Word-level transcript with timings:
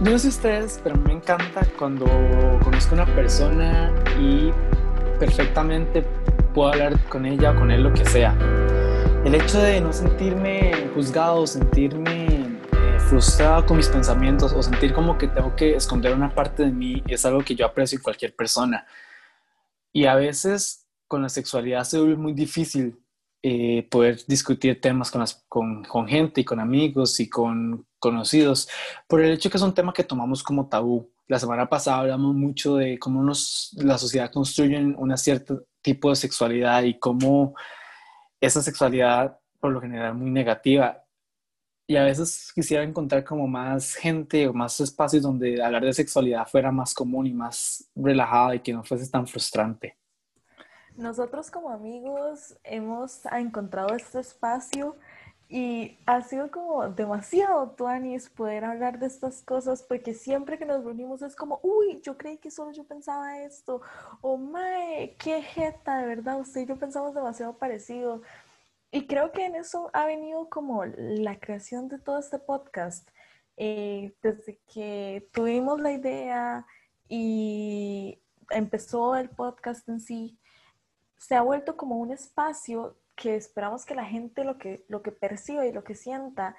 No 0.00 0.18
sé 0.18 0.28
ustedes, 0.28 0.78
pero 0.84 0.96
me 0.96 1.14
encanta 1.14 1.66
cuando 1.78 2.04
conozco 2.62 2.94
a 2.94 3.02
una 3.02 3.14
persona 3.14 3.90
y 4.20 4.52
perfectamente 5.18 6.02
puedo 6.52 6.68
hablar 6.68 7.02
con 7.08 7.24
ella 7.24 7.52
o 7.52 7.56
con 7.56 7.70
él 7.70 7.82
lo 7.82 7.92
que 7.94 8.04
sea. 8.04 8.36
El 9.24 9.34
hecho 9.34 9.58
de 9.58 9.80
no 9.80 9.94
sentirme 9.94 10.90
juzgado, 10.94 11.46
sentirme 11.46 12.26
eh, 12.26 13.00
frustrado 13.08 13.64
con 13.64 13.78
mis 13.78 13.88
pensamientos 13.88 14.52
o 14.52 14.62
sentir 14.62 14.92
como 14.92 15.16
que 15.16 15.28
tengo 15.28 15.56
que 15.56 15.74
esconder 15.74 16.14
una 16.14 16.34
parte 16.34 16.64
de 16.64 16.72
mí 16.72 17.02
es 17.08 17.24
algo 17.24 17.40
que 17.40 17.54
yo 17.54 17.64
aprecio 17.64 17.96
en 17.96 18.02
cualquier 18.02 18.36
persona. 18.36 18.86
Y 19.92 20.04
a 20.04 20.14
veces 20.14 20.86
con 21.08 21.22
la 21.22 21.30
sexualidad 21.30 21.84
se 21.84 21.98
vuelve 21.98 22.16
muy 22.16 22.34
difícil 22.34 22.98
eh, 23.48 23.86
poder 23.88 24.18
discutir 24.26 24.80
temas 24.80 25.08
con, 25.12 25.24
con, 25.48 25.84
con, 25.84 26.08
gente 26.08 26.40
y 26.40 26.44
con 26.44 26.58
amigos 26.58 27.20
y 27.20 27.28
con 27.30 27.86
conocidos, 28.00 28.68
por 29.06 29.20
el 29.22 29.34
hecho 29.34 29.48
que 29.50 29.56
es 29.56 29.62
un 29.62 29.72
tema 29.72 29.92
que 29.92 30.02
tomamos 30.02 30.42
como 30.42 30.68
tabú. 30.68 31.12
La 31.28 31.38
semana 31.38 31.68
pasada 31.68 31.98
hablamos 31.98 32.34
mucho 32.34 32.74
de 32.74 32.98
cómo 32.98 33.22
nos, 33.22 33.70
la 33.76 33.98
sociedad 33.98 34.32
construye 34.32 34.76
un 34.78 35.16
cierto 35.16 35.64
tipo 35.80 36.10
de 36.10 36.16
sexualidad 36.16 36.82
y 36.82 36.98
cómo 36.98 37.54
esa 38.40 38.60
sexualidad 38.62 39.38
por 39.60 39.70
lo 39.70 39.80
general 39.80 40.14
muy 40.16 40.30
negativa. 40.32 41.04
Y 41.86 41.94
a 41.94 42.02
veces 42.02 42.50
quisiera 42.52 42.82
encontrar 42.82 43.22
como 43.22 43.46
más 43.46 43.94
gente 43.94 44.48
o 44.48 44.52
más 44.52 44.80
espacios 44.80 45.22
donde 45.22 45.62
hablar 45.62 45.84
de 45.84 45.92
sexualidad 45.92 46.48
fuera 46.48 46.72
más 46.72 46.92
común 46.94 47.28
y 47.28 47.32
más 47.32 47.88
relajada 47.94 48.56
y 48.56 48.60
que 48.60 48.72
no 48.72 48.82
fuese 48.82 49.08
tan 49.08 49.24
frustrante. 49.24 49.96
Nosotros 50.96 51.50
como 51.50 51.70
amigos 51.70 52.56
hemos 52.64 53.26
encontrado 53.26 53.94
este 53.94 54.20
espacio 54.20 54.96
y 55.48 55.98
ha 56.06 56.22
sido 56.22 56.50
como 56.50 56.88
demasiado 56.88 57.70
tuanis 57.72 58.30
poder 58.30 58.64
hablar 58.64 58.98
de 58.98 59.06
estas 59.06 59.42
cosas 59.42 59.82
porque 59.82 60.14
siempre 60.14 60.58
que 60.58 60.64
nos 60.64 60.82
reunimos 60.82 61.20
es 61.20 61.36
como, 61.36 61.60
uy, 61.62 62.00
yo 62.02 62.16
creí 62.16 62.38
que 62.38 62.50
solo 62.50 62.72
yo 62.72 62.84
pensaba 62.84 63.42
esto, 63.42 63.82
o 64.22 64.38
mae, 64.38 65.16
qué 65.18 65.42
jeta, 65.42 65.98
de 65.98 66.06
verdad, 66.06 66.40
usted 66.40 66.62
y 66.62 66.66
yo 66.66 66.76
pensamos 66.76 67.14
demasiado 67.14 67.58
parecido. 67.58 68.22
Y 68.90 69.06
creo 69.06 69.32
que 69.32 69.44
en 69.44 69.56
eso 69.56 69.90
ha 69.92 70.06
venido 70.06 70.48
como 70.48 70.84
la 70.86 71.38
creación 71.38 71.88
de 71.88 71.98
todo 71.98 72.18
este 72.18 72.38
podcast. 72.38 73.08
Eh, 73.58 74.14
desde 74.22 74.60
que 74.72 75.28
tuvimos 75.32 75.80
la 75.80 75.92
idea 75.92 76.66
y 77.08 78.22
empezó 78.50 79.16
el 79.16 79.30
podcast 79.30 79.88
en 79.88 80.00
sí, 80.00 80.38
se 81.16 81.34
ha 81.34 81.42
vuelto 81.42 81.76
como 81.76 81.96
un 81.96 82.10
espacio 82.10 82.96
que 83.14 83.34
esperamos 83.36 83.84
que 83.84 83.94
la 83.94 84.04
gente 84.04 84.44
lo 84.44 84.58
que, 84.58 84.84
lo 84.88 85.02
que 85.02 85.12
perciba 85.12 85.66
y 85.66 85.72
lo 85.72 85.84
que 85.84 85.94
sienta 85.94 86.56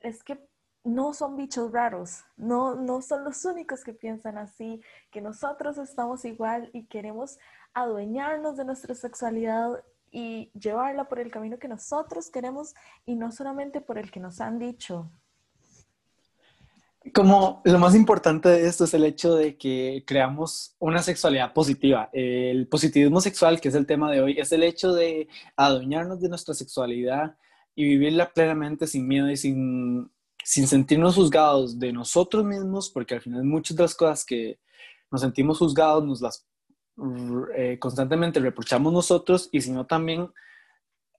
es 0.00 0.22
que 0.22 0.38
no 0.84 1.14
son 1.14 1.36
bichos 1.36 1.72
raros, 1.72 2.24
no, 2.36 2.76
no 2.76 3.02
son 3.02 3.24
los 3.24 3.44
únicos 3.44 3.82
que 3.82 3.92
piensan 3.92 4.38
así, 4.38 4.80
que 5.10 5.20
nosotros 5.20 5.78
estamos 5.78 6.24
igual 6.24 6.70
y 6.72 6.86
queremos 6.86 7.38
adueñarnos 7.74 8.56
de 8.56 8.64
nuestra 8.64 8.94
sexualidad 8.94 9.82
y 10.12 10.52
llevarla 10.52 11.08
por 11.08 11.18
el 11.18 11.32
camino 11.32 11.58
que 11.58 11.66
nosotros 11.66 12.30
queremos 12.30 12.74
y 13.04 13.16
no 13.16 13.32
solamente 13.32 13.80
por 13.80 13.98
el 13.98 14.12
que 14.12 14.20
nos 14.20 14.40
han 14.40 14.60
dicho 14.60 15.10
como 17.12 17.62
lo 17.64 17.78
más 17.78 17.94
importante 17.94 18.48
de 18.48 18.66
esto 18.66 18.84
es 18.84 18.94
el 18.94 19.04
hecho 19.04 19.34
de 19.34 19.56
que 19.56 20.04
creamos 20.06 20.74
una 20.78 21.02
sexualidad 21.02 21.52
positiva. 21.52 22.08
El 22.12 22.68
positivismo 22.68 23.20
sexual, 23.20 23.60
que 23.60 23.68
es 23.68 23.74
el 23.74 23.86
tema 23.86 24.10
de 24.10 24.20
hoy, 24.22 24.38
es 24.38 24.52
el 24.52 24.62
hecho 24.62 24.92
de 24.92 25.28
adueñarnos 25.56 26.20
de 26.20 26.28
nuestra 26.28 26.54
sexualidad 26.54 27.36
y 27.74 27.84
vivirla 27.84 28.32
plenamente 28.32 28.86
sin 28.86 29.06
miedo 29.06 29.30
y 29.30 29.36
sin, 29.36 30.10
sin 30.42 30.66
sentirnos 30.66 31.14
juzgados 31.14 31.78
de 31.78 31.92
nosotros 31.92 32.44
mismos, 32.44 32.90
porque 32.90 33.14
al 33.14 33.20
final 33.20 33.44
muchas 33.44 33.76
de 33.76 33.82
las 33.82 33.94
cosas 33.94 34.24
que 34.24 34.58
nos 35.10 35.20
sentimos 35.20 35.58
juzgados 35.58 36.04
nos 36.04 36.20
las 36.20 36.46
eh, 37.56 37.78
constantemente 37.78 38.40
reprochamos 38.40 38.92
nosotros 38.92 39.50
y 39.52 39.60
sino 39.60 39.84
también 39.86 40.30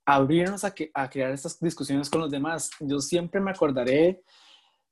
abrirnos 0.06 0.64
a, 0.64 0.74
que, 0.74 0.90
a 0.94 1.10
crear 1.10 1.32
estas 1.32 1.60
discusiones 1.60 2.10
con 2.10 2.22
los 2.22 2.32
demás. 2.32 2.72
Yo 2.80 3.00
siempre 3.00 3.40
me 3.40 3.52
acordaré 3.52 4.24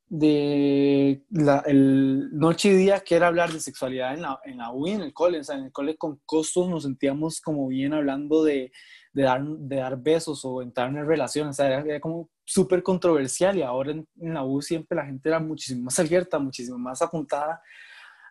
de 0.07 1.23
la, 1.31 1.63
el 1.66 2.29
noche 2.38 2.69
y 2.69 2.75
día 2.75 2.99
que 2.99 3.16
era 3.16 3.27
hablar 3.27 3.51
de 3.51 3.59
sexualidad 3.59 4.13
en 4.13 4.21
la, 4.21 4.39
en 4.45 4.57
la 4.57 4.71
UI, 4.71 4.91
en 4.91 5.01
el 5.01 5.13
cole, 5.13 5.39
o 5.39 5.43
sea, 5.43 5.57
en 5.57 5.66
el 5.66 5.71
cole 5.71 5.97
con 5.97 6.21
costos 6.25 6.69
nos 6.69 6.83
sentíamos 6.83 7.41
como 7.41 7.67
bien 7.67 7.93
hablando 7.93 8.43
de, 8.43 8.71
de 9.13 9.23
dar, 9.23 9.43
de 9.43 9.75
dar 9.77 9.97
besos 9.97 10.45
o 10.45 10.61
entrar 10.61 10.89
en 10.89 11.07
relaciones, 11.07 11.51
o 11.51 11.63
sea, 11.63 11.79
era, 11.79 11.99
como 11.99 12.29
súper 12.43 12.83
controversial 12.83 13.57
y 13.57 13.63
ahora 13.63 13.91
en, 13.91 14.07
en, 14.19 14.33
la 14.35 14.43
U 14.43 14.61
siempre 14.61 14.95
la 14.95 15.05
gente 15.05 15.29
era 15.29 15.39
muchísimo 15.39 15.83
más 15.83 15.99
abierta, 15.99 16.37
muchísimo 16.37 16.77
más 16.77 17.01
apuntada 17.01 17.61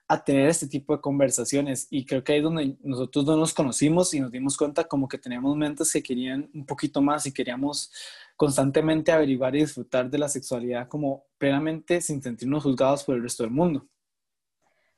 a 0.06 0.22
tener 0.22 0.48
este 0.48 0.66
tipo 0.66 0.94
de 0.94 1.00
conversaciones 1.00 1.86
y 1.90 2.04
creo 2.04 2.22
que 2.22 2.32
ahí 2.32 2.38
es 2.38 2.44
donde 2.44 2.76
nosotros 2.82 3.24
no 3.24 3.36
nos 3.36 3.54
conocimos 3.54 4.12
y 4.12 4.20
nos 4.20 4.30
dimos 4.30 4.56
cuenta 4.56 4.84
como 4.84 5.08
que 5.08 5.16
teníamos 5.16 5.56
mentes 5.56 5.92
que 5.92 6.02
querían 6.02 6.50
un 6.52 6.66
poquito 6.66 7.00
más 7.00 7.26
y 7.26 7.32
queríamos 7.32 7.90
constantemente 8.36 9.12
averiguar 9.12 9.56
y 9.56 9.60
disfrutar 9.60 10.10
de 10.10 10.18
la 10.18 10.28
sexualidad 10.28 10.88
como 10.88 11.24
plenamente 11.38 12.00
sin 12.00 12.22
sentirnos 12.22 12.62
juzgados 12.62 13.04
por 13.04 13.16
el 13.16 13.22
resto 13.22 13.44
del 13.44 13.52
mundo. 13.52 13.86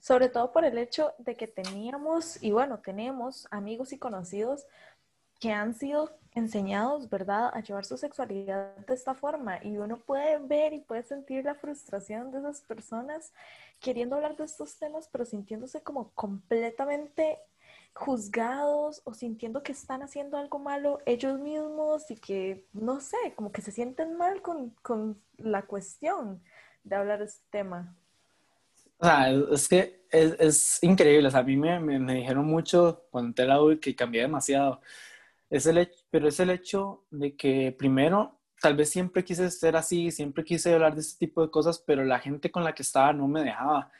Sobre 0.01 0.29
todo 0.29 0.53
por 0.53 0.65
el 0.65 0.79
hecho 0.79 1.13
de 1.19 1.37
que 1.37 1.49
teníamos, 1.49 2.41
y 2.43 2.53
bueno, 2.53 2.79
tenemos 2.79 3.49
amigos 3.51 3.93
y 3.93 3.99
conocidos 3.99 4.65
que 5.41 5.53
han 5.53 5.75
sido 5.75 6.17
enseñados, 6.35 7.09
¿verdad?, 7.09 7.51
a 7.55 7.61
llevar 7.61 7.85
su 7.85 7.97
sexualidad 7.97 8.77
de 8.77 8.95
esta 8.95 9.15
forma. 9.15 9.59
Y 9.65 9.79
uno 9.79 9.99
puede 9.99 10.39
ver 10.39 10.75
y 10.75 10.81
puede 10.81 11.03
sentir 11.03 11.45
la 11.45 11.55
frustración 11.55 12.31
de 12.31 12.39
esas 12.39 12.61
personas 12.63 13.33
queriendo 13.81 14.17
hablar 14.17 14.37
de 14.37 14.45
estos 14.45 14.79
temas, 14.79 15.09
pero 15.11 15.25
sintiéndose 15.25 15.83
como 15.83 16.11
completamente 16.13 17.39
juzgados 17.95 19.01
o 19.05 19.15
sintiendo 19.15 19.63
que 19.63 19.73
están 19.73 20.03
haciendo 20.03 20.37
algo 20.37 20.59
malo 20.59 20.99
ellos 21.07 21.39
mismos 21.41 22.11
y 22.11 22.17
que, 22.17 22.67
no 22.75 23.01
sé, 23.01 23.17
como 23.35 23.51
que 23.51 23.63
se 23.63 23.73
sienten 23.73 24.19
mal 24.19 24.43
con, 24.43 24.71
con 24.83 25.19
la 25.39 25.63
cuestión 25.63 26.43
de 26.85 26.97
hablar 26.97 27.21
de 27.21 27.25
este 27.25 27.45
tema. 27.51 27.97
O 28.99 29.05
sea, 29.05 29.31
es 29.31 29.69
que 29.69 30.07
es, 30.11 30.79
increíble. 30.83 31.29
A 31.33 31.43
mí 31.43 31.57
me, 31.57 31.81
me, 31.81 32.15
dijeron 32.15 32.47
mucho 32.47 33.07
cuando 33.11 33.29
entré 33.29 33.47
la 33.47 33.63
U 33.63 33.79
que 33.81 33.95
cambié 33.95 34.23
demasiado. 34.23 34.81
Es 35.51 35.67
el 35.67 35.79
hecho, 35.79 36.05
pero 36.11 36.29
es 36.29 36.41
el 36.41 36.51
hecho 36.51 37.05
de 37.11 37.37
que 37.37 37.75
primero, 37.79 38.41
tal 38.61 38.77
vez 38.77 38.91
siempre 38.91 39.25
quise 39.25 39.51
ser 39.51 39.77
así, 39.77 40.11
siempre 40.11 40.45
quise 40.45 40.75
hablar 40.75 40.95
de 40.95 41.01
este 41.01 41.27
tipo 41.27 41.43
de 41.43 41.51
cosas, 41.51 41.79
pero 41.79 42.05
la 42.05 42.19
gente 42.19 42.51
con 42.51 42.65
la 42.65 42.75
que 42.75 42.83
estaba 42.83 43.13
no 43.13 43.29
me 43.29 43.43
dejaba. 43.43 43.91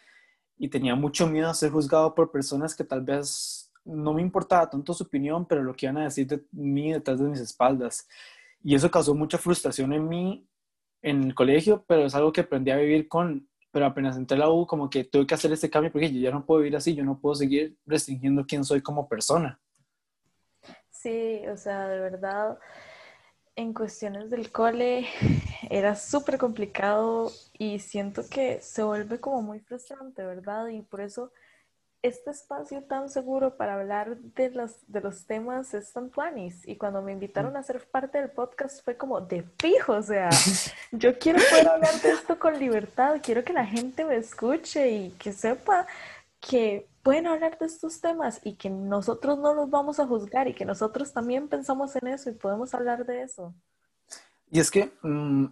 Y 0.59 0.69
tenía 0.69 0.95
mucho 0.95 1.27
miedo 1.27 1.49
a 1.49 1.55
ser 1.55 1.71
juzgado 1.71 2.15
por 2.15 2.33
personas 2.33 2.75
que 2.75 2.85
tal 2.85 3.03
vez 3.03 3.73
no 3.85 4.13
me 4.13 4.23
importaba 4.23 4.69
tanto 4.69 4.93
su 4.93 5.05
opinión, 5.05 5.47
pero 5.47 5.63
lo 5.63 5.75
que 5.75 5.87
iban 5.87 5.99
a 5.99 6.05
decir 6.05 6.27
de 6.27 6.45
mí 6.53 6.93
detrás 6.93 7.19
de 7.21 7.29
mis 7.29 7.41
espaldas. 7.41 8.09
Y 8.63 8.75
eso 8.75 8.91
causó 8.91 9.15
mucha 9.15 9.39
frustración 9.39 9.93
en 9.93 10.09
mí 10.09 10.49
en 11.03 11.23
el 11.25 11.35
colegio, 11.35 11.85
pero 11.87 12.07
es 12.07 12.15
algo 12.15 12.33
que 12.33 12.41
aprendí 12.41 12.71
a 12.73 12.77
vivir 12.77 13.07
con, 13.07 13.49
pero 13.71 13.87
apenas 13.87 14.17
entré 14.17 14.37
a 14.37 14.41
la 14.41 14.51
U, 14.51 14.67
como 14.67 14.91
que 14.91 15.05
tuve 15.05 15.27
que 15.27 15.35
hacer 15.35 15.53
este 15.53 15.71
cambio 15.71 15.93
porque 15.93 16.13
yo 16.13 16.19
ya 16.19 16.33
no 16.33 16.45
puedo 16.45 16.61
vivir 16.61 16.77
así, 16.77 16.95
yo 16.95 17.05
no 17.05 17.21
puedo 17.21 17.37
seguir 17.37 17.77
restringiendo 17.87 18.45
quién 18.45 18.65
soy 18.65 18.81
como 18.81 19.09
persona. 19.09 19.61
Sí, 21.01 21.43
o 21.49 21.57
sea, 21.57 21.89
de 21.89 22.01
verdad, 22.01 22.59
en 23.55 23.73
cuestiones 23.73 24.31
del 24.31 24.51
cole 24.51 25.07
era 25.71 25.95
súper 25.95 26.39
complicado 26.39 27.31
y 27.59 27.79
siento 27.79 28.23
que 28.29 28.61
se 28.61 28.83
vuelve 28.83 29.21
como 29.21 29.43
muy 29.43 29.61
frustrante, 29.61 30.25
¿verdad? 30.25 30.69
Y 30.69 30.83
por 30.83 31.01
eso 31.01 31.33
este 32.03 32.31
espacio 32.31 32.83
tan 32.85 33.09
seguro 33.09 33.57
para 33.57 33.75
hablar 33.75 34.17
de 34.19 34.51
los, 34.51 34.73
de 34.87 35.01
los 35.01 35.27
temas 35.27 35.75
es 35.75 35.93
tan 35.93 36.11
tuanis. 36.11 36.67
Y 36.67 36.77
cuando 36.77 37.03
me 37.03 37.13
invitaron 37.13 37.57
a 37.57 37.63
ser 37.63 37.85
parte 37.89 38.19
del 38.19 38.31
podcast 38.31 38.85
fue 38.85 38.97
como 38.97 39.21
de 39.21 39.45
fijo, 39.59 39.95
o 39.95 40.03
sea, 40.03 40.31
yo 40.93 41.19
quiero 41.19 41.41
poder 41.51 41.69
hablar 41.69 41.95
de 42.01 42.11
esto 42.11 42.39
con 42.39 42.59
libertad, 42.59 43.21
quiero 43.23 43.43
que 43.45 43.53
la 43.53 43.67
gente 43.67 44.05
me 44.05 44.17
escuche 44.17 44.89
y 44.89 45.11
que 45.13 45.33
sepa 45.33 45.87
que 46.49 46.89
pueden 47.03 47.27
hablar 47.27 47.59
de 47.59 47.67
estos 47.67 48.01
temas 48.01 48.41
y 48.45 48.55
que 48.57 48.71
nosotros 48.71 49.39
no 49.39 49.55
los 49.55 49.71
vamos 49.71 50.01
a 50.01 50.07
juzgar 50.07 50.49
y 50.49 50.55
que 50.55 50.65
nosotros 50.65 51.13
también 51.13 51.49
pensamos 51.49 51.95
en 51.97 52.09
eso 52.09 52.31
y 52.31 52.35
podemos 52.35 52.75
hablar 52.75 53.05
de 53.07 53.23
eso. 53.23 53.55
Y 54.51 54.61
es 54.61 54.71
que 54.71 54.93
um, 55.03 55.51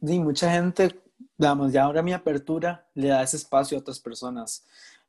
mucha 0.00 0.52
gente, 0.52 1.00
digamos, 1.36 1.72
ya 1.72 1.84
ahora 1.84 2.02
mi 2.02 2.12
apertura 2.12 2.86
le 2.94 3.08
da 3.08 3.22
ese 3.22 3.36
espacio 3.36 3.76
a 3.76 3.80
otras 3.80 4.00
personas 4.00 4.64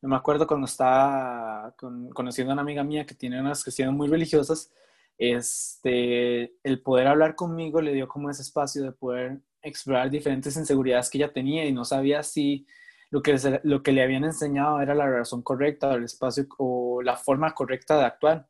me 0.06 0.16
acuerdo 0.16 0.46
cuando 0.46 0.66
estaba 0.66 1.74
conociendo 2.12 2.52
a 2.52 2.54
una 2.54 2.62
amiga 2.62 2.84
mía 2.84 3.06
que 3.06 3.14
tiene 3.14 3.40
unas 3.40 3.62
cuestiones 3.64 3.94
muy 3.94 4.08
religiosas, 4.08 4.70
este, 5.16 6.54
el 6.62 6.82
poder 6.82 7.06
hablar 7.06 7.34
conmigo 7.34 7.80
le 7.80 7.92
dio 7.92 8.08
como 8.08 8.30
ese 8.30 8.42
espacio 8.42 8.82
de 8.82 8.92
poder 8.92 9.40
explorar 9.62 10.10
diferentes 10.10 10.56
inseguridades 10.56 11.08
que 11.08 11.18
ella 11.18 11.32
tenía 11.32 11.64
y 11.64 11.72
no 11.72 11.84
sabía 11.84 12.22
si 12.22 12.66
lo 13.10 13.22
que, 13.22 13.60
lo 13.62 13.82
que 13.82 13.92
le 13.92 14.02
habían 14.02 14.24
enseñado 14.24 14.80
era 14.80 14.94
la 14.94 15.08
razón 15.08 15.42
correcta, 15.42 15.94
el 15.94 16.04
espacio 16.04 16.46
o 16.58 17.02
la 17.02 17.16
forma 17.16 17.54
correcta 17.54 17.98
de 17.98 18.04
actuar. 18.04 18.48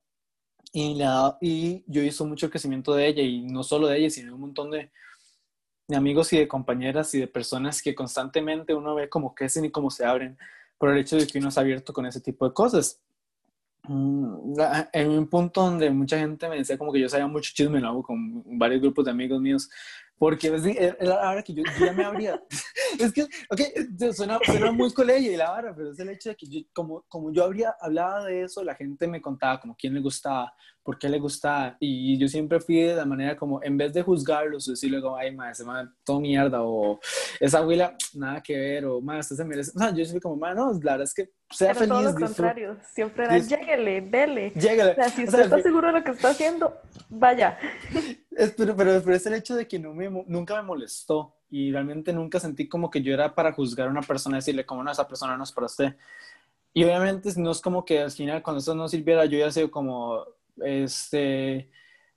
Y, 0.73 0.95
la, 0.97 1.39
y 1.41 1.85
yo 1.87 2.03
hice 2.03 2.25
mucho 2.25 2.51
crecimiento 2.51 2.95
de 2.95 3.07
ella 3.07 3.23
y 3.23 3.43
no 3.43 3.63
solo 3.63 3.87
de 3.87 3.99
ella, 3.99 4.11
sino 4.11 4.35
un 4.35 4.41
montón 4.41 4.71
de 4.71 4.91
de 5.87 5.97
amigos 5.97 6.33
y 6.33 6.39
de 6.39 6.49
compañeras 6.49 7.15
y 7.15 7.21
de 7.21 7.27
personas 7.27 7.83
que 7.83 7.95
constantemente 7.95 8.75
uno 8.75 8.95
ve 8.95 9.09
cómo 9.09 9.35
crecen 9.35 9.65
y 9.65 9.71
cómo 9.71 9.91
se 9.91 10.05
abren 10.05 10.39
por 10.79 10.91
el 10.91 10.99
hecho 10.99 11.17
de 11.17 11.27
que 11.27 11.39
uno 11.39 11.49
es 11.49 11.59
abierto 11.59 11.93
con 11.93 12.07
ese 12.07 12.21
tipo 12.21 12.49
de 12.49 12.55
cosas. 12.55 13.01
Mm, 13.87 14.55
en 14.93 15.11
un 15.11 15.29
punto 15.29 15.61
donde 15.61 15.91
mucha 15.91 16.19
gente 16.19 16.49
me 16.49 16.57
decía 16.57 16.79
como 16.79 16.91
que 16.91 17.01
yo 17.01 17.09
sabía 17.09 17.27
mucho 17.27 17.53
chisme, 17.53 17.81
¿no? 17.81 18.03
Con 18.03 18.43
varios 18.59 18.81
grupos 18.81 19.05
de 19.05 19.11
amigos 19.11 19.41
míos, 19.41 19.69
porque 20.25 20.47
es 20.55 20.97
la 21.01 21.31
hora 21.31 21.43
que 21.43 21.53
yo, 21.53 21.63
ya 21.79 21.93
me 21.93 22.03
abría. 22.03 22.43
es 22.99 23.13
que, 23.13 23.25
ok, 23.25 23.61
suena, 24.15 24.39
suena, 24.43 24.73
muy 24.73 24.91
colegio 24.91 25.31
y 25.31 25.37
la 25.37 25.51
vara, 25.51 25.75
pero 25.77 25.91
es 25.91 25.99
el 25.99 26.09
hecho 26.09 26.31
de 26.31 26.35
que 26.35 26.47
yo, 26.47 26.61
como, 26.73 27.05
como 27.09 27.31
yo 27.31 27.45
habría 27.45 27.77
hablaba 27.79 28.25
de 28.25 28.45
eso, 28.45 28.65
la 28.65 28.75
gente 28.75 29.07
me 29.07 29.21
contaba 29.21 29.61
como 29.61 29.77
quién 29.77 29.93
le 29.93 30.01
gustaba, 30.01 30.51
por 30.83 30.99
qué 30.99 31.11
le 31.11 31.19
gustaba. 31.19 31.77
Y 31.79 32.19
yo 32.19 32.27
siempre 32.27 32.59
fui 32.59 32.81
de 32.81 32.95
la 32.95 33.05
manera 33.05 33.37
como, 33.37 33.63
en 33.63 33.77
vez 33.77 33.93
de 33.93 34.01
juzgarlos, 34.01 34.65
decirle 34.65 35.03
como, 35.03 35.15
ay, 35.15 35.37
ma, 35.37 35.51
ese 35.51 35.63
man, 35.63 35.95
todo 36.07 36.21
mierda, 36.21 36.63
o 36.63 36.99
esa 37.39 37.59
abuela, 37.59 37.95
nada 38.15 38.43
que 38.43 38.57
ver, 38.57 38.87
o 38.87 39.01
usted 39.01 39.37
se 39.37 39.45
merece. 39.45 39.73
O 39.77 39.79
sea, 39.79 39.91
yo 39.91 40.07
siempre 40.07 40.23
como, 40.23 40.37
ma, 40.37 40.55
no, 40.55 40.73
la 40.73 40.93
verdad 40.93 41.03
es 41.03 41.13
que 41.13 41.33
sea 41.55 41.69
Pero 41.69 41.79
feliz. 41.81 41.95
todo 41.95 42.03
lo 42.03 42.15
contrario, 42.15 42.77
siempre 42.93 43.25
era, 43.25 43.39
lléguele, 43.39 44.01
dele. 44.01 44.51
Lléguele. 44.51 44.93
O 44.93 44.95
sea, 44.95 45.09
si 45.09 45.25
usted 45.25 45.41
está 45.41 45.63
seguro 45.63 45.89
de 45.89 45.93
lo 45.95 46.05
que 46.05 46.11
está 46.11 46.31
haciendo, 46.31 46.77
vaya. 47.09 47.59
Es, 48.37 48.51
pero, 48.57 48.75
pero, 48.75 49.01
pero, 49.03 49.17
es 49.17 49.27
el 49.27 49.35
hecho 49.35 49.55
de 49.55 49.69
que 49.69 49.79
no 49.79 49.95
me, 49.95 50.11
nunca 50.27 50.57
me 50.57 50.63
molestó 50.63 51.37
y 51.51 51.71
realmente 51.71 52.13
nunca 52.13 52.41
sentí 52.41 52.69
como 52.69 52.91
que 52.91 53.01
yo 53.01 53.15
era 53.15 53.35
para 53.35 53.53
juzgar 53.53 53.87
a 53.87 53.91
una 53.91 54.03
persona 54.03 54.37
y 54.37 54.41
decirle, 54.41 54.67
como 54.67 54.83
no, 54.83 54.91
esa 54.91 55.07
persona 55.07 55.37
no 55.37 55.45
es 55.45 55.53
para 55.53 55.67
usted. 55.67 55.97
Y 56.73 56.83
obviamente 56.83 57.31
no 57.37 57.53
es 57.53 57.61
como 57.61 57.85
que 57.85 58.01
al 58.01 58.11
final 58.11 58.43
cuando 58.43 58.59
eso 58.59 58.75
no 58.75 58.89
sirviera 58.89 59.25
yo 59.27 59.39
ya 59.39 59.53
sé 59.53 59.71
como, 59.71 60.25
este, 60.57 61.71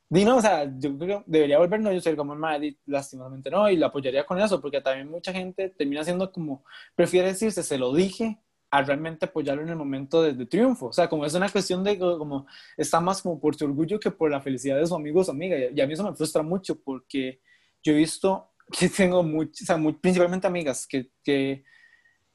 Dino, 0.09 0.37
o 0.37 0.41
sea, 0.41 0.71
yo 0.79 0.97
creo 0.97 1.19
que 1.19 1.23
debería 1.27 1.59
volvernos 1.59 1.93
yo 1.93 1.99
ser 1.99 2.15
como 2.15 2.33
madre, 2.33 2.77
lastimosamente 2.85 3.49
no, 3.49 3.69
y 3.69 3.75
la 3.75 3.87
apoyaría 3.87 4.25
con 4.25 4.39
eso, 4.39 4.61
porque 4.61 4.79
también 4.79 5.09
mucha 5.11 5.33
gente 5.33 5.69
termina 5.69 6.03
siendo 6.03 6.31
como, 6.31 6.63
prefiere 6.95 7.27
decirse, 7.27 7.61
se 7.61 7.77
lo 7.77 7.93
dije, 7.93 8.39
a 8.69 8.81
realmente 8.81 9.25
apoyarlo 9.25 9.63
en 9.63 9.69
el 9.69 9.75
momento 9.75 10.21
de, 10.21 10.33
de, 10.33 10.45
triunfo. 10.45 10.87
O 10.87 10.93
sea, 10.93 11.07
como 11.07 11.25
es 11.25 11.33
una 11.33 11.49
cuestión 11.49 11.83
de, 11.83 11.97
como, 11.97 12.47
está 12.75 12.99
más 12.99 13.21
como 13.21 13.39
por 13.39 13.55
su 13.55 13.65
orgullo 13.65 13.99
que 13.99 14.11
por 14.11 14.29
la 14.29 14.41
felicidad 14.41 14.77
de 14.77 14.85
su 14.85 14.95
amigo 14.95 15.21
o 15.21 15.23
su 15.23 15.31
amiga. 15.31 15.57
Y, 15.57 15.79
a 15.79 15.87
mí 15.87 15.93
eso 15.93 16.03
me 16.03 16.15
frustra 16.15 16.43
mucho 16.43 16.79
porque 16.81 17.41
yo 17.83 17.93
he 17.93 17.95
visto 17.95 18.51
que 18.77 18.89
tengo 18.89 19.23
muchas, 19.23 19.61
o 19.61 19.65
sea, 19.65 19.77
muy, 19.77 19.93
principalmente 19.93 20.47
amigas 20.47 20.85
que, 20.87 21.11
que 21.23 21.63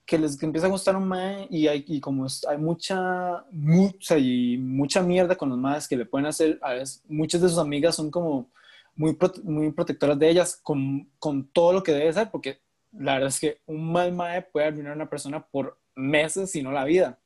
que 0.05 0.19
les 0.19 0.37
que 0.37 0.47
empieza 0.47 0.67
a 0.67 0.71
gustar 0.71 0.97
un 0.97 1.07
mae 1.07 1.47
y, 1.51 1.69
hay, 1.69 1.85
y 1.87 2.01
como 2.01 2.27
hay 2.49 2.59
mucha, 2.59 3.45
mucha, 3.51 4.19
y 4.19 4.59
mucha 4.59 5.03
mierda 5.03 5.37
con 5.37 5.49
los 5.49 5.59
maes 5.59 5.87
que 5.87 5.97
le 5.97 6.07
pueden 6.07 6.27
hacer, 6.27 6.59
a 6.63 6.73
veces, 6.73 7.03
muchas 7.09 7.41
de 7.41 7.49
sus 7.49 7.59
amigas 7.59 7.97
son 7.97 8.11
como 8.11 8.51
muy, 8.95 9.17
muy 9.45 9.73
protectoras 9.73 10.19
de 10.19 10.29
ellas 10.29 10.59
con, 10.63 11.11
con 11.19 11.49
todo 11.49 11.73
lo 11.73 11.83
que 11.83 11.93
debe 11.93 12.13
ser, 12.13 12.31
porque 12.31 12.61
la 12.93 13.15
verdad 13.15 13.29
es 13.29 13.41
que 13.41 13.61
un 13.67 13.91
mal 13.91 14.13
mae 14.13 14.43
puede 14.43 14.67
arruinar 14.67 14.93
a 14.93 14.97
una 14.97 15.09
persona 15.09 15.47
por 15.47 15.79
meses, 15.95 16.51
si 16.51 16.63
no 16.63 16.73
la 16.73 16.85
vida. 16.85 17.19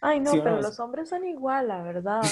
Ay, 0.00 0.20
no, 0.20 0.32
pero 0.32 0.60
los 0.60 0.78
hombres 0.78 1.08
son 1.08 1.26
igual, 1.26 1.68
la 1.68 1.82
verdad. 1.82 2.22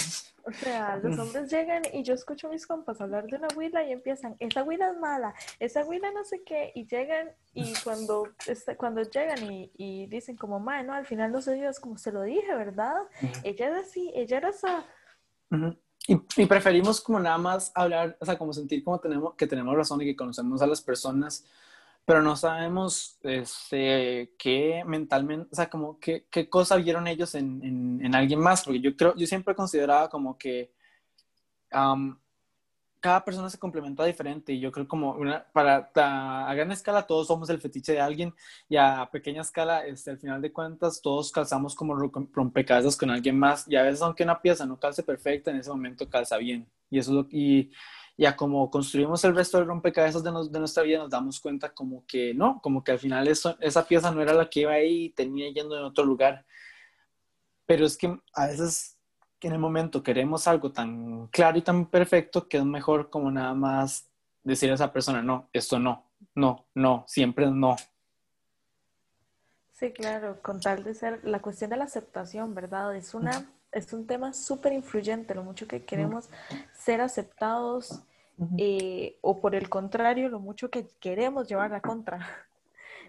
O 0.44 0.52
sea, 0.52 0.96
los 1.02 1.18
hombres 1.18 1.50
llegan 1.50 1.82
y 1.92 2.04
yo 2.04 2.14
escucho 2.14 2.46
a 2.46 2.50
mis 2.50 2.66
compas 2.66 3.00
hablar 3.00 3.26
de 3.26 3.36
una 3.36 3.48
huila 3.56 3.84
y 3.84 3.92
empiezan, 3.92 4.36
esa 4.38 4.62
huila 4.62 4.90
es 4.90 4.98
mala, 4.98 5.34
esa 5.58 5.84
huila 5.84 6.12
no 6.12 6.24
sé 6.24 6.42
qué, 6.44 6.70
y 6.74 6.86
llegan 6.86 7.30
y 7.54 7.74
cuando, 7.82 8.28
este, 8.46 8.76
cuando 8.76 9.02
llegan 9.02 9.50
y, 9.50 9.72
y 9.76 10.06
dicen 10.06 10.36
como, 10.36 10.60
ma, 10.60 10.82
no, 10.84 10.92
al 10.92 11.06
final 11.06 11.32
no 11.32 11.40
se 11.40 11.54
dio, 11.54 11.68
es 11.68 11.80
como 11.80 11.98
se 11.98 12.12
lo 12.12 12.22
dije, 12.22 12.54
¿verdad? 12.54 12.94
Ella 13.42 13.66
era 13.66 13.80
así, 13.80 14.12
ella 14.14 14.36
era 14.36 14.50
esa... 14.50 14.84
y, 16.06 16.20
y, 16.36 16.46
preferimos 16.46 17.00
como 17.00 17.18
nada 17.18 17.38
más 17.38 17.72
hablar, 17.74 18.16
o 18.20 18.24
sea, 18.24 18.38
como 18.38 18.52
sentir 18.52 18.84
como 18.84 19.00
tenemos, 19.00 19.34
que 19.34 19.48
tenemos 19.48 19.74
razón 19.74 20.00
y 20.02 20.04
que 20.04 20.14
conocemos 20.14 20.62
a 20.62 20.68
las 20.68 20.80
personas 20.80 21.44
pero 22.06 22.22
no 22.22 22.36
sabemos 22.36 23.18
este, 23.22 24.32
qué 24.38 24.84
mentalmente, 24.86 25.48
o 25.52 25.56
sea, 25.56 25.68
como 25.68 25.98
qué, 25.98 26.26
qué 26.30 26.48
cosa 26.48 26.76
vieron 26.76 27.08
ellos 27.08 27.34
en, 27.34 27.62
en, 27.64 28.00
en, 28.04 28.14
alguien 28.14 28.38
más, 28.40 28.64
porque 28.64 28.80
yo 28.80 28.96
creo, 28.96 29.14
yo 29.16 29.26
siempre 29.26 29.56
consideraba 29.56 30.08
como 30.08 30.38
que 30.38 30.72
um, 31.72 32.16
cada 33.00 33.24
persona 33.24 33.50
se 33.50 33.58
complementa 33.58 34.04
diferente 34.04 34.52
y 34.52 34.60
yo 34.60 34.70
creo 34.70 34.86
como 34.86 35.14
una, 35.14 35.46
para 35.52 35.90
a 35.94 36.54
gran 36.54 36.70
escala 36.72 37.06
todos 37.06 37.26
somos 37.26 37.50
el 37.50 37.60
fetiche 37.60 37.92
de 37.92 38.00
alguien 38.00 38.32
y 38.68 38.76
a 38.76 39.08
pequeña 39.10 39.42
escala, 39.42 39.84
este, 39.84 40.12
al 40.12 40.18
final 40.18 40.40
de 40.40 40.52
cuentas, 40.52 41.00
todos 41.02 41.32
calzamos 41.32 41.74
como 41.74 41.96
rompecabezas 41.96 42.96
con 42.96 43.10
alguien 43.10 43.38
más 43.38 43.66
y 43.68 43.74
a 43.74 43.82
veces 43.82 44.00
aunque 44.02 44.22
una 44.22 44.40
pieza 44.40 44.64
no 44.64 44.78
calce 44.78 45.02
perfecta, 45.02 45.50
en 45.50 45.58
ese 45.58 45.70
momento 45.70 46.08
calza 46.08 46.36
bien 46.36 46.68
y 46.88 47.00
eso 47.00 47.10
es 47.10 47.16
lo, 47.16 47.28
y, 47.30 47.72
ya 48.16 48.34
como 48.36 48.70
construimos 48.70 49.22
el 49.24 49.34
resto 49.34 49.58
del 49.58 49.66
rompecabezas 49.66 50.22
de, 50.22 50.30
de, 50.30 50.58
nuestra 50.58 50.82
vida, 50.82 50.98
nos 50.98 51.10
damos 51.10 51.38
cuenta 51.40 51.74
como 51.74 52.04
que 52.06 52.32
no, 52.34 52.60
como 52.62 52.82
que 52.82 52.92
al 52.92 52.98
final 52.98 53.28
eso, 53.28 53.56
esa 53.60 53.86
pieza 53.86 54.10
no 54.10 54.22
era 54.22 54.32
la 54.32 54.48
que 54.48 54.60
iba 54.60 54.72
ahí 54.72 55.04
y 55.04 55.10
tenía 55.10 55.50
yendo 55.52 55.76
en 55.76 55.84
otro 55.84 56.04
lugar. 56.04 56.46
Pero 57.66 57.84
es 57.84 57.96
que 57.96 58.18
a 58.34 58.46
veces 58.46 58.96
en 59.46 59.52
el 59.52 59.58
momento 59.58 60.02
queremos 60.02 60.48
algo 60.48 60.72
tan 60.72 61.28
claro 61.28 61.58
y 61.58 61.62
tan 61.62 61.86
perfecto 61.86 62.48
que 62.48 62.58
es 62.58 62.64
mejor 62.64 63.10
como 63.10 63.30
nada 63.30 63.54
más 63.54 64.08
decir 64.42 64.70
a 64.70 64.74
esa 64.74 64.92
persona, 64.92 65.22
no, 65.22 65.48
esto 65.52 65.78
no, 65.78 66.04
no, 66.34 66.66
no, 66.74 67.04
siempre 67.06 67.50
no. 67.50 67.76
Sí, 69.72 69.92
claro, 69.92 70.40
con 70.42 70.60
tal 70.60 70.84
de 70.84 70.94
ser 70.94 71.20
la 71.24 71.40
cuestión 71.40 71.70
de 71.70 71.76
la 71.76 71.84
aceptación, 71.84 72.54
¿verdad? 72.54 72.96
Es 72.96 73.14
una 73.14 73.46
es 73.76 73.92
un 73.92 74.06
tema 74.06 74.32
súper 74.32 74.72
influyente, 74.72 75.34
lo 75.34 75.44
mucho 75.44 75.68
que 75.68 75.84
queremos 75.84 76.30
ser 76.72 77.00
aceptados 77.02 78.02
eh, 78.56 79.18
o 79.20 79.40
por 79.40 79.54
el 79.54 79.68
contrario, 79.68 80.28
lo 80.28 80.40
mucho 80.40 80.70
que 80.70 80.88
queremos 80.98 81.46
llevar 81.46 81.70
la 81.70 81.80
contra. 81.80 82.26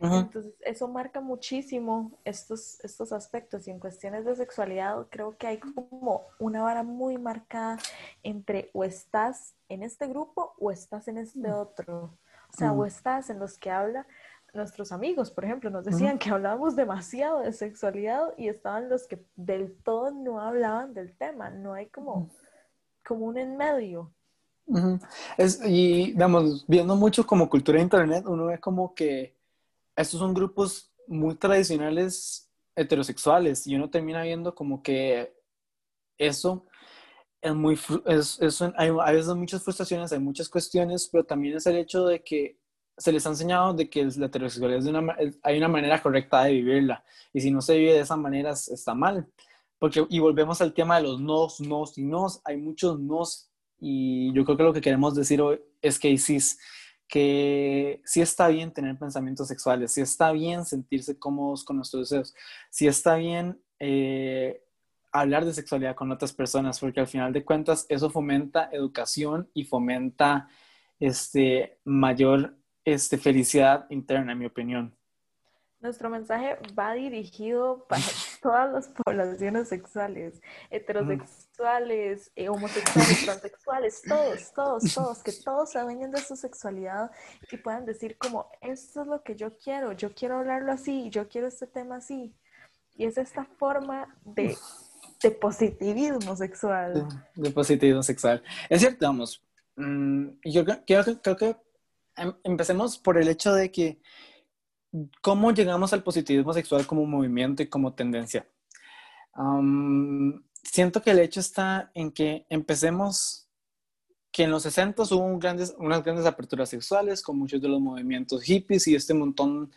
Entonces, 0.01 0.53
eso 0.61 0.87
marca 0.87 1.21
muchísimo 1.21 2.11
estos, 2.23 2.79
estos 2.83 3.11
aspectos 3.11 3.67
y 3.67 3.71
en 3.71 3.79
cuestiones 3.79 4.25
de 4.25 4.35
sexualidad 4.35 5.07
creo 5.09 5.35
que 5.37 5.47
hay 5.47 5.57
como 5.57 6.27
una 6.37 6.61
vara 6.61 6.83
muy 6.83 7.17
marcada 7.17 7.77
entre 8.21 8.69
o 8.73 8.83
estás 8.83 9.55
en 9.69 9.81
este 9.81 10.05
grupo 10.07 10.53
o 10.59 10.69
estás 10.69 11.07
en 11.07 11.17
este 11.17 11.51
otro. 11.51 12.13
O 12.53 12.57
sea, 12.57 12.73
o 12.73 12.85
estás 12.85 13.29
en 13.29 13.39
los 13.39 13.57
que 13.57 13.71
habla 13.71 14.05
nuestros 14.53 14.91
amigos, 14.91 15.31
por 15.31 15.45
ejemplo, 15.45 15.69
nos 15.69 15.85
decían 15.85 16.17
que 16.17 16.29
hablábamos 16.29 16.75
demasiado 16.75 17.39
de 17.39 17.53
sexualidad 17.53 18.33
y 18.37 18.47
estaban 18.47 18.89
los 18.89 19.07
que 19.07 19.23
del 19.35 19.75
todo 19.83 20.11
no 20.11 20.41
hablaban 20.41 20.93
del 20.93 21.15
tema, 21.15 21.49
no 21.49 21.73
hay 21.73 21.87
como, 21.87 22.29
como 23.05 23.25
un 23.25 23.37
en 23.37 23.57
medio. 23.57 24.11
es, 25.37 25.61
y, 25.63 26.11
digamos, 26.11 26.65
viendo 26.67 26.95
mucho 26.95 27.25
como 27.25 27.49
cultura 27.49 27.77
de 27.77 27.83
internet, 27.83 28.25
uno 28.27 28.47
ve 28.47 28.59
como 28.59 28.93
que 28.93 29.35
estos 29.95 30.19
son 30.19 30.33
grupos 30.33 30.91
muy 31.07 31.35
tradicionales 31.35 32.49
heterosexuales 32.75 33.65
y 33.65 33.75
uno 33.75 33.89
termina 33.89 34.21
viendo 34.23 34.53
como 34.53 34.83
que 34.83 35.33
eso 36.17 36.65
es 37.41 37.53
muy, 37.53 37.79
es, 38.05 38.61
hay, 38.75 38.91
hay 39.01 39.15
veces 39.15 39.35
muchas 39.35 39.63
frustraciones, 39.63 40.11
hay 40.11 40.19
muchas 40.19 40.49
cuestiones, 40.49 41.07
pero 41.11 41.23
también 41.23 41.57
es 41.57 41.65
el 41.67 41.77
hecho 41.77 42.05
de 42.05 42.23
que 42.23 42.57
se 42.97 43.11
les 43.11 43.25
ha 43.25 43.29
enseñado 43.29 43.73
de 43.73 43.89
que 43.89 44.03
la 44.17 44.25
heterosexualidad 44.25 44.79
es 44.79 44.87
una, 44.87 45.15
hay 45.43 45.57
una 45.57 45.67
manera 45.67 46.01
correcta 46.01 46.43
de 46.43 46.53
vivirla 46.53 47.03
y 47.31 47.41
si 47.41 47.51
no 47.51 47.61
se 47.61 47.77
vive 47.77 47.93
de 47.93 47.99
esa 47.99 48.15
manera 48.15 48.51
está 48.51 48.95
mal. 48.95 49.27
Porque, 49.79 50.05
y 50.09 50.19
volvemos 50.19 50.59
al 50.61 50.73
tema 50.73 50.97
de 50.97 51.03
los 51.03 51.21
nos, 51.21 51.59
nos 51.59 51.97
y 51.97 52.03
nos, 52.03 52.41
hay 52.43 52.57
muchos 52.57 52.99
nos 52.99 53.51
y 53.79 54.33
yo 54.33 54.43
creo 54.43 54.57
que 54.57 54.63
lo 54.63 54.73
que 54.73 54.81
queremos 54.81 55.13
decir 55.13 55.39
hoy 55.39 55.59
es 55.81 55.99
que 55.99 56.17
sí, 56.17 56.39
que 57.07 58.01
sí 58.03 58.21
está 58.21 58.47
bien 58.47 58.71
tener 58.71 58.97
pensamientos 58.97 59.47
sexuales, 59.47 59.93
sí 59.93 60.01
está 60.01 60.31
bien 60.31 60.65
sentirse 60.65 61.19
cómodos 61.19 61.63
con 61.63 61.75
nuestros 61.75 62.09
deseos, 62.09 62.33
sí 62.71 62.87
está 62.87 63.15
bien 63.17 63.61
eh, 63.79 64.63
hablar 65.11 65.45
de 65.45 65.53
sexualidad 65.53 65.95
con 65.95 66.11
otras 66.11 66.33
personas, 66.33 66.79
porque 66.79 66.99
al 66.99 67.07
final 67.07 67.31
de 67.31 67.45
cuentas 67.45 67.85
eso 67.89 68.09
fomenta 68.09 68.69
educación 68.71 69.49
y 69.53 69.65
fomenta 69.65 70.49
este, 70.99 71.77
mayor 71.85 72.56
este, 72.87 73.17
felicidad 73.17 73.85
interna, 73.89 74.31
en 74.31 74.39
mi 74.39 74.45
opinión. 74.45 74.95
Nuestro 75.81 76.09
mensaje 76.09 76.57
va 76.77 76.93
dirigido 76.93 77.85
para 77.89 78.01
todas 78.41 78.71
las 78.71 78.87
poblaciones 78.87 79.67
sexuales, 79.67 80.41
heterosexuales, 80.69 82.31
eh, 82.37 82.47
homosexuales, 82.47 83.25
transexuales, 83.25 84.01
todos, 84.07 84.53
todos, 84.53 84.93
todos, 84.93 85.21
que 85.21 85.33
todos 85.33 85.71
se 85.71 85.79
adueñen 85.79 86.11
de 86.11 86.21
su 86.21 86.37
sexualidad 86.37 87.11
y 87.51 87.57
puedan 87.57 87.85
decir 87.85 88.17
como, 88.17 88.49
esto 88.61 89.01
es 89.01 89.07
lo 89.07 89.21
que 89.21 89.35
yo 89.35 89.57
quiero, 89.57 89.91
yo 89.91 90.15
quiero 90.15 90.37
hablarlo 90.37 90.71
así, 90.71 91.09
yo 91.09 91.27
quiero 91.27 91.47
este 91.47 91.67
tema 91.67 91.97
así. 91.97 92.33
Y 92.95 93.03
es 93.03 93.17
esta 93.17 93.43
forma 93.43 94.17
de, 94.23 94.55
de 95.21 95.31
positivismo 95.31 96.37
sexual. 96.37 97.05
De, 97.35 97.51
positivismo 97.51 98.01
sexual. 98.01 98.41
Es 98.69 98.79
cierto, 98.79 99.05
vamos, 99.05 99.45
mm, 99.75 100.27
yo 100.45 100.63
creo, 100.63 101.19
creo 101.21 101.35
que 101.35 101.55
Em, 101.55 101.66
empecemos 102.43 102.97
por 102.97 103.17
el 103.17 103.27
hecho 103.27 103.53
de 103.53 103.71
que 103.71 103.99
cómo 105.21 105.51
llegamos 105.51 105.93
al 105.93 106.03
positivismo 106.03 106.53
sexual 106.53 106.85
como 106.87 107.05
movimiento 107.05 107.63
y 107.63 107.67
como 107.67 107.93
tendencia. 107.93 108.47
siento 110.63 111.01
que 111.01 111.11
el 111.11 111.19
hecho 111.19 111.39
está 111.39 111.91
en 111.93 112.11
que 112.11 112.45
empecemos 112.49 113.47
que 114.31 114.43
en 114.43 114.51
los 114.51 114.63
60 114.63 115.03
hubo 115.03 115.25
unas 115.25 116.03
grandes 116.03 116.25
aperturas 116.25 116.69
sexuales 116.69 117.21
con 117.21 117.37
muchos 117.39 117.61
de 117.61 117.69
los 117.69 117.79
movimientos 117.79 118.43
hippies 118.43 118.87
y 118.87 118.95
este 118.95 119.13
montón 119.13 119.71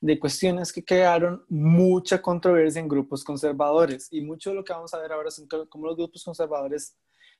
de 0.00 0.18
cuestiones 0.18 0.72
que 0.72 0.84
crearon 0.84 1.44
mucha 1.48 2.22
controversia 2.22 2.80
en 2.80 2.88
grupos 2.88 3.22
conservadores. 3.22 4.08
Y 4.10 4.22
mucho 4.22 4.50
de 4.50 4.56
lo 4.56 4.64
que 4.64 4.72
vamos 4.72 4.94
a 4.94 4.98
ver 4.98 5.12
ahora 5.12 5.28
es 5.28 5.42
cómo 5.68 5.86
los 5.86 5.96
grupos 5.96 6.24
conservadores 6.24 6.96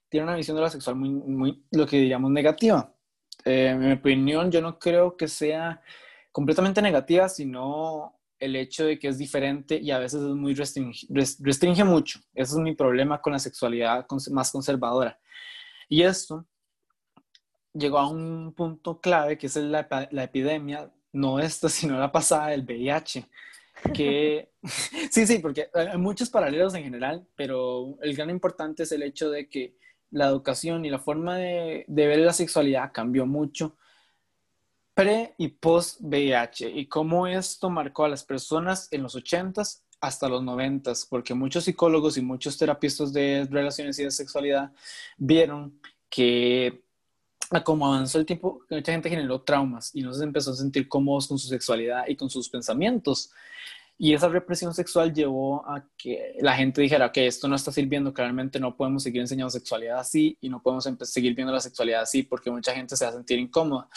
tienen 0.08 0.28
una 0.28 0.36
visión 0.36 0.56
de 0.56 0.62
la 0.62 0.70
sexual 0.70 0.96
muy, 0.96 1.08
muy 1.10 1.64
lo 1.70 1.86
que 1.86 1.96
diríamos 1.96 2.30
negativa. 2.30 2.94
Eh, 3.44 3.68
en 3.68 3.80
mi 3.80 3.92
opinión, 3.92 4.50
yo 4.50 4.60
no 4.60 4.78
creo 4.78 5.16
que 5.16 5.28
sea 5.28 5.82
completamente 6.32 6.82
negativa, 6.82 7.28
sino 7.28 8.16
el 8.38 8.56
hecho 8.56 8.86
de 8.86 8.98
que 8.98 9.08
es 9.08 9.18
diferente 9.18 9.78
y 9.78 9.90
a 9.90 9.98
veces 9.98 10.22
es 10.22 10.34
muy 10.34 10.54
restringe, 10.54 11.06
restringe 11.10 11.84
mucho. 11.84 12.20
Ese 12.34 12.54
es 12.54 12.58
mi 12.58 12.74
problema 12.74 13.20
con 13.20 13.32
la 13.32 13.38
sexualidad 13.38 14.06
más 14.30 14.50
conservadora. 14.50 15.18
Y 15.88 16.02
esto 16.02 16.46
llegó 17.72 17.98
a 17.98 18.08
un 18.08 18.54
punto 18.54 19.00
clave 19.00 19.36
que 19.38 19.46
es 19.46 19.56
la, 19.56 19.86
la 20.10 20.24
epidemia 20.24 20.90
no 21.12 21.38
esta, 21.38 21.68
sino 21.68 21.98
la 21.98 22.12
pasada 22.12 22.48
del 22.48 22.62
VIH. 22.62 23.26
Que 23.94 24.50
sí, 25.10 25.26
sí, 25.26 25.38
porque 25.38 25.68
hay 25.74 25.98
muchos 25.98 26.30
paralelos 26.30 26.74
en 26.74 26.84
general, 26.84 27.26
pero 27.36 27.96
el 28.02 28.14
gran 28.14 28.30
importante 28.30 28.82
es 28.82 28.92
el 28.92 29.02
hecho 29.02 29.30
de 29.30 29.48
que 29.48 29.76
la 30.10 30.26
educación 30.26 30.84
y 30.84 30.90
la 30.90 30.98
forma 30.98 31.36
de, 31.36 31.84
ver 31.88 32.18
la 32.18 32.32
sexualidad 32.32 32.92
cambió 32.92 33.26
mucho 33.26 33.76
pre 34.94 35.34
y 35.38 35.48
post 35.48 36.00
VIH 36.00 36.70
y 36.70 36.86
cómo 36.86 37.26
esto 37.26 37.70
marcó 37.70 38.04
a 38.04 38.08
las 38.08 38.24
personas 38.24 38.88
en 38.90 39.02
los 39.02 39.16
80s 39.16 39.82
hasta 40.00 40.28
los 40.28 40.42
90s, 40.42 41.06
porque 41.08 41.34
muchos 41.34 41.64
psicólogos 41.64 42.16
y 42.16 42.22
muchos 42.22 42.56
terapistas 42.56 43.12
de 43.12 43.46
relaciones 43.50 43.98
y 43.98 44.04
de 44.04 44.10
sexualidad 44.10 44.72
vieron 45.18 45.78
que 46.08 46.82
como 47.64 47.86
avanzó 47.86 48.18
el 48.18 48.26
tiempo, 48.26 48.60
mucha 48.70 48.92
gente 48.92 49.10
generó 49.10 49.40
traumas 49.42 49.90
y 49.94 50.02
no 50.02 50.14
se 50.14 50.22
empezó 50.22 50.52
a 50.52 50.54
sentir 50.54 50.88
cómodos 50.88 51.26
con 51.26 51.38
su 51.38 51.48
sexualidad 51.48 52.04
y 52.06 52.14
con 52.14 52.30
sus 52.30 52.48
pensamientos. 52.48 53.32
Y 54.02 54.14
esa 54.14 54.30
represión 54.30 54.72
sexual 54.72 55.12
llevó 55.12 55.62
a 55.68 55.86
que 55.98 56.34
la 56.40 56.56
gente 56.56 56.80
dijera 56.80 57.12
que 57.12 57.26
esto 57.26 57.46
no 57.48 57.54
está 57.54 57.70
sirviendo, 57.70 58.14
claramente 58.14 58.58
no 58.58 58.74
podemos 58.74 59.02
seguir 59.02 59.20
enseñando 59.20 59.50
sexualidad 59.50 59.98
así 59.98 60.38
y 60.40 60.48
no 60.48 60.62
podemos 60.62 60.88
seguir 61.02 61.34
viendo 61.34 61.52
la 61.52 61.60
sexualidad 61.60 62.00
así 62.00 62.22
porque 62.22 62.50
mucha 62.50 62.74
gente 62.74 62.96
se 62.96 63.04
va 63.04 63.10
a 63.10 63.14
sentir 63.14 63.38
incómoda, 63.38 63.90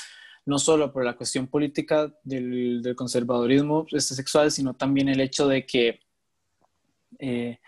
no 0.45 0.59
solo 0.59 0.91
por 0.91 1.05
la 1.05 1.15
cuestión 1.15 1.47
política 1.47 2.13
del, 2.21 2.81
del 2.81 2.97
conservadurismo 2.97 3.85
este, 3.91 4.13
sexual, 4.13 4.51
sino 4.51 4.73
también 4.73 5.07
el 5.07 5.21
hecho 5.21 5.47
de 5.47 5.65
que 5.65 6.01
eh, 7.19 7.61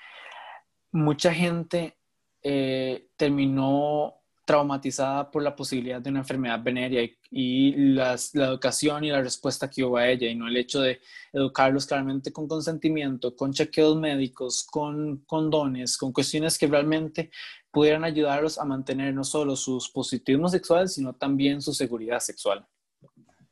mucha 0.91 1.33
gente 1.33 1.97
eh, 2.43 3.07
terminó 3.15 4.13
traumatizada 4.45 5.29
por 5.31 5.41
la 5.41 5.55
posibilidad 5.55 5.99
de 5.99 6.11
una 6.11 6.19
enfermedad 6.19 6.61
venérea 6.61 7.03
y, 7.31 7.75
la 7.75 8.15
educación 8.33 9.03
y 9.03 9.09
la 9.09 9.21
respuesta 9.21 9.69
que 9.69 9.83
hubo 9.83 9.97
a 9.97 10.07
ella 10.07 10.29
y 10.29 10.35
no 10.35 10.47
el 10.47 10.55
hecho 10.55 10.81
de 10.81 11.01
educarlos 11.33 11.87
claramente 11.87 12.31
con 12.31 12.47
consentimiento, 12.47 13.35
con 13.35 13.51
chequeos 13.51 13.97
médicos, 13.97 14.63
con 14.63 15.17
condones, 15.25 15.97
con 15.97 16.13
cuestiones 16.13 16.57
que 16.57 16.67
realmente 16.67 17.31
pudieran 17.71 18.03
ayudarlos 18.03 18.59
a 18.59 18.65
mantener 18.65 19.13
no 19.13 19.23
solo 19.23 19.55
su 19.55 19.83
positivismo 19.93 20.47
sexual, 20.47 20.87
sino 20.87 21.13
también 21.13 21.61
su 21.61 21.73
seguridad 21.73 22.19
sexual. 22.19 22.65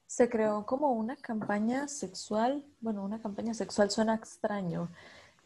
Se 0.05 0.29
creó 0.29 0.63
como 0.63 0.91
una 0.91 1.15
campaña 1.15 1.87
sexual, 1.87 2.63
bueno, 2.79 3.03
una 3.03 3.19
campaña 3.19 3.55
sexual 3.55 3.89
suena 3.89 4.13
extraño, 4.13 4.89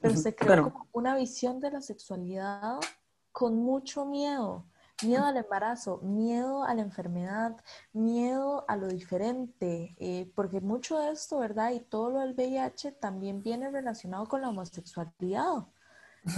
pero 0.01 0.15
se 0.17 0.35
creó 0.35 0.73
como 0.73 0.87
una 0.91 1.15
visión 1.15 1.61
de 1.61 1.71
la 1.71 1.81
sexualidad 1.81 2.79
con 3.31 3.55
mucho 3.55 4.05
miedo 4.05 4.65
Miedo 5.03 5.25
al 5.25 5.37
embarazo, 5.37 5.99
miedo 6.01 6.63
a 6.63 6.73
la 6.73 6.81
enfermedad, 6.81 7.55
miedo 7.93 8.65
a 8.67 8.75
lo 8.75 8.87
diferente, 8.87 9.95
eh, 9.99 10.31
porque 10.33 10.59
mucho 10.59 10.97
de 10.97 11.11
esto, 11.11 11.37
¿verdad? 11.37 11.71
Y 11.71 11.81
todo 11.81 12.09
lo 12.09 12.19
del 12.21 12.33
VIH 12.33 12.93
también 12.93 13.43
viene 13.43 13.69
relacionado 13.69 14.25
con 14.25 14.41
la 14.41 14.49
homosexualidad. 14.49 15.67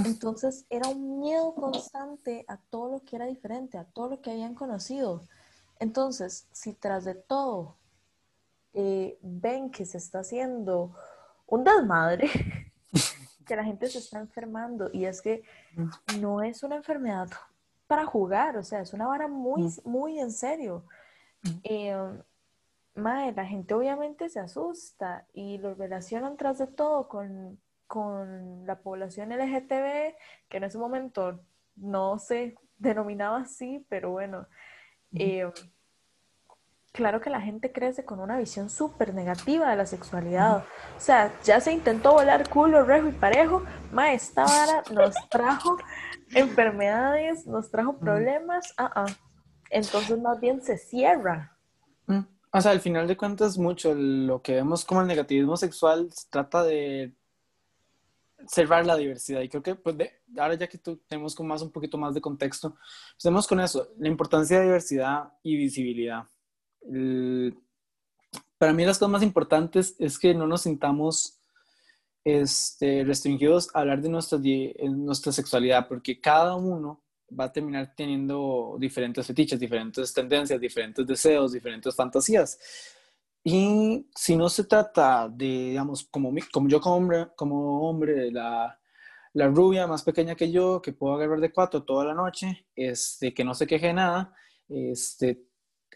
Entonces 0.03 0.65
era 0.69 0.89
un 0.89 1.19
miedo 1.19 1.55
constante 1.55 2.43
a 2.49 2.57
todo 2.57 2.91
lo 2.91 3.03
que 3.05 3.15
era 3.15 3.25
diferente, 3.25 3.77
a 3.77 3.85
todo 3.85 4.09
lo 4.09 4.21
que 4.21 4.31
habían 4.31 4.55
conocido. 4.55 5.21
Entonces, 5.79 6.47
si 6.51 6.73
tras 6.73 7.05
de 7.05 7.15
todo 7.15 7.77
eh, 8.73 9.17
ven 9.21 9.71
que 9.71 9.85
se 9.85 9.97
está 9.97 10.19
haciendo 10.19 10.93
un 11.47 11.63
desmadre, 11.63 12.29
que 13.45 13.55
la 13.55 13.63
gente 13.63 13.87
se 13.87 13.99
está 13.99 14.19
enfermando 14.19 14.89
y 14.91 15.05
es 15.05 15.21
que 15.21 15.43
no 16.19 16.43
es 16.43 16.61
una 16.61 16.75
enfermedad 16.75 17.29
para 17.89 18.05
jugar, 18.05 18.55
o 18.55 18.63
sea, 18.63 18.81
es 18.81 18.93
una 18.93 19.08
vara 19.08 19.27
muy, 19.27 19.63
mm. 19.63 19.72
muy 19.84 20.19
en 20.19 20.31
serio. 20.31 20.86
Mm. 21.41 21.50
Eh, 21.63 22.22
madre, 22.93 23.34
la 23.34 23.48
gente 23.48 23.74
obviamente 23.74 24.29
se 24.29 24.39
asusta 24.39 25.25
y 25.34 25.58
lo 25.58 25.74
relacionan 25.74 26.38
tras 26.38 26.60
de 26.60 26.67
todo 26.67 27.08
con, 27.08 27.60
con 27.88 28.67
la 28.67 28.77
población 28.77 29.29
LGTB, 29.31 30.13
que 30.50 30.58
en 30.58 30.63
ese 30.65 30.77
momento 30.77 31.39
no 31.77 32.19
se 32.19 32.55
denominaba 32.77 33.39
así, 33.39 33.84
pero 33.89 34.12
bueno, 34.12 34.46
eh, 35.15 35.51
claro 36.91 37.22
que 37.22 37.31
la 37.31 37.41
gente 37.41 37.72
crece 37.72 38.05
con 38.05 38.19
una 38.19 38.38
visión 38.38 38.69
súper 38.69 39.15
negativa 39.15 39.72
de 39.72 39.77
la 39.77 39.88
sexualidad. 39.88 40.63
O 40.96 41.00
sea, 41.00 41.34
ya 41.43 41.60
se 41.60 41.72
intentó 41.72 42.13
volar 42.13 42.48
culo, 42.50 42.84
rejo 42.84 43.08
y 43.08 43.13
parejo, 43.13 43.63
ma, 43.91 44.13
esta 44.13 44.43
vara 44.43 44.84
nos 44.91 45.15
trajo 45.29 45.75
enfermedades, 46.33 47.45
nos 47.48 47.69
trajo 47.71 47.93
mm. 47.93 48.00
problemas, 48.00 48.74
ah, 48.77 48.91
ah. 48.95 49.05
Entonces 49.69 50.19
más 50.19 50.39
bien 50.39 50.62
se 50.62 50.77
cierra. 50.77 51.57
Mm. 52.07 52.21
O 52.51 52.62
sea, 52.62 52.71
al 52.71 52.81
final 52.81 53.07
de 53.07 53.17
cuentas, 53.17 53.57
mucho 53.57 53.93
lo 53.93 54.41
que 54.41 54.55
vemos 54.55 54.83
como 54.83 55.01
el 55.01 55.07
negativismo 55.07 55.55
sexual 55.57 56.12
se 56.12 56.27
trata 56.29 56.63
de 56.63 57.13
cerrar 58.48 58.86
la 58.86 58.95
diversidad. 58.95 59.41
Y 59.41 59.50
creo 59.50 59.62
que 59.62 59.75
pues, 59.75 59.95
ahora 60.38 60.55
ya 60.55 60.67
que 60.67 60.77
tú, 60.77 60.98
tenemos 61.07 61.36
como 61.36 61.50
más 61.50 61.62
un 61.62 61.71
poquito 61.71 61.98
más 61.98 62.13
de 62.13 62.21
contexto, 62.21 62.75
pues 63.21 63.48
con 63.48 63.59
eso, 63.59 63.89
la 63.98 64.07
importancia 64.07 64.59
de 64.59 64.65
diversidad 64.65 65.33
y 65.43 65.57
visibilidad. 65.57 66.24
para 68.57 68.74
mí 68.74 68.86
las 68.86 68.98
cosas 68.98 69.12
más 69.12 69.24
importantes 69.24 69.95
es 70.00 70.17
que 70.17 70.33
no 70.33 70.48
nos 70.48 70.62
sintamos 70.62 71.38
este, 72.23 73.03
restringidos 73.03 73.69
a 73.73 73.79
hablar 73.79 74.01
de 74.01 74.09
nuestra, 74.09 74.39
nuestra 74.89 75.31
sexualidad, 75.31 75.88
porque 75.88 76.19
cada 76.19 76.55
uno 76.55 77.03
va 77.38 77.45
a 77.45 77.51
terminar 77.51 77.93
teniendo 77.95 78.75
diferentes 78.79 79.25
fetiches, 79.25 79.59
diferentes 79.59 80.13
tendencias, 80.13 80.59
diferentes 80.59 81.05
deseos, 81.05 81.51
diferentes 81.51 81.95
fantasías. 81.95 82.59
Y 83.43 84.07
si 84.15 84.35
no 84.35 84.49
se 84.49 84.65
trata 84.65 85.29
de, 85.29 85.69
digamos, 85.69 86.07
como, 86.11 86.33
como 86.51 86.67
yo 86.67 86.81
como 86.81 86.95
hombre, 86.95 87.27
como 87.35 87.89
hombre 87.89 88.31
la, 88.31 88.79
la 89.33 89.47
rubia 89.47 89.88
más 89.88 90.03
pequeña 90.03 90.35
que 90.35 90.51
yo, 90.51 90.81
que 90.81 90.93
puedo 90.93 91.15
agarrar 91.15 91.39
de 91.39 91.51
cuatro 91.51 91.83
toda 91.83 92.05
la 92.05 92.13
noche, 92.13 92.67
este, 92.75 93.33
que 93.33 93.43
no 93.43 93.53
se 93.53 93.67
queje 93.67 93.93
nada, 93.93 94.33
este, 94.67 95.45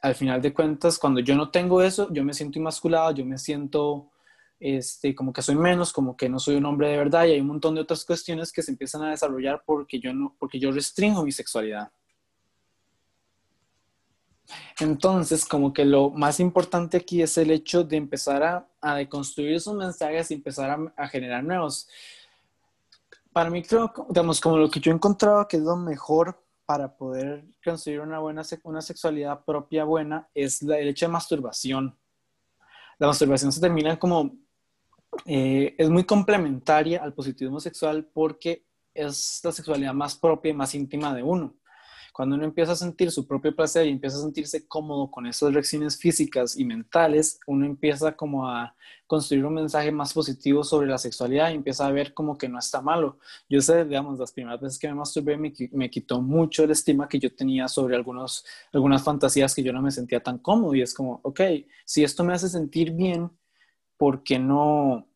al 0.01 0.15
final 0.15 0.41
de 0.41 0.53
cuentas, 0.53 0.97
cuando 0.97 1.19
yo 1.19 1.35
no 1.35 1.51
tengo 1.51 1.81
eso, 1.81 2.11
yo 2.11 2.23
me 2.23 2.33
siento 2.33 2.59
inmasculado, 2.59 3.11
yo 3.11 3.25
me 3.25 3.37
siento 3.37 4.12
este, 4.63 5.13
como 5.13 5.33
que 5.33 5.41
soy 5.41 5.55
menos, 5.55 5.91
como 5.91 6.15
que 6.15 6.29
no 6.29 6.39
soy 6.39 6.55
un 6.55 6.65
hombre 6.65 6.87
de 6.87 6.97
verdad 6.97 7.25
y 7.25 7.31
hay 7.31 7.41
un 7.41 7.47
montón 7.47 7.75
de 7.75 7.81
otras 7.81 8.05
cuestiones 8.05 8.49
que 8.53 8.61
se 8.61 8.71
empiezan 8.71 9.03
a 9.03 9.09
desarrollar 9.09 9.61
porque 9.65 9.99
yo, 9.99 10.13
no, 10.13 10.37
porque 10.39 10.57
yo 10.57 10.71
restringo 10.71 11.25
mi 11.25 11.33
sexualidad. 11.33 11.91
Entonces, 14.79 15.45
como 15.45 15.73
que 15.73 15.83
lo 15.83 16.11
más 16.11 16.39
importante 16.39 16.95
aquí 16.95 17.21
es 17.21 17.37
el 17.37 17.51
hecho 17.51 17.83
de 17.83 17.97
empezar 17.97 18.41
a, 18.41 18.67
a 18.79 18.95
deconstruir 18.95 19.53
esos 19.53 19.75
mensajes 19.75 20.31
y 20.31 20.35
empezar 20.35 20.69
a, 20.69 20.93
a, 20.95 21.07
generar 21.09 21.43
nuevos. 21.43 21.89
Para 23.33 23.49
mí, 23.49 23.63
creo, 23.63 23.91
digamos, 24.07 24.39
como 24.39 24.57
lo 24.57 24.69
que 24.69 24.79
yo 24.79 24.91
he 24.91 24.95
encontrado 24.95 25.45
que 25.45 25.57
es 25.57 25.63
lo 25.63 25.75
mejor 25.75 26.41
para 26.65 26.95
poder 26.95 27.43
construir 27.63 27.99
una 27.99 28.19
buena 28.19 28.43
una 28.63 28.81
sexualidad 28.81 29.43
propia 29.43 29.83
buena 29.83 30.29
es 30.33 30.61
el 30.61 30.87
hecho 30.87 31.07
de 31.07 31.11
masturbación. 31.11 31.97
La 32.97 33.07
masturbación 33.07 33.51
se 33.51 33.59
termina 33.59 33.99
como 33.99 34.42
eh, 35.25 35.75
es 35.77 35.89
muy 35.89 36.03
complementaria 36.03 37.03
al 37.03 37.13
positivismo 37.13 37.59
sexual 37.59 38.09
porque 38.13 38.65
es 38.93 39.41
la 39.43 39.51
sexualidad 39.51 39.93
más 39.93 40.15
propia 40.15 40.51
y 40.51 40.53
más 40.53 40.75
íntima 40.75 41.13
de 41.13 41.23
uno. 41.23 41.55
Cuando 42.13 42.35
uno 42.35 42.45
empieza 42.45 42.73
a 42.73 42.75
sentir 42.75 43.09
su 43.09 43.25
propio 43.25 43.55
placer 43.55 43.87
y 43.87 43.89
empieza 43.89 44.17
a 44.17 44.21
sentirse 44.21 44.67
cómodo 44.67 45.09
con 45.09 45.25
esas 45.25 45.51
reacciones 45.51 45.97
físicas 45.97 46.55
y 46.55 46.63
mentales, 46.63 47.39
uno 47.47 47.65
empieza 47.65 48.15
como 48.15 48.47
a 48.47 48.75
construir 49.07 49.43
un 49.43 49.55
mensaje 49.55 49.91
más 49.91 50.13
positivo 50.13 50.63
sobre 50.63 50.87
la 50.87 50.99
sexualidad 50.99 51.49
y 51.49 51.55
empieza 51.55 51.87
a 51.87 51.91
ver 51.91 52.13
como 52.13 52.37
que 52.37 52.47
no 52.47 52.59
está 52.59 52.81
malo. 52.83 53.17
Yo 53.49 53.61
sé, 53.61 53.83
digamos, 53.85 54.19
las 54.19 54.31
primeras 54.31 54.61
veces 54.61 54.77
que 54.77 54.87
me 54.89 54.93
masturbé 54.93 55.37
me, 55.37 55.51
me 55.71 55.89
quitó 55.89 56.21
mucho 56.21 56.67
la 56.67 56.73
estima 56.73 57.09
que 57.09 57.17
yo 57.17 57.33
tenía 57.33 57.67
sobre 57.67 57.95
algunos, 57.95 58.45
algunas 58.71 59.03
fantasías 59.03 59.55
que 59.55 59.63
yo 59.63 59.73
no 59.73 59.81
me 59.81 59.89
sentía 59.89 60.21
tan 60.21 60.37
cómodo 60.37 60.75
y 60.75 60.83
es 60.83 60.93
como, 60.93 61.19
ok, 61.23 61.41
si 61.83 62.03
esto 62.03 62.23
me 62.23 62.33
hace 62.33 62.47
sentir 62.47 62.91
bien, 62.91 63.31
¿por 63.97 64.23
qué 64.23 64.39
no, 64.39 65.07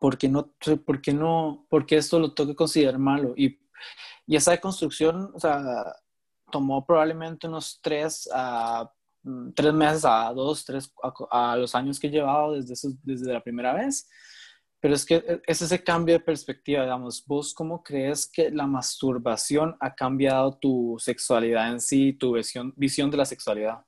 por 0.00 0.18
qué 0.18 0.28
no, 0.28 0.52
por 0.84 1.00
qué 1.00 1.12
no, 1.12 1.66
por 1.68 1.86
qué 1.86 1.96
esto 1.96 2.18
lo 2.18 2.34
que 2.34 2.54
considerar 2.54 2.98
malo? 2.98 3.34
Y, 3.36 3.60
y 4.26 4.36
esa 4.36 4.52
deconstrucción, 4.52 5.30
o 5.34 5.40
sea, 5.40 5.94
tomó 6.50 6.84
probablemente 6.84 7.48
unos 7.48 7.80
tres 7.82 8.28
a 8.32 8.88
mm, 9.22 9.52
tres 9.54 9.72
meses 9.72 10.04
a 10.04 10.32
dos, 10.32 10.64
tres 10.64 10.92
a, 11.30 11.56
los 11.56 11.74
años 11.74 11.98
que 11.98 12.06
he 12.06 12.10
llevado 12.10 12.52
desde, 12.52 12.74
desde 13.02 13.32
la 13.32 13.42
primera 13.42 13.72
vez. 13.72 14.08
Pero 14.80 14.94
es 14.94 15.06
que 15.06 15.40
es 15.46 15.62
ese 15.62 15.82
cambio 15.84 16.14
de 16.14 16.24
perspectiva, 16.24 16.82
digamos, 16.82 17.24
vos 17.24 17.54
cómo 17.54 17.84
crees 17.84 18.26
que 18.26 18.50
la 18.50 18.66
masturbación 18.66 19.76
ha 19.78 19.94
cambiado 19.94 20.58
tu 20.58 20.96
sexualidad 20.98 21.70
en 21.70 21.80
sí, 21.80 22.12
tu 22.12 22.34
visión, 22.34 22.74
visión 22.76 23.08
de 23.08 23.16
la 23.16 23.24
sexualidad? 23.24 23.84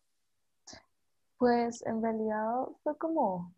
Pues 1.45 1.83
en 1.85 2.01
realidad 2.01 2.69
fue 2.83 2.97
como, 2.97 3.53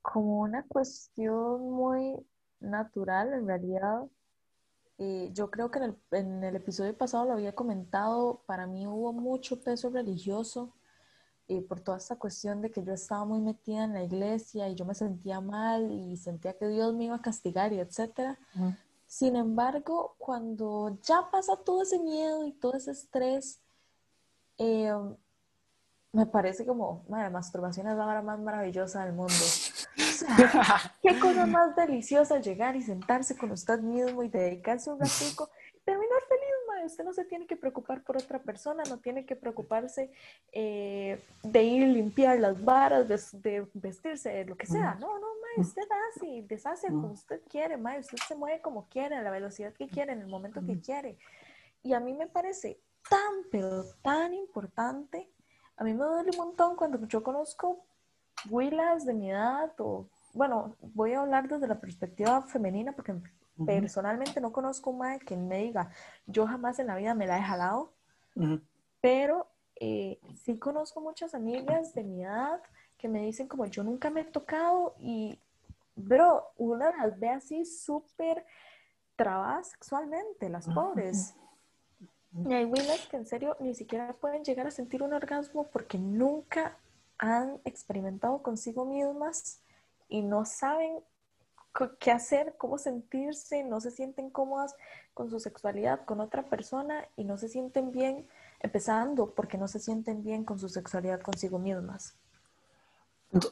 como 0.00 0.40
una 0.40 0.62
cuestión 0.66 1.70
muy 1.70 2.16
natural, 2.60 3.34
en 3.34 3.46
realidad. 3.46 4.06
Eh, 4.96 5.28
yo 5.34 5.50
creo 5.50 5.70
que 5.70 5.80
en 5.80 5.84
el, 5.84 5.96
en 6.12 6.42
el 6.42 6.56
episodio 6.56 6.96
pasado 6.96 7.26
lo 7.26 7.32
había 7.34 7.54
comentado, 7.54 8.40
para 8.46 8.66
mí 8.66 8.86
hubo 8.86 9.12
mucho 9.12 9.60
peso 9.60 9.90
religioso 9.90 10.72
por 11.68 11.80
toda 11.80 11.98
esta 11.98 12.16
cuestión 12.16 12.62
de 12.62 12.70
que 12.70 12.82
yo 12.82 12.94
estaba 12.94 13.26
muy 13.26 13.42
metida 13.42 13.84
en 13.84 13.92
la 13.92 14.02
iglesia 14.02 14.70
y 14.70 14.74
yo 14.74 14.86
me 14.86 14.94
sentía 14.94 15.42
mal 15.42 15.92
y 15.92 16.16
sentía 16.16 16.56
que 16.56 16.68
Dios 16.68 16.94
me 16.94 17.04
iba 17.04 17.16
a 17.16 17.20
castigar 17.20 17.74
y 17.74 17.80
etcétera. 17.80 18.38
Sin 19.06 19.36
embargo, 19.36 20.14
cuando 20.16 20.96
ya 21.02 21.28
pasa 21.30 21.54
todo 21.58 21.82
ese 21.82 21.98
miedo 21.98 22.46
y 22.46 22.52
todo 22.52 22.72
ese 22.72 22.92
estrés, 22.92 23.60
eh, 24.56 24.90
me 26.12 26.26
parece 26.26 26.66
como, 26.66 27.04
la 27.08 27.30
masturbación 27.30 27.88
es 27.88 27.96
la 27.96 28.06
hora 28.06 28.22
más 28.22 28.38
maravillosa 28.38 29.04
del 29.04 29.14
mundo. 29.14 29.34
qué 31.02 31.18
cosa 31.18 31.46
más 31.46 31.74
deliciosa 31.74 32.38
llegar 32.38 32.76
y 32.76 32.82
sentarse 32.82 33.36
con 33.36 33.50
usted 33.50 33.80
mismo 33.80 34.22
y 34.22 34.28
dedicarse 34.28 34.90
un 34.90 35.00
ratico 35.00 35.50
y 35.74 35.80
terminar 35.80 36.20
feliz 36.28 36.52
usted 36.86 37.04
no 37.04 37.12
se 37.12 37.24
tiene 37.24 37.46
que 37.46 37.56
preocupar 37.56 38.02
por 38.02 38.16
otra 38.16 38.40
persona, 38.40 38.82
no 38.88 38.98
tiene 38.98 39.24
que 39.24 39.36
preocuparse 39.36 40.10
eh, 40.52 41.22
de 41.42 41.62
ir 41.62 41.84
a 41.84 41.86
limpiar 41.86 42.38
las 42.38 42.62
varas, 42.62 43.08
de, 43.08 43.66
vestirse, 43.74 44.44
lo 44.44 44.56
que 44.56 44.66
sea. 44.66 44.94
No, 44.94 45.18
no, 45.18 45.26
ma, 45.26 45.62
usted 45.62 45.82
hace 46.08 46.26
y 46.26 46.42
deshace 46.42 46.88
como 46.88 47.12
usted 47.12 47.40
quiere, 47.48 47.76
ma, 47.76 47.96
usted 47.98 48.18
se 48.26 48.34
mueve 48.34 48.60
como 48.60 48.88
quiere, 48.88 49.16
a 49.16 49.22
la 49.22 49.30
velocidad 49.30 49.72
que 49.72 49.88
quiere, 49.88 50.12
en 50.12 50.20
el 50.20 50.28
momento 50.28 50.64
que 50.64 50.80
quiere. 50.80 51.18
Y 51.82 51.94
a 51.94 52.00
mí 52.00 52.14
me 52.14 52.26
parece 52.26 52.80
tan, 53.08 53.34
pero 53.50 53.84
tan 54.02 54.34
importante. 54.34 55.28
A 55.82 55.84
mí 55.84 55.94
me 55.94 56.04
duele 56.04 56.30
un 56.30 56.36
montón 56.36 56.76
cuando 56.76 57.04
yo 57.08 57.24
conozco 57.24 57.84
huilas 58.48 59.04
de 59.04 59.14
mi 59.14 59.32
edad 59.32 59.72
o, 59.78 60.06
bueno, 60.32 60.76
voy 60.94 61.12
a 61.12 61.22
hablar 61.22 61.48
desde 61.48 61.66
la 61.66 61.80
perspectiva 61.80 62.40
femenina 62.42 62.92
porque 62.92 63.16
Personalmente 63.66 64.40
no 64.40 64.52
conozco 64.52 64.90
un 64.90 64.98
mae 64.98 65.18
que 65.18 65.36
me 65.36 65.58
diga, 65.58 65.90
yo 66.26 66.46
jamás 66.46 66.78
en 66.78 66.86
la 66.86 66.96
vida 66.96 67.14
me 67.14 67.26
la 67.26 67.38
he 67.38 67.42
jalado, 67.42 67.92
pero 69.00 69.46
eh, 69.76 70.20
sí 70.42 70.56
conozco 70.58 71.00
muchas 71.00 71.34
amigas 71.34 71.94
de 71.94 72.04
mi 72.04 72.22
edad 72.22 72.62
que 72.96 73.08
me 73.08 73.22
dicen 73.22 73.48
como 73.48 73.66
yo 73.66 73.82
nunca 73.82 74.08
me 74.08 74.20
he 74.20 74.24
tocado 74.24 74.94
y, 75.00 75.38
bro, 75.96 76.52
una 76.56 76.96
las 76.96 77.18
ve 77.18 77.28
así 77.28 77.64
súper 77.64 78.46
trabadas 79.16 79.70
sexualmente, 79.70 80.48
las 80.48 80.66
pobres. 80.68 81.34
Y 82.48 82.52
hay 82.54 82.64
willas 82.64 83.06
que 83.08 83.16
en 83.16 83.26
serio 83.26 83.56
ni 83.60 83.74
siquiera 83.74 84.14
pueden 84.14 84.44
llegar 84.44 84.66
a 84.66 84.70
sentir 84.70 85.02
un 85.02 85.12
orgasmo 85.12 85.64
porque 85.64 85.98
nunca 85.98 86.78
han 87.18 87.60
experimentado 87.64 88.42
consigo 88.42 88.84
mismas 88.84 89.60
y 90.08 90.22
no 90.22 90.44
saben 90.44 91.00
qué 91.98 92.10
hacer, 92.10 92.54
cómo 92.58 92.78
sentirse, 92.78 93.64
no 93.64 93.80
se 93.80 93.90
sienten 93.90 94.30
cómodas 94.30 94.74
con 95.14 95.30
su 95.30 95.40
sexualidad 95.40 96.04
con 96.04 96.20
otra 96.20 96.44
persona 96.44 97.06
y 97.16 97.24
no 97.24 97.38
se 97.38 97.48
sienten 97.48 97.92
bien, 97.92 98.26
empezando 98.60 99.30
porque 99.30 99.58
no 99.58 99.68
se 99.68 99.78
sienten 99.78 100.22
bien 100.22 100.44
con 100.44 100.58
su 100.58 100.68
sexualidad 100.68 101.20
consigo 101.20 101.58
mismas. 101.58 102.14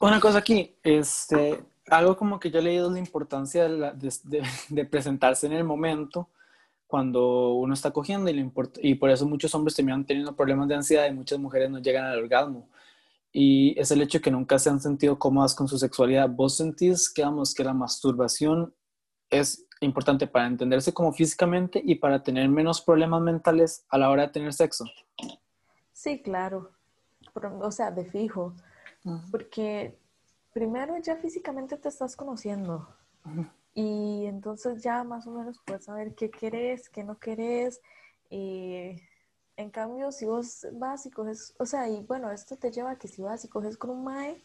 Una 0.01 0.21
cosa 0.21 0.39
aquí, 0.39 0.77
este, 0.83 1.65
algo 1.89 2.17
como 2.17 2.39
que 2.39 2.51
yo 2.51 2.59
he 2.59 2.63
leído 2.63 2.91
la 2.91 2.99
importancia 2.99 3.69
de, 3.69 4.85
presentarse 4.85 5.47
en 5.47 5.55
el 5.55 5.65
momento 5.65 6.29
cuando 6.91 7.55
uno 7.55 7.73
está 7.73 7.93
cogiendo 7.93 8.31
y, 8.31 8.53
y 8.83 8.95
por 8.97 9.11
eso 9.11 9.27
muchos 9.27 9.55
hombres 9.55 9.77
terminan 9.77 10.05
teniendo 10.05 10.35
problemas 10.35 10.69
de 10.69 10.75
ansiedad 10.75 11.07
y 11.07 11.13
muchas 11.13 11.39
mujeres 11.39 11.71
no 11.71 11.79
llegan 11.79 12.05
al 12.05 12.19
orgasmo 12.19 12.69
y 13.33 13.79
es 13.79 13.91
el 13.91 14.03
hecho 14.03 14.19
de 14.19 14.23
que 14.23 14.31
nunca 14.31 14.59
se 14.59 14.71
han 14.71 14.81
sentido 14.81 15.19
cómodas 15.19 15.55
con 15.55 15.69
su 15.69 15.79
sexualidad. 15.79 16.29
¿Vos 16.29 16.57
sentís 16.57 17.09
que, 17.09 17.25
que 17.57 17.65
la 17.65 17.75
masturbación 17.75 18.75
es 19.29 19.67
importante 19.81 20.27
para 20.27 20.47
entenderse 20.47 20.93
como 20.93 21.13
físicamente 21.13 21.81
y 21.83 21.95
para 21.95 22.23
tener 22.23 22.49
menos 22.49 22.81
problemas 22.81 23.23
mentales 23.23 23.85
a 23.89 23.99
la 23.99 24.11
hora 24.11 24.23
de 24.27 24.33
tener 24.33 24.53
sexo? 24.53 24.85
Sí, 25.93 26.21
claro. 26.21 26.73
O 27.61 27.71
sea, 27.71 27.91
de 27.91 28.05
fijo. 28.05 28.55
Porque 29.31 29.97
primero 30.53 30.95
ya 30.99 31.17
físicamente 31.17 31.77
te 31.77 31.89
estás 31.89 32.17
conociendo. 32.17 32.89
Y 33.75 34.27
entonces 34.27 34.83
ya 34.83 35.05
más 35.05 35.27
o 35.27 35.31
menos 35.31 35.61
puedes 35.65 35.85
saber 35.85 36.15
qué 36.15 36.31
querés, 36.31 36.89
qué 36.89 37.05
no 37.05 37.19
querés. 37.19 37.81
Y 38.31 38.97
en 39.57 39.71
cambio, 39.71 40.13
si 40.13 40.27
vos 40.27 40.67
vas 40.73 41.07
y 41.07 41.11
coges, 41.11 41.55
o 41.59 41.67
sea, 41.67 41.89
y 41.89 42.03
bueno, 42.05 42.31
esto 42.31 42.57
te 42.57 42.71
lleva 42.71 42.93
a 42.93 42.99
que 42.99 43.09
si 43.09 43.23
vas 43.23 43.45
y 43.45 43.49
coges 43.49 43.77
con 43.77 43.91
un 43.91 44.05
mae 44.05 44.43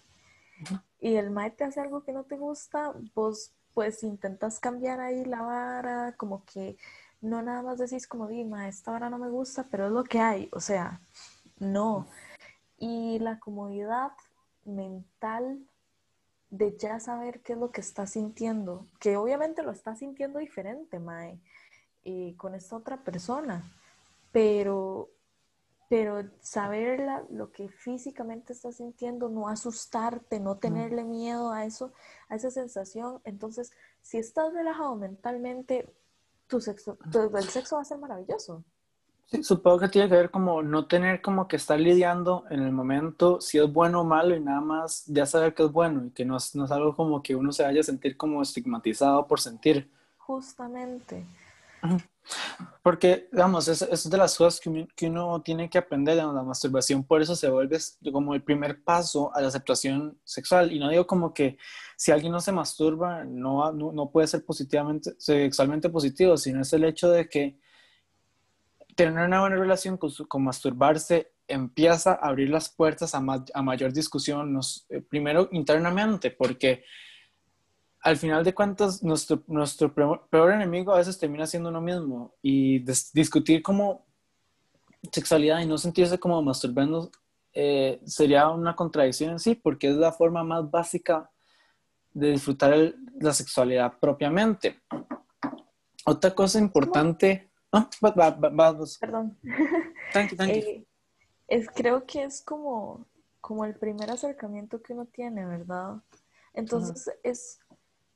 y 1.00 1.16
el 1.16 1.32
mae 1.32 1.52
te 1.52 1.64
hace 1.64 1.82
algo 1.82 2.04
que 2.04 2.14
no 2.14 2.24
te 2.24 2.38
gusta, 2.38 2.94
vos 3.14 3.52
pues 3.74 4.04
intentas 4.04 4.60
cambiar 4.60 5.02
ahí 5.02 5.26
la 5.26 5.42
vara, 5.42 6.16
como 6.18 6.46
que 6.46 6.78
no 7.22 7.42
nada 7.42 7.62
más 7.62 7.78
decís 7.78 8.08
como, 8.08 8.28
di, 8.28 8.46
mae, 8.46 8.70
esta 8.70 8.92
vara 8.92 9.10
no 9.10 9.18
me 9.18 9.30
gusta, 9.30 9.68
pero 9.70 9.88
es 9.88 9.92
lo 9.92 10.04
que 10.04 10.20
hay, 10.20 10.50
o 10.54 10.60
sea, 10.60 11.02
no. 11.60 12.08
Y 12.78 13.20
la 13.20 13.40
comodidad 13.40 14.12
mental 14.64 15.60
de 16.58 16.78
ya 16.78 17.00
saber 17.00 17.42
qué 17.42 17.54
es 17.54 17.60
lo 17.60 17.72
que 17.72 17.82
estás 17.82 18.12
sintiendo, 18.12 18.88
que 19.00 19.18
obviamente 19.18 19.64
lo 19.64 19.72
estás 19.72 20.00
sintiendo 20.00 20.40
diferente, 20.40 21.00
Mae, 21.00 21.40
y 22.04 22.36
con 22.36 22.56
esta 22.56 22.76
otra 22.76 23.04
persona 23.04 23.64
pero, 24.36 25.12
pero 25.88 26.30
saber 26.42 27.08
lo 27.30 27.54
que 27.54 27.70
físicamente 27.70 28.52
estás 28.52 28.76
sintiendo, 28.76 29.30
no 29.30 29.48
asustarte, 29.48 30.42
no 30.42 30.58
tenerle 30.58 31.06
miedo 31.06 31.54
a 31.54 31.64
eso, 31.64 31.94
a 32.28 32.36
esa 32.36 32.52
sensación. 32.52 33.22
Entonces, 33.24 33.72
si 34.02 34.18
estás 34.18 34.54
relajado 34.54 34.98
mentalmente, 34.98 35.90
tu 36.48 36.60
sexo, 36.60 36.98
el 37.14 37.46
sexo 37.46 37.78
va 37.78 37.84
a 37.84 37.86
ser 37.86 37.98
maravilloso. 37.98 38.66
Sí, 39.28 39.44
supongo 39.44 39.80
que 39.80 39.90
tiene 39.90 40.08
que 40.08 40.16
ver 40.16 40.30
como 40.30 40.62
no 40.62 40.86
tener 40.86 41.22
como 41.22 41.48
que 41.48 41.56
estar 41.56 41.80
lidiando 41.80 42.46
en 42.52 42.62
el 42.62 42.72
momento 42.72 43.42
si 43.42 43.58
es 43.58 43.72
bueno 43.72 44.02
o 44.02 44.04
malo 44.04 44.36
y 44.36 44.40
nada 44.40 44.62
más 44.62 45.04
ya 45.08 45.26
saber 45.26 45.56
que 45.56 45.64
es 45.64 45.72
bueno 45.72 46.06
y 46.06 46.12
que 46.12 46.26
no 46.26 46.38
es, 46.38 46.56
no 46.56 46.66
es 46.66 46.72
algo 46.72 46.96
como 46.96 47.24
que 47.24 47.36
uno 47.36 47.52
se 47.52 47.64
vaya 47.64 47.82
a 47.82 47.84
sentir 47.84 48.18
como 48.18 48.42
estigmatizado 48.42 49.26
por 49.28 49.40
sentir. 49.40 49.92
Justamente. 50.18 51.26
Porque, 52.82 53.28
digamos, 53.32 53.68
es, 53.68 53.82
es 53.84 54.10
de 54.10 54.18
las 54.18 54.36
cosas 54.38 54.60
que, 54.60 55.08
uno 55.08 55.42
tiene 55.42 55.70
que 55.70 55.78
aprender, 55.78 56.18
la 56.18 56.44
masturbación 56.44 57.04
por 57.04 57.22
eso 57.22 57.36
se 57.36 57.50
vuelve 57.50 57.78
como 58.12 58.34
el 58.34 58.44
primer 58.44 58.84
paso 58.84 59.36
a 59.36 59.42
la 59.42 59.48
aceptación 59.48 60.18
sexual. 60.24 60.72
Y 60.72 60.80
no 60.80 60.90
digo 60.90 61.06
como 61.06 61.34
que 61.34 61.58
si 61.96 62.12
alguien 62.12 62.32
no 62.32 62.40
se 62.40 62.52
masturba, 62.52 63.24
no, 63.24 63.72
no, 63.72 64.10
puede 64.10 64.28
ser 64.28 64.44
positivamente, 64.46 65.14
sexualmente 65.18 65.90
positivo, 65.90 66.38
sino 66.38 66.62
es 66.62 66.74
el 66.74 66.84
hecho 66.84 67.10
de 67.10 67.30
que 67.30 67.60
tener 68.96 69.26
una 69.26 69.42
buena 69.42 69.58
relación 69.58 69.98
con, 69.98 70.44
masturbarse 70.44 71.34
empieza 71.48 72.14
a 72.14 72.28
abrir 72.30 72.50
las 72.50 72.70
puertas 72.70 73.14
a, 73.14 73.24
a 73.54 73.62
mayor 73.62 73.94
discusión, 73.94 74.52
nos, 74.52 74.86
eh, 74.90 75.02
primero 75.02 75.50
internamente, 75.52 76.32
porque 76.32 76.84
al 78.02 78.18
final 78.18 78.44
de 78.44 78.54
cuentas, 78.54 79.04
nuestro, 79.04 79.44
nuestro 79.48 79.94
peor 79.94 80.52
enemigo 80.52 80.94
a 80.94 80.98
veces 80.98 81.18
termina 81.18 81.46
siendo 81.46 81.70
uno 81.70 81.82
mismo 81.82 82.36
y 82.42 82.80
discutir 83.14 83.62
como 83.62 84.06
sexualidad 85.12 85.60
y 85.60 85.66
no 85.66 85.78
sentirse 85.78 86.20
como 86.20 86.42
masturbando 86.42 87.12
eh, 87.52 88.02
sería 88.06 88.50
una 88.50 88.76
contradicción 88.76 89.32
en 89.32 89.40
sí, 89.40 89.56
porque 89.56 89.90
es 89.90 89.96
la 89.96 90.12
forma 90.12 90.44
más 90.44 90.70
básica 90.70 91.32
de 92.14 92.32
disfrutar 92.32 92.94
la 93.20 93.34
sexualidad 93.34 93.94
propiamente. 94.00 94.80
Otra 96.06 96.32
cosa 96.32 96.60
importante... 96.60 97.50
Ah, 97.72 97.90
Perdón. 99.00 99.38
Eh, 100.48 100.86
es, 101.48 101.68
creo 101.70 102.06
que 102.06 102.24
es 102.24 102.42
como, 102.42 103.06
como 103.42 103.66
el 103.66 103.76
primer 103.76 104.10
acercamiento 104.10 104.82
que 104.82 104.94
uno 104.94 105.06
tiene, 105.06 105.46
¿verdad? 105.46 106.02
Entonces 106.54 107.12
es 107.22 107.60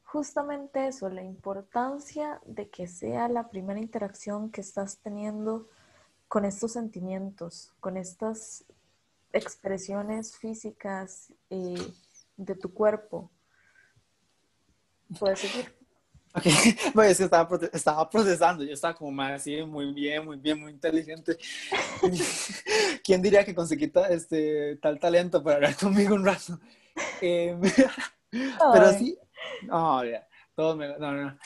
justamente 0.04 0.88
eso, 0.88 1.10
la 1.10 1.24
importancia 1.24 2.40
de 2.46 2.70
que 2.70 2.88
sea 2.88 3.28
la 3.28 3.50
primera 3.50 3.80
interacción 3.80 4.50
que 4.50 4.62
estás 4.62 5.00
teniendo 5.00 5.68
con 6.28 6.46
estos 6.46 6.74
sentimientos, 6.74 7.74
con 7.80 7.98
estas 7.98 8.64
expresiones 9.34 10.38
físicas 10.38 11.34
eh, 11.50 11.94
de 12.38 12.56
tu 12.56 12.74
cuerpo. 12.74 13.30
¿Puedes 15.20 15.40
seguir? 15.40 15.79
Ok, 16.36 16.44
pues 16.94 17.12
es 17.12 17.18
que 17.18 17.24
estaba, 17.24 17.60
estaba, 17.74 18.10
procesando, 18.10 18.64
yo 18.64 18.74
estaba 18.74 18.94
como 18.94 19.12
más 19.12 19.42
así, 19.42 19.64
muy 19.64 19.92
bien, 19.94 20.24
muy 20.26 20.38
bien, 20.38 20.60
muy 20.60 20.72
inteligente. 20.72 21.38
¿Quién 23.04 23.22
diría 23.22 23.44
que 23.44 23.56
conseguí 23.56 23.92
este, 24.10 24.76
tal 24.78 25.00
talento 25.00 25.42
para 25.42 25.56
hablar 25.56 25.76
conmigo 25.76 26.16
un 26.16 26.26
rato? 26.26 26.60
Eh, 27.22 27.58
pero 28.30 28.92
sí, 28.98 29.18
oh, 29.72 30.04
yeah, 30.04 30.28
todo 30.54 30.76
me, 30.76 30.98
no, 30.98 31.14
no. 31.14 31.38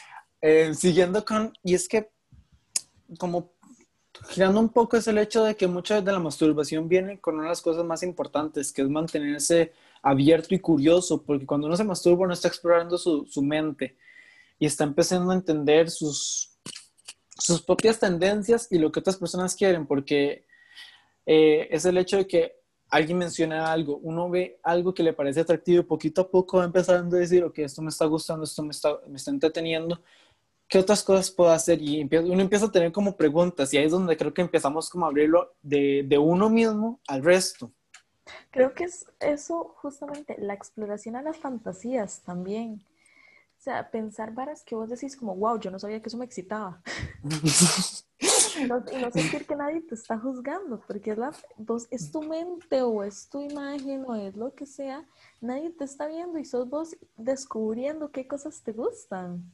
Eh, 0.42 0.74
siguiendo 0.74 1.24
con, 1.24 1.54
y 1.64 1.76
es 1.76 1.88
que 1.88 2.10
como 3.20 3.52
girando 4.30 4.60
un 4.60 4.70
poco 4.70 4.98
es 4.98 5.08
el 5.08 5.20
hecho 5.20 5.44
de 5.44 5.56
que 5.56 5.68
mucha 5.68 6.02
de 6.02 6.12
la 6.12 6.18
masturbación 6.18 6.90
viene 6.90 7.20
con 7.20 7.36
una 7.36 7.44
de 7.44 7.50
las 7.50 7.62
cosas 7.62 7.86
más 7.86 8.02
importantes, 8.02 8.74
que 8.74 8.82
es 8.82 8.90
mantenerse 8.90 9.74
abierto 10.02 10.56
y 10.56 10.60
curioso, 10.60 11.22
porque 11.22 11.46
cuando 11.46 11.68
uno 11.68 11.78
se 11.78 11.84
masturba 11.84 12.26
uno 12.26 12.34
está 12.34 12.48
explorando 12.48 12.98
su, 12.98 13.28
su 13.28 13.44
mente 13.44 13.96
y 14.64 14.66
está 14.66 14.86
empezando 14.86 15.32
a 15.32 15.36
entender 15.36 15.90
sus, 15.90 16.58
sus 17.38 17.62
propias 17.62 18.00
tendencias 18.00 18.70
y 18.72 18.78
lo 18.80 18.94
que 18.94 19.02
otras 19.02 19.18
personas 19.18 19.58
quieren, 19.58 19.86
porque 19.86 20.46
eh, 21.26 21.68
es 21.70 21.84
el 21.84 21.98
hecho 21.98 22.16
de 22.16 22.26
que 22.26 22.62
alguien 22.90 23.18
menciona 23.18 23.74
algo, 23.74 23.98
uno 23.98 24.30
ve 24.30 24.62
algo 24.64 24.94
que 24.94 25.04
le 25.04 25.12
parece 25.12 25.42
atractivo 25.42 25.82
y 25.82 25.84
poquito 25.84 26.22
a 26.22 26.32
poco 26.32 26.60
va 26.60 26.64
empezando 26.64 27.18
a 27.18 27.20
decir, 27.20 27.44
ok, 27.44 27.60
esto 27.60 27.82
me 27.82 27.90
está 27.90 28.06
gustando, 28.06 28.46
esto 28.46 28.64
me 28.64 28.72
está, 28.72 28.98
me 29.06 29.18
está 29.18 29.32
entreteniendo, 29.32 30.02
¿qué 30.70 30.80
otras 30.80 31.04
cosas 31.04 31.30
puedo 31.30 31.50
hacer? 31.50 31.82
Y 31.82 32.02
uno 32.02 32.42
empieza 32.42 32.68
a 32.68 32.72
tener 32.72 32.94
como 32.94 33.18
preguntas 33.18 33.74
y 33.74 33.78
ahí 33.80 33.88
es 33.88 33.92
donde 33.92 34.16
creo 34.16 34.34
que 34.34 34.44
empezamos 34.44 34.90
como 34.90 35.06
a 35.06 35.10
abrirlo 35.10 35.56
de, 35.62 36.06
de 36.08 36.18
uno 36.18 36.50
mismo 36.50 37.02
al 37.10 37.22
resto. 37.22 37.70
Creo 38.50 38.74
que 38.74 38.86
es 38.86 39.08
eso 39.20 39.76
justamente, 39.82 40.38
la 40.40 40.54
exploración 40.54 41.18
a 41.18 41.22
las 41.22 41.36
fantasías 41.36 42.22
también. 42.22 42.82
O 43.64 43.70
sea, 43.72 43.90
pensar 43.90 44.34
varas 44.34 44.62
que 44.62 44.76
vos 44.76 44.90
decís 44.90 45.16
como, 45.16 45.34
wow, 45.38 45.58
yo 45.58 45.72
no 45.72 45.80
sabía 45.80 46.02
que 46.02 46.10
eso 46.10 46.18
me 46.18 46.26
excitaba. 46.26 46.82
y, 48.60 48.66
no, 48.66 48.84
sentir 49.10 49.48
que 49.48 49.56
nadie 49.56 49.80
te 49.80 49.96
está 49.96 50.20
juzgando, 50.20 50.82
porque 50.86 51.12
es, 51.12 51.18
la, 51.18 51.32
vos, 51.56 51.88
es 51.90 52.12
tu 52.12 52.22
mente 52.24 52.82
o 52.82 53.06
es 53.06 53.30
tu 53.30 53.40
imagen 53.40 54.04
o 54.06 54.16
es 54.16 54.36
lo 54.36 54.54
que 54.54 54.66
sea, 54.66 55.06
nadie 55.40 55.70
te 55.70 55.86
está 55.86 56.08
viendo 56.08 56.38
y 56.40 56.44
sos 56.44 56.70
vos 56.70 56.98
descubriendo 57.16 58.12
qué 58.12 58.28
cosas 58.28 58.62
te 58.64 58.74
gustan. 58.74 59.50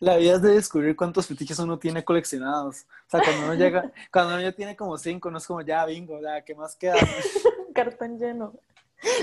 La 0.00 0.16
vida 0.16 0.34
es 0.34 0.42
de 0.42 0.54
descubrir 0.54 0.96
cuántos 0.96 1.28
fetiches 1.28 1.60
uno 1.60 1.78
tiene 1.78 2.04
coleccionados. 2.04 2.86
O 3.06 3.10
sea, 3.10 3.22
cuando 3.22 3.44
uno 3.44 3.54
llega, 3.54 3.92
cuando 4.12 4.34
uno 4.34 4.42
ya 4.42 4.50
tiene 4.50 4.74
como 4.74 4.98
cinco, 4.98 5.30
no 5.30 5.38
es 5.38 5.46
como 5.46 5.60
ya 5.60 5.86
bingo, 5.86 6.20
ya, 6.20 6.42
¿qué 6.42 6.56
más 6.56 6.74
queda? 6.74 6.96
Cartón 7.72 8.18
lleno. 8.18 8.58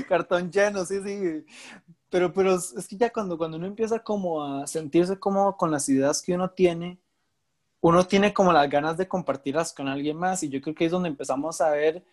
Cartón 0.08 0.50
lleno, 0.50 0.86
sí, 0.86 1.02
sí. 1.04 1.46
Pero, 2.10 2.34
pero 2.34 2.56
es 2.56 2.88
que 2.88 2.96
ya 2.96 3.12
cuando, 3.12 3.38
cuando 3.38 3.58
uno 3.58 3.67
empieza 3.67 4.00
como 4.00 4.43
a 4.43 4.67
sentirse 4.67 5.20
cómodo 5.20 5.58
con 5.58 5.72
las 5.72 5.89
ideas 5.89 6.22
que 6.22 6.34
uno 6.34 6.50
tiene, 6.50 7.00
uno 7.82 8.06
tiene 8.06 8.34
como 8.34 8.54
las 8.54 8.70
ganas 8.70 8.98
de 8.98 9.08
compartirlas 9.08 9.74
con 9.74 9.88
alguien 9.88 10.17
más 10.17 10.43
y 10.43 10.50
yo 10.50 10.62
creo 10.62 10.76
que 10.76 10.86
es 10.86 10.91
donde 10.91 11.10
empezamos 11.10 11.62
a 11.62 11.70
ver 11.72 12.04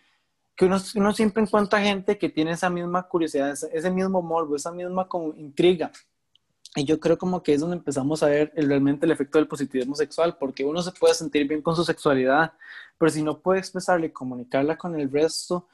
que 0.55 0.65
uno, 0.65 0.77
uno 0.95 1.13
siempre 1.13 1.43
encuentra 1.43 1.81
gente 1.81 2.17
que 2.17 2.29
tiene 2.29 2.51
esa 2.51 2.69
misma 2.69 3.03
curiosidad, 3.03 3.51
ese, 3.51 3.69
ese 3.73 3.91
mismo 3.91 4.21
morbo, 4.21 4.55
esa 4.55 4.71
misma 4.71 5.07
como 5.07 5.33
intriga. 5.35 5.91
Y 6.75 6.83
yo 6.83 6.99
creo 6.99 7.17
como 7.17 7.41
que 7.41 7.53
es 7.53 7.61
donde 7.61 7.77
empezamos 7.77 8.21
a 8.21 8.27
ver 8.27 8.51
realmente 8.55 9.05
el 9.05 9.11
efecto 9.11 9.37
del 9.37 9.47
positivismo 9.47 9.95
sexual, 9.95 10.37
porque 10.37 10.65
uno 10.65 10.81
se 10.81 10.91
puede 10.91 11.13
sentir 11.13 11.47
bien 11.47 11.61
con 11.61 11.75
su 11.75 11.85
sexualidad, 11.85 12.53
pero 12.97 13.11
si 13.11 13.23
no 13.23 13.39
puede 13.39 13.59
expresarla 13.59 14.07
y 14.07 14.11
comunicarla 14.11 14.77
con 14.77 14.99
el 14.99 15.09
resto, 15.09 15.67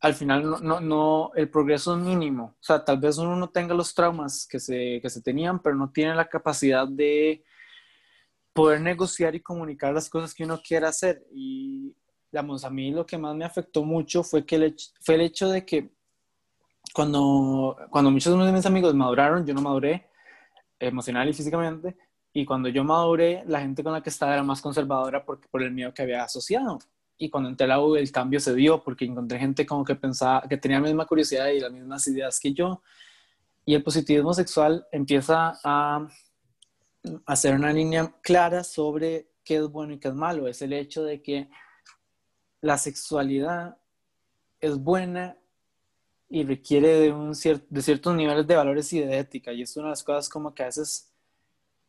al 0.00 0.14
final 0.14 0.42
no, 0.42 0.58
no, 0.60 0.80
no, 0.80 1.30
el 1.34 1.50
progreso 1.50 1.94
es 1.96 2.02
mínimo. 2.02 2.56
O 2.58 2.62
sea, 2.62 2.84
tal 2.84 2.98
vez 2.98 3.18
uno 3.18 3.36
no 3.36 3.50
tenga 3.50 3.74
los 3.74 3.94
traumas 3.94 4.46
que 4.46 4.58
se, 4.58 4.98
que 5.02 5.10
se 5.10 5.22
tenían, 5.22 5.60
pero 5.60 5.76
no 5.76 5.90
tiene 5.90 6.14
la 6.14 6.28
capacidad 6.28 6.88
de 6.88 7.44
poder 8.52 8.80
negociar 8.80 9.34
y 9.34 9.40
comunicar 9.40 9.92
las 9.92 10.08
cosas 10.08 10.34
que 10.34 10.44
uno 10.44 10.60
quiere 10.66 10.86
hacer. 10.86 11.26
Y, 11.32 11.94
digamos, 12.32 12.64
a 12.64 12.70
mí 12.70 12.90
lo 12.92 13.04
que 13.04 13.18
más 13.18 13.36
me 13.36 13.44
afectó 13.44 13.84
mucho 13.84 14.22
fue, 14.22 14.46
que 14.46 14.56
el, 14.56 14.76
fue 15.00 15.16
el 15.16 15.20
hecho 15.22 15.48
de 15.50 15.66
que 15.66 15.90
cuando, 16.94 17.76
cuando 17.90 18.10
muchos 18.10 18.36
de 18.44 18.52
mis 18.52 18.66
amigos 18.66 18.94
maduraron, 18.94 19.46
yo 19.46 19.52
no 19.54 19.60
maduré, 19.60 20.08
emocional 20.78 21.28
y 21.28 21.34
físicamente. 21.34 21.96
Y 22.32 22.46
cuando 22.46 22.68
yo 22.68 22.84
maduré, 22.84 23.42
la 23.46 23.60
gente 23.60 23.82
con 23.82 23.92
la 23.92 24.02
que 24.02 24.10
estaba 24.10 24.32
era 24.32 24.42
más 24.42 24.62
conservadora 24.62 25.24
porque, 25.24 25.46
por 25.48 25.62
el 25.62 25.72
miedo 25.72 25.92
que 25.92 26.02
había 26.02 26.24
asociado. 26.24 26.78
Y 27.22 27.28
cuando 27.28 27.50
entré 27.50 27.66
a 27.66 27.68
la 27.68 27.84
U, 27.84 27.96
el 27.96 28.10
cambio 28.10 28.40
se 28.40 28.54
dio 28.54 28.82
porque 28.82 29.04
encontré 29.04 29.38
gente 29.38 29.66
como 29.66 29.84
que 29.84 29.94
pensaba, 29.94 30.40
que 30.48 30.56
tenía 30.56 30.78
la 30.78 30.86
misma 30.86 31.04
curiosidad 31.04 31.48
y 31.48 31.60
las 31.60 31.70
mismas 31.70 32.06
ideas 32.06 32.40
que 32.40 32.54
yo. 32.54 32.82
Y 33.66 33.74
el 33.74 33.82
positivismo 33.82 34.32
sexual 34.32 34.86
empieza 34.90 35.60
a 35.62 36.08
hacer 37.26 37.54
una 37.54 37.74
línea 37.74 38.10
clara 38.22 38.64
sobre 38.64 39.28
qué 39.44 39.56
es 39.56 39.68
bueno 39.68 39.92
y 39.92 39.98
qué 39.98 40.08
es 40.08 40.14
malo. 40.14 40.48
Es 40.48 40.62
el 40.62 40.72
hecho 40.72 41.04
de 41.04 41.20
que 41.20 41.50
la 42.62 42.78
sexualidad 42.78 43.76
es 44.58 44.78
buena 44.78 45.36
y 46.26 46.42
requiere 46.44 47.00
de, 47.00 47.12
un 47.12 47.32
de 47.32 47.82
ciertos 47.82 48.16
niveles 48.16 48.46
de 48.46 48.56
valores 48.56 48.90
y 48.94 49.00
de 49.00 49.18
ética. 49.18 49.52
Y 49.52 49.60
es 49.60 49.76
una 49.76 49.88
de 49.88 49.90
las 49.90 50.02
cosas 50.02 50.30
como 50.30 50.54
que 50.54 50.62
a 50.62 50.66
veces 50.66 51.12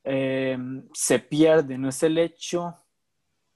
eh, 0.03 0.57
se 0.93 1.19
pierde, 1.19 1.77
no 1.77 1.87
es 1.87 2.03
el 2.03 2.17
hecho, 2.17 2.75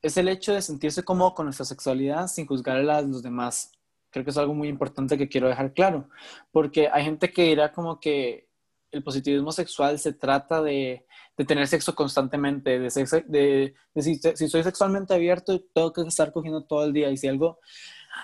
es 0.06 0.18
el 0.18 0.28
hecho 0.28 0.54
de 0.54 0.62
sentirse 0.62 1.04
cómodo 1.04 1.34
con 1.34 1.46
nuestra 1.46 1.66
sexualidad 1.66 2.28
sin 2.28 2.46
juzgar 2.46 2.78
a 2.78 3.02
los 3.02 3.24
demás. 3.24 3.72
Creo 4.12 4.24
que 4.24 4.32
es 4.32 4.38
algo 4.38 4.54
muy 4.54 4.68
importante 4.68 5.18
que 5.18 5.28
quiero 5.28 5.48
dejar 5.48 5.74
claro, 5.74 6.10
porque 6.52 6.90
hay 6.92 7.04
gente 7.04 7.32
que 7.32 7.44
dirá 7.44 7.72
como 7.72 8.00
que 8.00 8.48
el 8.92 9.04
positivismo 9.04 9.52
sexual 9.52 10.00
se 10.00 10.14
trata 10.14 10.62
de, 10.62 11.06
de 11.36 11.46
tener 11.46 11.68
sexo 11.68 11.96
constantemente, 11.96 12.80
de, 12.80 12.90
sexo, 12.90 13.22
de, 13.26 13.74
si, 13.96 14.16
si, 14.16 14.48
soy 14.48 14.64
sexualmente 14.64 15.14
abierto, 15.14 15.60
tengo 15.74 15.92
que 15.92 16.02
estar 16.02 16.32
cogiendo 16.32 16.64
todo 16.64 16.86
el 16.86 16.94
día 16.94 17.10
y 17.10 17.18
si 17.18 17.28
algo 17.28 17.60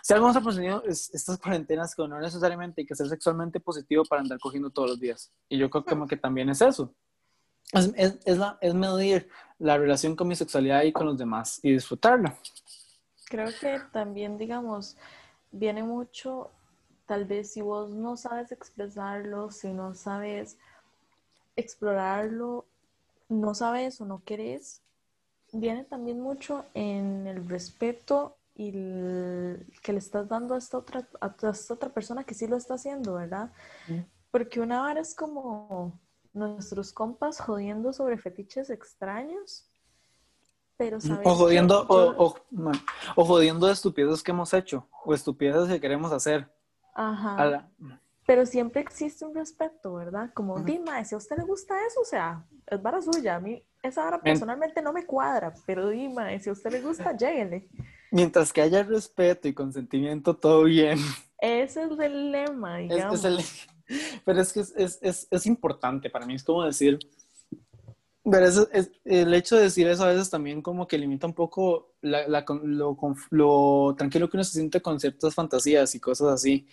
si 0.03 0.13
algo 0.13 0.27
hemos 0.27 0.37
aprendido 0.37 0.83
es 0.85 1.13
estas 1.13 1.37
cuarentenas 1.37 1.93
que 1.93 2.07
no 2.07 2.19
necesariamente 2.19 2.81
hay 2.81 2.87
que 2.87 2.95
ser 2.95 3.07
sexualmente 3.09 3.59
positivo 3.59 4.03
para 4.05 4.21
andar 4.21 4.39
cogiendo 4.39 4.69
todos 4.69 4.91
los 4.91 4.99
días. 4.99 5.31
Y 5.49 5.57
yo 5.57 5.69
creo 5.69 5.83
como 5.83 6.07
que 6.07 6.15
también 6.15 6.49
es 6.49 6.61
eso. 6.61 6.95
Es, 7.73 7.91
es, 7.95 8.19
es, 8.25 8.37
la, 8.37 8.57
es 8.61 8.73
medir 8.73 9.29
la 9.59 9.77
relación 9.77 10.15
con 10.15 10.27
mi 10.27 10.35
sexualidad 10.35 10.83
y 10.83 10.91
con 10.91 11.05
los 11.05 11.17
demás 11.17 11.59
y 11.63 11.73
disfrutarla. 11.73 12.37
Creo 13.25 13.49
que 13.59 13.79
también, 13.93 14.37
digamos, 14.37 14.97
viene 15.51 15.83
mucho, 15.83 16.51
tal 17.05 17.25
vez 17.25 17.53
si 17.53 17.61
vos 17.61 17.91
no 17.91 18.17
sabes 18.17 18.51
expresarlo, 18.51 19.51
si 19.51 19.69
no 19.69 19.93
sabes 19.93 20.57
explorarlo, 21.55 22.65
no 23.29 23.53
sabes 23.53 24.01
o 24.01 24.05
no 24.05 24.21
querés, 24.25 24.81
viene 25.53 25.83
también 25.83 26.19
mucho 26.19 26.65
en 26.73 27.27
el 27.27 27.47
respeto 27.47 28.37
y 28.55 28.71
que 28.71 29.93
le 29.93 29.99
estás 29.99 30.27
dando 30.27 30.55
a 30.55 30.57
esta, 30.57 30.77
otra, 30.77 31.07
a 31.19 31.35
esta 31.51 31.73
otra 31.73 31.89
persona 31.89 32.23
que 32.23 32.33
sí 32.33 32.47
lo 32.47 32.57
está 32.57 32.75
haciendo, 32.75 33.13
¿verdad? 33.15 33.51
Porque 34.29 34.59
una 34.59 34.81
vara 34.81 35.01
es 35.01 35.15
como 35.15 35.99
nuestros 36.33 36.93
compas 36.93 37.39
jodiendo 37.39 37.93
sobre 37.93 38.17
fetiches 38.17 38.69
extraños, 38.69 39.67
pero 40.77 40.97
O 41.23 41.35
jodiendo, 41.35 41.85
o, 41.87 42.35
o, 43.15 43.25
jodiendo 43.25 43.67
de 43.67 43.73
estupideces 43.73 44.23
que 44.23 44.31
hemos 44.31 44.51
hecho, 44.51 44.87
o 45.05 45.13
estupideces 45.13 45.69
que 45.69 45.79
queremos 45.79 46.11
hacer. 46.11 46.51
Ajá. 46.95 47.69
Pero 48.25 48.45
siempre 48.47 48.81
existe 48.81 49.23
un 49.23 49.35
respeto, 49.35 49.93
¿verdad? 49.93 50.31
Como, 50.33 50.59
dime, 50.61 51.05
si 51.05 51.13
a 51.13 51.19
usted 51.19 51.37
le 51.37 51.43
gusta 51.43 51.75
eso, 51.85 52.01
o 52.01 52.05
sea, 52.05 52.43
es 52.65 52.81
vara 52.81 52.99
suya. 52.99 53.35
A 53.35 53.39
mí 53.39 53.63
esa 53.83 54.05
vara 54.05 54.21
personalmente 54.21 54.81
no 54.81 54.91
me 54.91 55.05
cuadra, 55.05 55.53
pero 55.67 55.89
dime, 55.89 56.39
si 56.39 56.49
a 56.49 56.53
usted 56.53 56.71
le 56.71 56.81
gusta, 56.81 57.11
lléguele. 57.17 57.67
Mientras 58.09 58.51
que 58.51 58.61
haya 58.61 58.81
respeto 58.81 59.47
y 59.47 59.53
consentimiento, 59.53 60.35
todo 60.35 60.63
bien. 60.63 60.97
Ese 61.39 61.83
es 61.83 61.99
el 61.99 62.31
lema, 62.31 62.77
digamos. 62.77 63.23
Pero 64.25 64.41
es 64.41 64.53
que 64.53 64.61
es, 64.61 65.45
importante 65.45 66.09
para 66.09 66.25
mí, 66.25 66.35
es 66.35 66.43
como 66.43 66.63
decir, 66.63 66.99
pero 68.23 68.45
es, 68.45 68.91
el 69.05 69.33
hecho 69.33 69.55
de 69.55 69.63
decir 69.63 69.87
eso 69.87 70.03
a 70.03 70.09
veces 70.09 70.29
también 70.29 70.61
como 70.61 70.87
que 70.87 70.97
limita 70.97 71.27
un 71.27 71.33
poco 71.33 71.95
la, 72.01 72.27
lo, 72.27 72.97
lo, 73.31 73.95
tranquilo 73.97 74.29
que 74.29 74.37
uno 74.37 74.43
se 74.43 74.53
siente 74.53 74.81
con 74.81 74.99
ciertas 74.99 75.33
fantasías 75.33 75.95
y 75.95 75.99
cosas 75.99 76.27
así. 76.29 76.67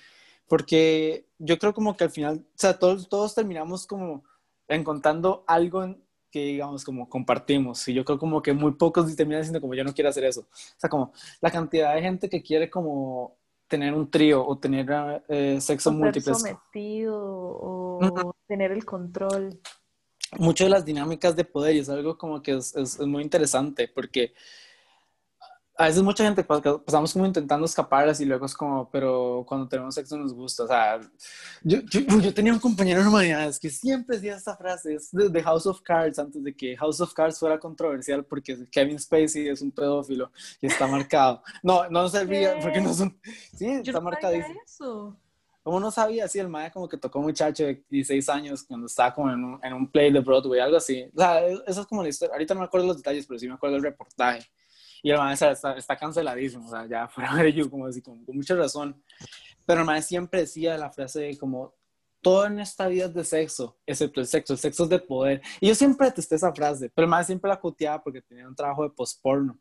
Porque 0.47 1.27
yo 1.39 1.59
creo 1.59 1.75
como 1.75 1.97
que 1.97 2.05
al 2.05 2.11
final, 2.11 2.47
o 2.47 2.53
sea, 2.55 2.79
todos, 2.79 3.09
todos 3.09 3.35
terminamos 3.35 3.87
como 3.87 4.25
encontrando 4.69 5.45
algo 5.47 5.97
que 6.31 6.41
digamos 6.41 6.85
como 6.85 7.09
compartimos 7.09 7.87
y 7.89 7.95
yo 7.95 8.05
creo 8.05 8.19
como 8.19 8.43
que 8.43 8.53
muy 8.53 8.73
pocos 8.73 9.15
terminan 9.17 9.41
diciendo 9.41 9.61
como 9.61 9.75
yo 9.75 9.85
no 9.85 9.95
quiero 9.95 10.11
hacer 10.11 10.25
eso. 10.25 10.43
O 10.43 10.81
sea, 10.81 10.91
como 10.91 11.13
la 11.41 11.51
cantidad 11.51 11.95
de 11.95 12.03
gente 12.03 12.29
que 12.29 12.43
quiere 12.43 12.71
como 12.71 13.38
tener 13.69 13.95
un 13.95 14.11
trío 14.11 14.45
o 14.45 14.59
tener 14.59 14.87
eh, 15.29 15.61
sexo 15.61 15.93
múltiple. 15.93 16.35
sometido 16.35 17.17
o 17.17 18.35
tener 18.47 18.73
el 18.73 18.85
control. 18.85 19.61
Muchas 20.39 20.67
de 20.67 20.71
las 20.71 20.85
dinámicas 20.85 21.37
de 21.37 21.45
poder 21.45 21.77
y 21.77 21.79
es 21.79 21.89
algo 21.89 22.19
como 22.19 22.43
que 22.43 22.57
es, 22.57 22.75
es, 22.77 22.99
muy 23.01 23.23
interesante 23.23 23.89
porque 23.89 24.35
a 25.81 25.85
veces 25.85 26.03
mucha 26.03 26.25
gente 26.25 26.43
pasamos 26.43 27.13
como 27.13 27.25
intentando 27.25 27.65
escaparlas 27.65 28.21
y 28.21 28.25
luego 28.25 28.47
es 28.47 28.55
como, 28.55 28.91
pero 28.91 29.45
cuando 29.47 29.69
tenemos 29.69 29.95
sexo 29.95 30.19
nos 30.19 30.35
gusta. 30.35 30.65
O 30.65 30.67
sea, 30.67 31.01
yo, 31.63 31.79
yo, 31.83 32.35
tenía 32.35 32.53
un 32.53 32.59
compañero 32.59 33.01
en 33.01 33.07
humanidades 33.07 33.61
que 33.61 33.71
siempre 33.71 34.17
decía 34.17 34.35
esta 34.35 34.57
frase, 34.57 34.95
es 34.95 35.13
de, 35.13 35.41
House 35.41 35.67
of 35.67 35.81
Cards, 35.83 36.19
antes 36.19 36.43
de 36.43 36.53
que 36.53 36.77
House 36.77 37.01
of 37.01 37.15
Cards 37.15 37.39
fuera 37.39 37.61
controversial 37.61 38.25
porque 38.25 38.67
Kevin 38.73 38.99
Spacey 38.99 39.47
es 39.47 39.63
un 39.63 39.71
pedófilo 39.71 40.33
y 40.61 40.67
está 40.67 40.89
marcado. 40.89 41.45
No, 41.63 41.89
no 41.89 42.09
servía 42.09 42.59
porque 42.61 42.81
no 42.81 42.93
son... 42.93 43.17
Sí, 43.55 43.67
está 43.67 44.01
marcado. 44.01 44.35
Eso. 44.35 45.17
Como 45.63 45.79
no 45.79 45.93
sabía, 45.93 46.27
sí, 46.27 46.41
el 46.41 46.49
mae 46.49 46.73
como 46.73 46.89
que 46.89 46.97
tocó 46.97 47.21
muchacho 47.21 47.65
de 47.65 47.85
16 47.89 48.29
años 48.31 48.65
cuando 48.65 48.89
estaba 48.89 49.15
como 49.15 49.31
en 49.31 49.45
un, 49.45 49.61
en 49.63 49.73
un 49.75 49.89
play 49.89 50.13
de 50.13 50.19
Broadway, 50.19 50.59
algo 50.59 50.79
así. 50.79 51.09
O 51.15 51.21
sea, 51.21 51.47
eso 51.47 51.83
es 51.83 51.87
como 51.87 52.03
la 52.03 52.09
historia. 52.09 52.35
Ahorita 52.35 52.55
no 52.55 52.61
me 52.61 52.67
acuerdo 52.67 52.89
los 52.89 52.97
detalles, 52.97 53.27
pero 53.29 53.39
sí 53.39 53.47
me 53.47 53.55
acuerdo 53.55 53.77
del 53.77 53.85
reportaje. 53.85 54.45
Y 55.03 55.11
el 55.11 55.19
maestro 55.19 55.51
está, 55.51 55.77
está, 55.77 55.97
canceladísimo, 55.97 56.67
o 56.67 56.71
sea, 56.71 56.87
ya 56.87 57.09
fuera 57.09 57.35
de 57.35 57.53
yo, 57.53 57.71
como 57.71 57.87
así, 57.87 58.03
con, 58.03 58.25
mucha 58.27 58.55
razón. 58.55 59.03
Pero 59.65 59.81
el 59.81 59.87
maestro 59.87 60.09
siempre 60.09 60.41
decía 60.41 60.77
la 60.79 60.91
frase 60.91 61.37
como, 61.39 61.75
todo 62.21 62.47
en 62.47 62.59
esta 62.59 62.89
vida 62.89 63.07
es 63.07 63.15
de 63.15 63.25
sexo, 63.25 63.77
excepto 63.87 64.21
el 64.21 64.27
sexo, 64.27 64.53
el 64.53 64.59
sexo 64.59 64.85
es 64.85 64.91
de 64.91 64.99
poder. 64.99 65.43
Y 65.61 65.69
yo 65.69 65.75
siempre 65.75 66.07
detesté 66.07 66.37
esa 66.37 66.53
frase, 66.53 66.91
pero 66.91 67.05
el 67.05 67.11
maestro 67.11 67.33
siempre 67.33 67.49
la 67.49 67.61
coteaba 67.61 68.03
porque 68.03 68.23
tenía 68.23 68.49
un 68.49 68.57
trabajo 68.57 68.83
de 68.83 68.91
postporno. 68.91 69.59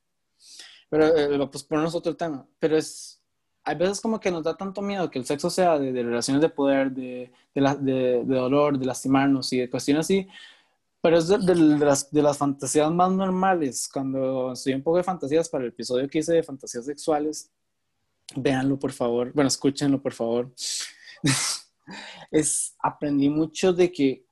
Pero 0.89 1.15
eh, 1.15 1.37
lo 1.37 1.51
postporno 1.51 1.87
es 1.87 1.95
otro 1.95 2.15
tema, 2.15 2.47
pero 2.59 2.77
es, 2.77 3.21
hay 3.63 3.75
veces 3.75 3.99
como 3.99 4.19
que 4.19 4.31
nos 4.31 4.43
da 4.43 4.55
tanto 4.55 4.81
miedo 4.81 5.09
que 5.11 5.19
el 5.19 5.25
sexo 5.25 5.49
sea 5.49 5.77
de, 5.77 5.91
de 5.91 6.03
relaciones 6.03 6.41
de 6.41 6.49
poder, 6.49 6.91
de, 6.91 7.31
de, 7.53 7.61
la, 7.61 7.75
de, 7.75 8.23
dolor, 8.23 8.79
de 8.79 8.85
lastimarnos 8.85 9.51
y 9.51 9.59
de 9.59 9.69
cuestiones 9.69 10.05
así, 10.05 10.27
pero 11.01 11.17
es 11.17 11.27
de, 11.27 11.55
las, 11.55 12.11
de 12.11 12.21
las 12.21 12.37
fantasías 12.37 12.91
más 12.91 13.11
normales. 13.11 13.89
Cuando 13.91 14.53
estoy 14.53 14.73
un 14.73 14.83
poco 14.83 14.97
de 14.97 15.03
fantasías 15.03 15.49
para 15.49 15.63
el 15.63 15.69
episodio 15.69 16.09
que 16.09 16.19
hice 16.19 16.33
de 16.33 16.43
fantasías 16.43 16.85
sexuales, 16.85 17.51
véanlo 18.35 18.77
por 18.77 18.91
favor, 18.91 19.31
bueno, 19.33 19.47
escúchenlo 19.47 20.01
por 20.01 20.13
favor. 20.13 20.53
es, 22.31 22.75
aprendí 22.79 23.29
mucho 23.29 23.73
de 23.73 23.91
que 23.91 24.25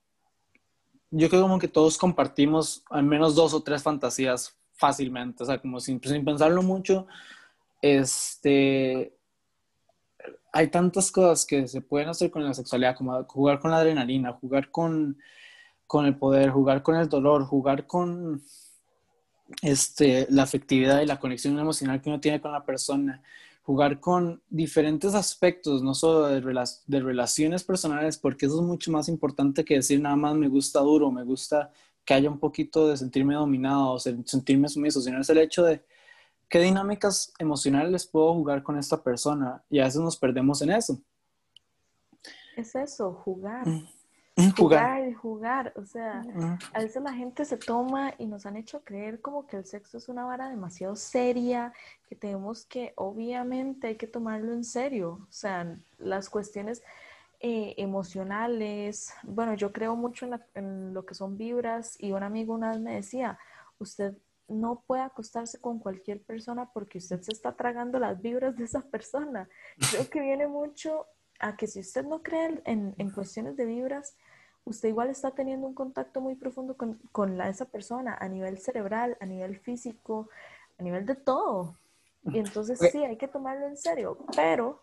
yo 1.10 1.28
creo 1.28 1.42
como 1.42 1.58
que 1.58 1.68
todos 1.68 1.96
compartimos 1.96 2.84
al 2.90 3.04
menos 3.04 3.34
dos 3.34 3.54
o 3.54 3.62
tres 3.62 3.82
fantasías 3.82 4.56
fácilmente, 4.72 5.42
o 5.42 5.46
sea, 5.46 5.60
como 5.60 5.80
sin, 5.80 6.00
sin 6.02 6.24
pensarlo 6.24 6.62
mucho, 6.62 7.06
este, 7.80 9.16
hay 10.52 10.68
tantas 10.68 11.10
cosas 11.10 11.46
que 11.46 11.66
se 11.68 11.80
pueden 11.80 12.08
hacer 12.08 12.30
con 12.30 12.44
la 12.44 12.54
sexualidad, 12.54 12.96
como 12.96 13.24
jugar 13.24 13.60
con 13.60 13.70
la 13.70 13.78
adrenalina, 13.78 14.32
jugar 14.32 14.70
con 14.70 15.18
con 15.86 16.06
el 16.06 16.16
poder, 16.16 16.50
jugar 16.50 16.82
con 16.82 16.96
el 16.96 17.08
dolor, 17.08 17.44
jugar 17.44 17.86
con 17.86 18.42
este, 19.62 20.26
la 20.30 20.42
afectividad 20.42 21.00
y 21.00 21.06
la 21.06 21.20
conexión 21.20 21.58
emocional 21.58 22.00
que 22.00 22.08
uno 22.08 22.20
tiene 22.20 22.40
con 22.40 22.52
la 22.52 22.64
persona, 22.64 23.22
jugar 23.62 24.00
con 24.00 24.42
diferentes 24.48 25.14
aspectos, 25.14 25.82
no 25.82 25.94
solo 25.94 26.26
de, 26.26 26.40
de 26.86 27.00
relaciones 27.00 27.64
personales, 27.64 28.18
porque 28.18 28.46
eso 28.46 28.56
es 28.60 28.66
mucho 28.66 28.90
más 28.90 29.08
importante 29.08 29.64
que 29.64 29.74
decir 29.74 30.00
nada 30.00 30.16
más 30.16 30.34
me 30.34 30.48
gusta 30.48 30.80
duro, 30.80 31.10
me 31.10 31.24
gusta 31.24 31.70
que 32.04 32.14
haya 32.14 32.30
un 32.30 32.38
poquito 32.38 32.88
de 32.88 32.96
sentirme 32.96 33.34
dominado 33.34 33.92
o 33.92 33.98
sentirme 33.98 34.68
sumiso, 34.68 35.00
sino 35.00 35.20
es 35.20 35.28
el 35.28 35.38
hecho 35.38 35.64
de 35.64 35.84
qué 36.48 36.60
dinámicas 36.60 37.32
emocionales 37.38 38.06
puedo 38.06 38.32
jugar 38.34 38.62
con 38.62 38.78
esta 38.78 39.02
persona 39.02 39.62
y 39.68 39.80
a 39.80 39.84
veces 39.84 40.00
nos 40.00 40.16
perdemos 40.16 40.62
en 40.62 40.70
eso. 40.70 41.00
Es 42.56 42.74
eso, 42.74 43.12
jugar. 43.12 43.66
Mm. 43.66 43.88
Jugar, 44.54 45.14
jugar, 45.14 45.72
o 45.76 45.86
sea, 45.86 46.22
a 46.74 46.80
veces 46.80 47.02
la 47.02 47.14
gente 47.14 47.46
se 47.46 47.56
toma 47.56 48.12
y 48.18 48.26
nos 48.26 48.44
han 48.44 48.56
hecho 48.56 48.82
creer 48.84 49.22
como 49.22 49.46
que 49.46 49.56
el 49.56 49.64
sexo 49.64 49.96
es 49.96 50.10
una 50.10 50.26
vara 50.26 50.50
demasiado 50.50 50.94
seria, 50.94 51.72
que 52.06 52.16
tenemos 52.16 52.66
que, 52.66 52.92
obviamente, 52.96 53.86
hay 53.86 53.96
que 53.96 54.06
tomarlo 54.06 54.52
en 54.52 54.64
serio, 54.64 55.20
o 55.26 55.32
sea, 55.32 55.78
las 55.96 56.28
cuestiones 56.28 56.82
eh, 57.40 57.74
emocionales, 57.78 59.14
bueno, 59.22 59.54
yo 59.54 59.72
creo 59.72 59.96
mucho 59.96 60.26
en, 60.26 60.38
en, 60.54 60.92
lo 60.92 61.06
que 61.06 61.14
son 61.14 61.38
vibras 61.38 61.96
y 61.98 62.12
un 62.12 62.22
amigo 62.22 62.52
una 62.52 62.72
vez 62.72 62.80
me 62.80 62.94
decía, 62.94 63.38
usted 63.78 64.14
no 64.48 64.82
puede 64.86 65.02
acostarse 65.02 65.58
con 65.60 65.78
cualquier 65.78 66.22
persona 66.22 66.70
porque 66.72 66.98
usted 66.98 67.22
se 67.22 67.32
está 67.32 67.52
tragando 67.56 67.98
las 67.98 68.20
vibras 68.20 68.56
de 68.56 68.64
esa 68.64 68.80
persona. 68.82 69.48
Creo 69.90 70.08
que 70.08 70.20
viene 70.20 70.46
mucho 70.46 71.06
a 71.40 71.56
que 71.56 71.66
si 71.66 71.80
usted 71.80 72.04
no 72.04 72.22
cree 72.22 72.60
en, 72.64 72.94
en 72.98 73.10
cuestiones 73.10 73.56
de 73.56 73.64
vibras, 73.64 74.16
usted 74.64 74.88
igual 74.88 75.10
está 75.10 75.30
teniendo 75.30 75.66
un 75.66 75.74
contacto 75.74 76.20
muy 76.20 76.34
profundo 76.34 76.76
con, 76.76 76.94
con 77.12 77.38
la, 77.38 77.48
esa 77.48 77.66
persona 77.66 78.16
a 78.20 78.28
nivel 78.28 78.58
cerebral, 78.58 79.16
a 79.20 79.26
nivel 79.26 79.58
físico, 79.58 80.28
a 80.78 80.82
nivel 80.82 81.06
de 81.06 81.14
todo. 81.14 81.76
Y 82.24 82.40
entonces 82.40 82.78
sí, 82.90 83.04
hay 83.04 83.16
que 83.16 83.28
tomarlo 83.28 83.68
en 83.68 83.76
serio, 83.76 84.18
pero 84.34 84.82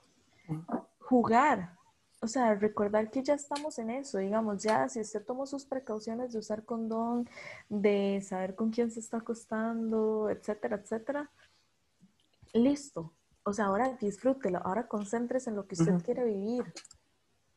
jugar, 1.02 1.76
o 2.22 2.28
sea, 2.28 2.56
recordar 2.56 3.12
que 3.12 3.22
ya 3.22 3.34
estamos 3.34 3.78
en 3.80 3.89
eso, 3.89 4.18
digamos, 4.20 4.63
ya 4.63 4.88
si 4.88 5.02
usted 5.02 5.26
tomó 5.26 5.46
sus 5.46 5.66
precauciones 5.66 6.32
de 6.32 6.39
usar 6.39 6.63
condón, 6.63 7.30
de 7.68 8.24
saber 8.26 8.56
con 8.56 8.70
quién 8.70 8.89
se 8.92 9.02
está 9.02 9.18
acostando, 9.18 10.30
etcétera, 10.30 10.78
etcétera, 10.78 11.30
listo. 12.54 13.12
O 13.44 13.54
sea, 13.54 13.66
ahora 13.66 13.98
disfrútelo, 14.00 14.60
ahora 14.64 14.88
concéntrese 14.88 15.50
en 15.50 15.58
lo 15.58 15.68
que 15.68 15.76
usted 15.76 15.94
quiere 16.04 16.24
vivir. 16.24 16.64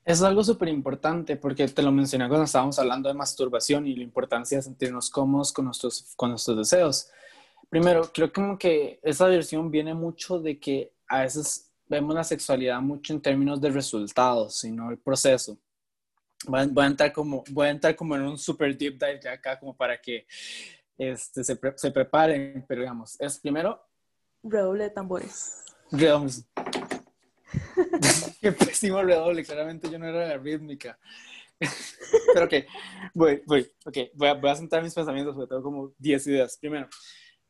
Es 0.04 0.22
algo 0.22 0.44
súper 0.44 0.68
importante 0.68 1.36
porque 1.36 1.66
te 1.66 1.82
lo 1.82 1.90
mencioné 1.90 2.28
cuando 2.28 2.44
estábamos 2.44 2.78
hablando 2.78 3.08
de 3.08 3.14
masturbación 3.14 3.86
y 3.86 3.96
la 3.96 4.04
importancia 4.04 4.58
de 4.58 4.62
sentirnos 4.62 5.10
cómodos 5.10 5.52
con 5.52 5.64
nuestros, 5.64 6.12
con 6.16 6.30
nuestros 6.30 6.56
deseos. 6.56 7.10
Primero, 7.68 8.10
creo 8.12 8.32
como 8.32 8.56
que 8.56 9.00
esa 9.02 9.26
versión 9.26 9.70
viene 9.70 9.94
mucho 9.94 10.38
de 10.38 10.60
que 10.60 10.92
a 11.08 11.22
veces 11.22 11.72
vemos 11.88 12.14
la 12.14 12.24
sexualidad 12.24 12.80
mucho 12.80 13.12
en 13.12 13.20
términos 13.20 13.60
de 13.60 13.70
resultados, 13.70 14.58
sino 14.58 14.90
el 14.90 14.98
proceso. 14.98 15.58
Voy 16.46 16.60
a, 16.60 16.86
entrar, 16.86 17.12
como, 17.12 17.42
voy 17.50 17.66
a 17.66 17.70
entrar 17.70 17.96
como 17.96 18.14
en 18.14 18.22
un 18.22 18.38
super 18.38 18.76
deep 18.76 18.98
dive 18.98 19.20
ya 19.20 19.32
acá 19.32 19.58
como 19.58 19.76
para 19.76 20.00
que 20.00 20.24
este, 20.96 21.42
se, 21.42 21.58
se 21.76 21.90
preparen, 21.90 22.64
pero 22.68 22.82
digamos, 22.82 23.20
es 23.20 23.38
primero... 23.38 23.80
Redoble 24.44 24.84
de 24.84 24.90
tambores. 24.90 25.65
Qué 28.40 28.52
pésimo 28.52 29.02
redoble, 29.02 29.44
claramente 29.44 29.90
yo 29.90 29.98
no 29.98 30.06
era 30.06 30.28
la 30.28 30.38
rítmica. 30.38 30.98
Pero 32.34 32.46
ok, 32.46 32.54
voy, 33.14 33.42
voy, 33.46 33.70
okay. 33.84 34.10
voy, 34.14 34.28
a, 34.28 34.56
centrar 34.56 34.82
mis 34.82 34.94
pensamientos 34.94 35.34
porque 35.34 35.48
tengo 35.48 35.62
como 35.62 35.92
10 35.98 36.26
ideas. 36.26 36.58
Primero, 36.58 36.88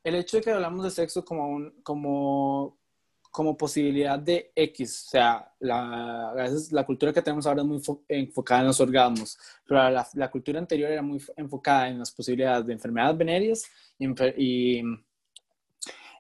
el 0.05 0.15
hecho 0.15 0.37
de 0.37 0.43
que 0.43 0.51
hablamos 0.51 0.85
de 0.85 0.91
sexo 0.91 1.25
como, 1.25 1.49
un, 1.49 1.81
como, 1.83 2.79
como 3.31 3.57
posibilidad 3.57 4.19
de 4.19 4.53
X, 4.55 5.07
o 5.07 5.11
sea, 5.11 5.53
la, 5.59 6.49
la 6.71 6.87
cultura 6.87 7.13
que 7.13 7.23
tenemos 7.23 7.47
ahora 7.47 7.63
es 7.63 7.67
muy 7.67 7.83
enfocada 8.09 8.61
en 8.61 8.67
los 8.69 8.81
orgasmos, 8.81 9.37
pero 9.67 9.91
la, 9.91 10.07
la, 10.15 10.31
cultura 10.31 10.61
anterior 10.61 10.91
era 10.91 11.03
muy 11.03 11.21
enfocada 11.37 11.89
en 11.89 11.99
las 11.99 12.13
posibilidades 12.13 12.67
de 12.67 12.73
enfermedades 12.75 13.19
venéreas 13.19 13.65
y, 13.99 14.07
y, 14.37 14.83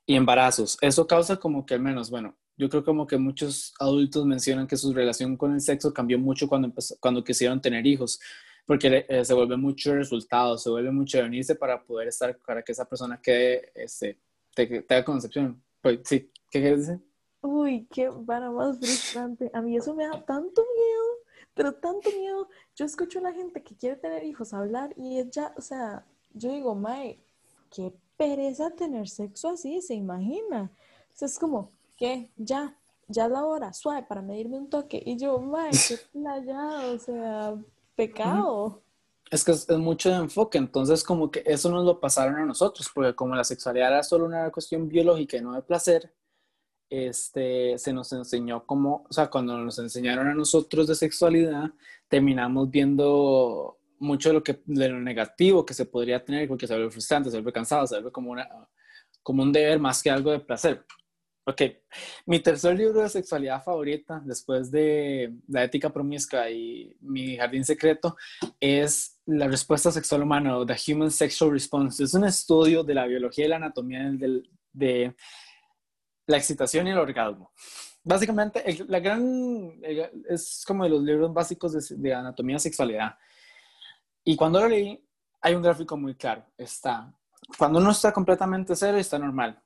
y 0.07 0.14
embarazos. 0.14 0.79
Eso 0.81 1.07
causa 1.07 1.37
como 1.37 1.66
que 1.66 1.75
al 1.75 1.81
menos, 1.81 2.11
bueno, 2.11 2.37
yo 2.57 2.69
creo 2.71 2.85
como 2.85 3.07
que 3.07 3.19
muchos 3.19 3.75
adultos 3.79 4.25
mencionan 4.25 4.66
que 4.66 4.77
su 4.77 4.95
relación 4.95 5.37
con 5.37 5.53
el 5.53 5.61
sexo 5.61 5.92
cambió 5.92 6.19
mucho 6.19 6.49
cuando, 6.49 6.73
cuando 7.01 7.23
quisieron 7.23 7.61
tener 7.61 7.87
hijos, 7.87 8.21
porque 8.64 9.05
eh, 9.09 9.25
se 9.25 9.35
vuelve 9.35 9.57
mucho 9.57 9.92
el 9.92 9.99
resultado, 9.99 10.57
se 10.57 10.71
vuelve 10.71 10.90
mucho 10.90 11.19
de 11.19 11.25
unirse 11.25 11.55
para 11.55 11.83
poder 11.83 12.09
estar, 12.09 12.38
para 12.38 12.62
que 12.62 12.73
esa 12.73 12.85
persona 12.85 13.21
quede, 13.21 13.73
este, 13.75 14.19
tenga 14.55 15.05
concepción. 15.05 15.62
Pues, 15.83 16.01
sí, 16.05 16.31
¿qué 16.51 16.61
quieres 16.61 16.87
decir? 16.87 17.05
Uy, 17.42 17.87
qué 17.92 18.09
vara 18.09 18.51
más 18.51 18.79
frustrante. 18.79 19.51
A 19.53 19.61
mí 19.61 19.77
eso 19.77 19.95
me 19.95 20.05
da 20.05 20.25
tanto 20.25 20.62
miedo, 20.75 21.05
pero 21.55 21.75
tanto 21.75 22.11
miedo. 22.11 22.49
Yo 22.75 22.87
escucho 22.87 23.19
a 23.19 23.23
la 23.23 23.33
gente 23.33 23.62
que 23.62 23.77
quiere 23.77 23.97
tener 23.97 24.25
hijos 24.25 24.53
hablar 24.53 24.95
y 24.97 25.19
ella, 25.19 25.53
o 25.57 25.61
sea, 25.61 26.05
yo 26.33 26.51
digo, 26.51 26.75
Mae, 26.75 27.21
qué 27.71 27.92
pereza 28.17 28.71
tener 28.71 29.09
sexo 29.09 29.51
así, 29.51 29.81
se 29.83 29.95
imagina. 29.95 30.71
Sea, 31.13 31.27
es 31.27 31.39
como, 31.39 31.73
¿qué? 31.97 32.31
Ya, 32.37 32.77
ya 33.09 33.29
la 33.29 33.45
hora, 33.45 33.73
suave, 33.73 34.03
para 34.03 34.23
medirme 34.23 34.59
un 34.59 34.71
toque. 34.71 35.03
Y 35.05 35.17
yo, 35.19 35.43
¡ay, 35.57 35.73
qué 35.89 35.99
playado! 36.13 36.95
O 36.95 36.99
sea, 36.99 37.57
pecado. 37.95 38.83
Es 39.31 39.45
que 39.45 39.53
es, 39.53 39.69
mucho 39.71 40.11
de 40.11 40.17
enfoque, 40.17 40.57
entonces 40.57 41.03
como 41.03 41.31
que 41.31 41.43
eso 41.45 41.69
nos 41.69 41.85
lo 41.85 41.99
pasaron 41.99 42.37
a 42.37 42.45
nosotros, 42.45 42.89
porque 42.95 43.15
como 43.15 43.35
la 43.35 43.43
sexualidad 43.43 43.89
era 43.89 44.03
solo 44.05 44.25
una 44.25 44.53
cuestión 44.53 44.89
biológica 44.89 45.37
y 45.37 45.41
no 45.41 45.53
de 45.55 45.63
placer, 45.63 46.13
este, 46.89 47.77
se 47.79 47.93
nos 47.93 48.13
enseñó 48.13 48.65
como, 48.65 49.05
o 49.09 49.13
sea, 49.13 49.29
cuando 49.29 49.59
nos 49.59 49.81
enseñaron 49.81 50.29
a 50.29 50.35
nosotros 50.35 50.87
de 50.87 50.95
sexualidad, 50.95 51.73
terminamos 52.09 52.71
viendo 52.71 53.79
mucho 53.99 54.31
de 54.31 54.35
lo, 54.35 54.43
que, 54.43 54.63
de 54.65 54.89
lo 54.89 55.01
negativo 55.01 55.65
que 55.65 55.75
se 55.75 55.87
podría 55.87 56.25
tener, 56.25 56.49
porque 56.49 56.67
se 56.67 56.75
vuelve 56.75 56.91
frustrante, 56.91 57.31
se 57.31 57.37
vuelve 57.37 57.53
cansado, 57.53 57.87
se 57.87 57.97
vuelve 57.97 58.13
como, 58.13 58.31
una, 58.31 58.49
como 59.23 59.43
un 59.43 59.53
deber 59.53 59.79
más 59.79 60.03
que 60.03 60.11
algo 60.11 60.31
de 60.31 60.41
placer. 60.41 60.85
Ok, 61.49 61.63
mi 62.27 62.41
tercer 62.41 62.77
libro 62.77 63.03
de 63.03 63.09
sexualidad 63.09 63.63
favorita, 63.63 64.21
después 64.25 64.69
de 64.69 65.33
La 65.47 65.63
ética 65.63 65.91
promiscua 65.91 66.51
y 66.51 66.97
Mi 67.01 67.37
jardín 67.37 67.65
secreto, 67.65 68.17
es 68.59 69.21
La 69.27 69.47
respuesta 69.47 69.93
sexual 69.93 70.23
humana, 70.23 70.57
The 70.67 70.93
Human 70.93 71.13
Sexual 71.13 71.53
Response. 71.53 72.03
Es 72.03 72.15
un 72.15 72.25
estudio 72.25 72.83
de 72.83 72.95
la 72.95 73.07
biología 73.07 73.45
y 73.45 73.49
la 73.49 73.57
anatomía 73.57 74.11
de, 74.73 75.15
la 76.27 76.37
excitación 76.37 76.89
y 76.89 76.91
el 76.91 76.99
orgasmo. 76.99 77.53
Básicamente, 78.03 78.65
la 78.89 78.99
gran, 78.99 79.81
es 80.29 80.65
como 80.67 80.83
de 80.83 80.91
los 80.91 81.03
libros 81.05 81.33
básicos 81.33 81.73
de, 81.75 81.97
de 81.97 82.13
anatomía 82.13 82.57
y 82.57 82.61
sexualidad. 82.61 83.15
Y 84.29 84.35
cuando 84.35 84.61
lo 84.61 84.69
leí, 84.69 85.01
hay 85.41 85.55
un 85.55 85.62
gráfico 85.62 85.97
muy 85.97 86.17
claro. 86.17 86.45
Está, 86.59 87.15
cuando 87.57 87.79
uno 87.79 87.93
está 87.93 88.12
completamente 88.12 88.75
cero, 88.75 88.99
está 88.99 89.21
normal, 89.21 89.62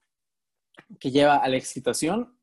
que 0.98 1.10
lleva 1.10 1.36
a 1.36 1.48
la 1.48 1.56
excitación 1.56 2.38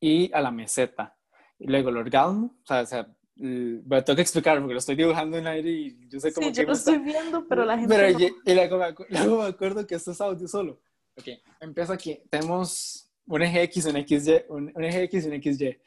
y 0.00 0.32
a 0.32 0.40
la 0.40 0.50
meseta. 0.50 1.18
Y 1.58 1.66
luego 1.66 1.90
el 1.90 1.98
orgasmo, 1.98 2.56
o 2.62 2.66
sea, 2.66 2.80
o 2.80 2.86
sea 2.86 3.16
bueno, 3.36 4.04
tengo 4.04 4.16
que 4.16 4.22
explicar 4.22 4.58
porque 4.58 4.72
lo 4.72 4.78
estoy 4.78 4.96
dibujando 4.96 5.36
en 5.36 5.46
aire 5.46 5.70
y 5.70 6.08
yo 6.08 6.18
sé 6.18 6.32
cómo 6.32 6.46
sí, 6.48 6.54
yo 6.54 6.62
lo 6.62 6.72
estoy 6.72 6.98
viendo, 6.98 7.46
pero 7.46 7.66
la 7.66 7.78
gente 7.78 7.94
pero, 7.94 8.18
y, 8.18 8.34
luego, 8.54 9.42
me 9.42 9.48
acuerdo 9.48 9.86
que 9.86 9.96
esto 9.96 10.12
es 10.12 10.20
audio 10.22 10.48
solo. 10.48 10.80
Ok, 11.18 11.28
empieza 11.60 11.92
aquí. 11.92 12.22
Tenemos 12.30 13.12
un 13.26 13.42
eje 13.42 13.64
X, 13.64 13.84
un 13.84 14.02
XY, 14.02 14.44
un, 14.48 14.72
un 14.74 14.84
eje 14.84 15.02
X 15.02 15.26
y 15.26 15.28
un 15.28 15.42
XY. 15.42 15.78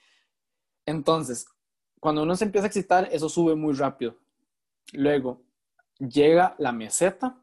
Entonces, 0.86 1.48
cuando 2.00 2.22
uno 2.22 2.36
se 2.36 2.46
empieza 2.46 2.66
a 2.66 2.68
excitar, 2.68 3.10
eso 3.12 3.28
sube 3.28 3.56
muy 3.56 3.74
rápido. 3.74 4.20
Luego, 4.94 5.44
llega 6.00 6.56
la 6.58 6.72
meseta. 6.72 7.40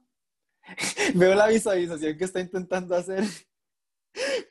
Veo 1.15 1.35
la 1.35 1.49
visualización 1.49 2.17
que 2.17 2.25
está 2.25 2.41
intentando 2.41 2.95
hacer. 2.95 3.25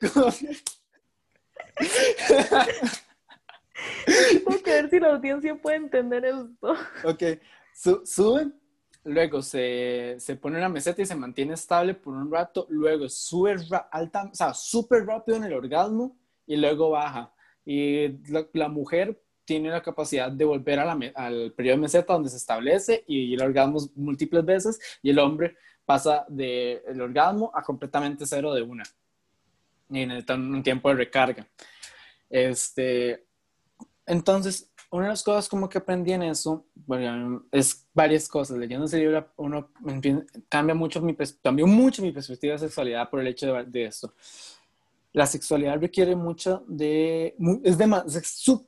Tengo 4.06 4.62
que 4.62 4.70
ver 4.70 4.90
si 4.90 5.00
la 5.00 5.14
audiencia 5.14 5.54
puede 5.54 5.76
entender 5.76 6.24
esto. 6.24 6.74
Ok, 7.04 7.22
suben, 8.04 8.54
luego 9.04 9.42
se, 9.42 10.16
se, 10.18 10.36
pone 10.36 10.58
una 10.58 10.68
meseta 10.68 11.02
y 11.02 11.06
se 11.06 11.14
mantiene 11.14 11.54
estable 11.54 11.94
por 11.94 12.14
un 12.14 12.30
rato, 12.30 12.66
luego 12.68 13.08
sube 13.08 13.56
alta, 13.90 14.28
o 14.30 14.34
sea, 14.34 14.54
súper 14.54 15.06
rápido 15.06 15.38
en 15.38 15.44
el 15.44 15.54
orgasmo 15.54 16.18
y 16.46 16.56
luego 16.56 16.90
baja. 16.90 17.32
Y 17.64 18.18
la, 18.52 18.68
mujer 18.68 19.22
tiene 19.50 19.68
la 19.68 19.82
capacidad 19.82 20.30
de 20.30 20.44
volver 20.44 20.78
a 20.78 20.84
la, 20.84 20.96
al 21.16 21.50
periodo 21.50 21.78
de 21.78 21.80
meseta 21.80 22.12
donde 22.12 22.30
se 22.30 22.36
establece 22.36 23.02
y 23.08 23.34
el 23.34 23.42
orgasmo 23.42 23.80
múltiples 23.96 24.44
veces 24.44 24.78
y 25.02 25.10
el 25.10 25.18
hombre 25.18 25.56
pasa 25.84 26.24
del 26.28 26.80
el 26.86 27.00
orgasmo 27.00 27.50
a 27.52 27.60
completamente 27.64 28.26
cero 28.26 28.54
de 28.54 28.62
una 28.62 28.84
y 29.88 30.06
necesita 30.06 30.34
un 30.36 30.62
tiempo 30.62 30.88
de 30.88 30.94
recarga. 30.94 31.48
Este, 32.28 33.26
entonces, 34.06 34.70
una 34.92 35.06
de 35.06 35.10
las 35.10 35.24
cosas 35.24 35.48
como 35.48 35.68
que 35.68 35.78
aprendí 35.78 36.12
en 36.12 36.22
eso, 36.22 36.64
bueno, 36.86 37.44
es 37.50 37.88
varias 37.92 38.28
cosas. 38.28 38.56
Leyendo 38.56 38.86
ese 38.86 38.98
libro, 38.98 39.32
uno 39.36 39.72
cambia 40.48 40.76
mucho 40.76 41.02
mi, 41.02 41.16
cambió 41.42 41.66
mucho 41.66 42.02
mi 42.02 42.12
perspectiva 42.12 42.52
de 42.52 42.60
sexualidad 42.60 43.10
por 43.10 43.18
el 43.18 43.26
hecho 43.26 43.52
de, 43.52 43.84
esto. 43.84 44.14
La 45.12 45.26
sexualidad 45.26 45.80
requiere 45.80 46.14
mucho 46.14 46.64
de, 46.68 47.34
es 47.64 47.76
de, 47.76 48.02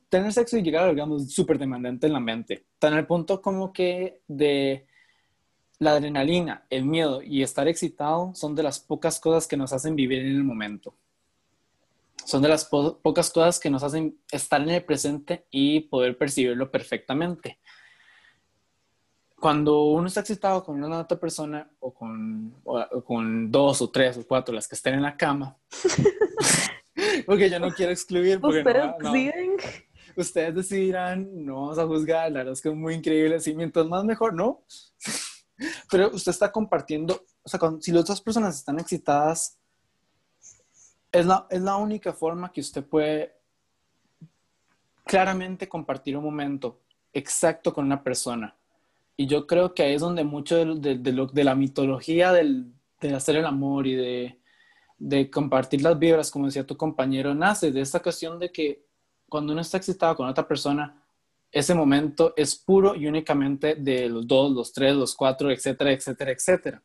tener 0.09 0.33
sexo 0.33 0.57
y 0.57 0.61
llegar 0.61 0.83
a 0.83 0.89
digamos, 0.89 1.31
súper 1.31 1.57
demandante 1.57 2.07
en 2.07 2.13
la 2.13 2.19
mente. 2.19 2.65
Tan 2.79 2.93
el 2.93 3.07
punto 3.07 3.41
como 3.41 3.71
que 3.71 4.21
de 4.27 4.85
la 5.79 5.91
adrenalina, 5.91 6.65
el 6.69 6.85
miedo 6.85 7.21
y 7.21 7.43
estar 7.43 7.67
excitado 7.67 8.33
son 8.35 8.55
de 8.55 8.63
las 8.63 8.79
pocas 8.79 9.19
cosas 9.19 9.47
que 9.47 9.57
nos 9.57 9.71
hacen 9.73 9.95
vivir 9.95 10.19
en 10.19 10.35
el 10.35 10.43
momento 10.43 10.95
son 12.25 12.41
de 12.41 12.49
las 12.49 12.65
pocas 12.65 13.29
cosas 13.31 13.59
que 13.59 13.69
nos 13.69 13.83
hacen 13.83 14.17
estar 14.31 14.61
en 14.61 14.69
el 14.69 14.83
presente 14.83 15.45
y 15.51 15.81
poder 15.81 16.17
percibirlo 16.17 16.71
perfectamente. 16.71 17.59
Cuando 19.43 19.87
uno 19.87 20.07
está 20.07 20.21
excitado 20.21 20.63
con 20.63 20.81
una 20.81 21.01
otra 21.01 21.19
persona 21.19 21.69
o 21.81 21.93
con, 21.93 22.61
con 23.05 23.51
dos 23.51 23.81
o 23.81 23.89
tres 23.89 24.17
o 24.17 24.25
cuatro, 24.25 24.55
las 24.55 24.69
que 24.69 24.75
estén 24.75 24.93
en 24.93 25.01
la 25.01 25.17
cama, 25.17 25.57
porque 27.25 27.49
yo 27.49 27.59
no 27.59 27.69
quiero 27.71 27.91
excluir. 27.91 28.39
¿Ustedes 28.41 28.93
deciden? 29.01 29.57
Ustedes 30.15 30.55
decidirán, 30.55 31.45
no 31.45 31.55
vamos 31.55 31.77
a 31.77 31.85
juzgar, 31.85 32.31
la 32.31 32.37
verdad 32.37 32.53
es 32.53 32.61
que 32.61 32.69
es 32.69 32.75
muy 32.75 32.93
increíble, 32.93 33.35
así 33.35 33.53
mientras 33.53 33.85
más 33.85 34.05
mejor, 34.05 34.33
¿no? 34.33 34.63
Pero 35.91 36.11
usted 36.13 36.29
está 36.31 36.49
compartiendo, 36.49 37.25
o 37.43 37.49
sea, 37.49 37.59
si 37.81 37.91
las 37.91 38.05
dos 38.05 38.21
personas 38.21 38.55
están 38.55 38.79
excitadas, 38.79 39.59
es 41.11 41.25
la, 41.25 41.47
es 41.49 41.61
la 41.61 41.75
única 41.75 42.13
forma 42.13 42.49
que 42.49 42.61
usted 42.61 42.85
puede 42.85 43.35
claramente 45.03 45.67
compartir 45.67 46.15
un 46.15 46.23
momento 46.23 46.79
exacto 47.11 47.73
con 47.73 47.83
una 47.83 48.01
persona. 48.01 48.55
Y 49.15 49.27
yo 49.27 49.45
creo 49.45 49.73
que 49.73 49.83
ahí 49.83 49.93
es 49.93 50.01
donde 50.01 50.23
mucho 50.23 50.57
de, 50.57 50.97
de, 50.97 51.27
de 51.31 51.43
la 51.43 51.55
mitología 51.55 52.31
del, 52.31 52.73
de 52.99 53.13
hacer 53.13 53.35
el 53.35 53.45
amor 53.45 53.85
y 53.85 53.95
de, 53.95 54.39
de, 54.97 55.29
compartir 55.29 55.81
las 55.81 55.97
vibras, 55.99 56.31
como 56.31 56.47
decía 56.47 56.65
tu 56.65 56.75
compañero, 56.75 57.35
nace 57.35 57.71
de 57.71 57.81
esta 57.81 58.01
cuestión 58.01 58.39
de 58.39 58.51
que 58.51 58.85
cuando 59.29 59.53
uno 59.53 59.61
está 59.61 59.77
excitado 59.77 60.15
con 60.15 60.27
otra 60.27 60.47
persona, 60.47 60.99
ese 61.51 61.75
momento 61.75 62.33
es 62.35 62.55
puro 62.55 62.95
y 62.95 63.05
únicamente 63.05 63.75
de 63.75 64.09
los 64.09 64.27
dos, 64.27 64.51
los 64.51 64.73
tres, 64.73 64.95
los 64.95 65.15
cuatro, 65.15 65.51
etcétera, 65.51 65.91
etcétera, 65.91 66.31
etcétera. 66.31 66.83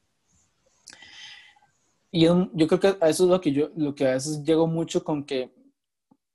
Y 2.10 2.22
yo 2.22 2.50
creo 2.52 2.80
que 2.80 2.88
eso 2.88 3.24
es 3.24 3.30
lo 3.30 3.40
que 3.40 3.52
yo, 3.52 3.70
lo 3.76 3.94
que 3.94 4.06
a 4.06 4.12
veces 4.12 4.42
llego 4.42 4.66
mucho 4.66 5.04
con 5.04 5.24
que 5.24 5.50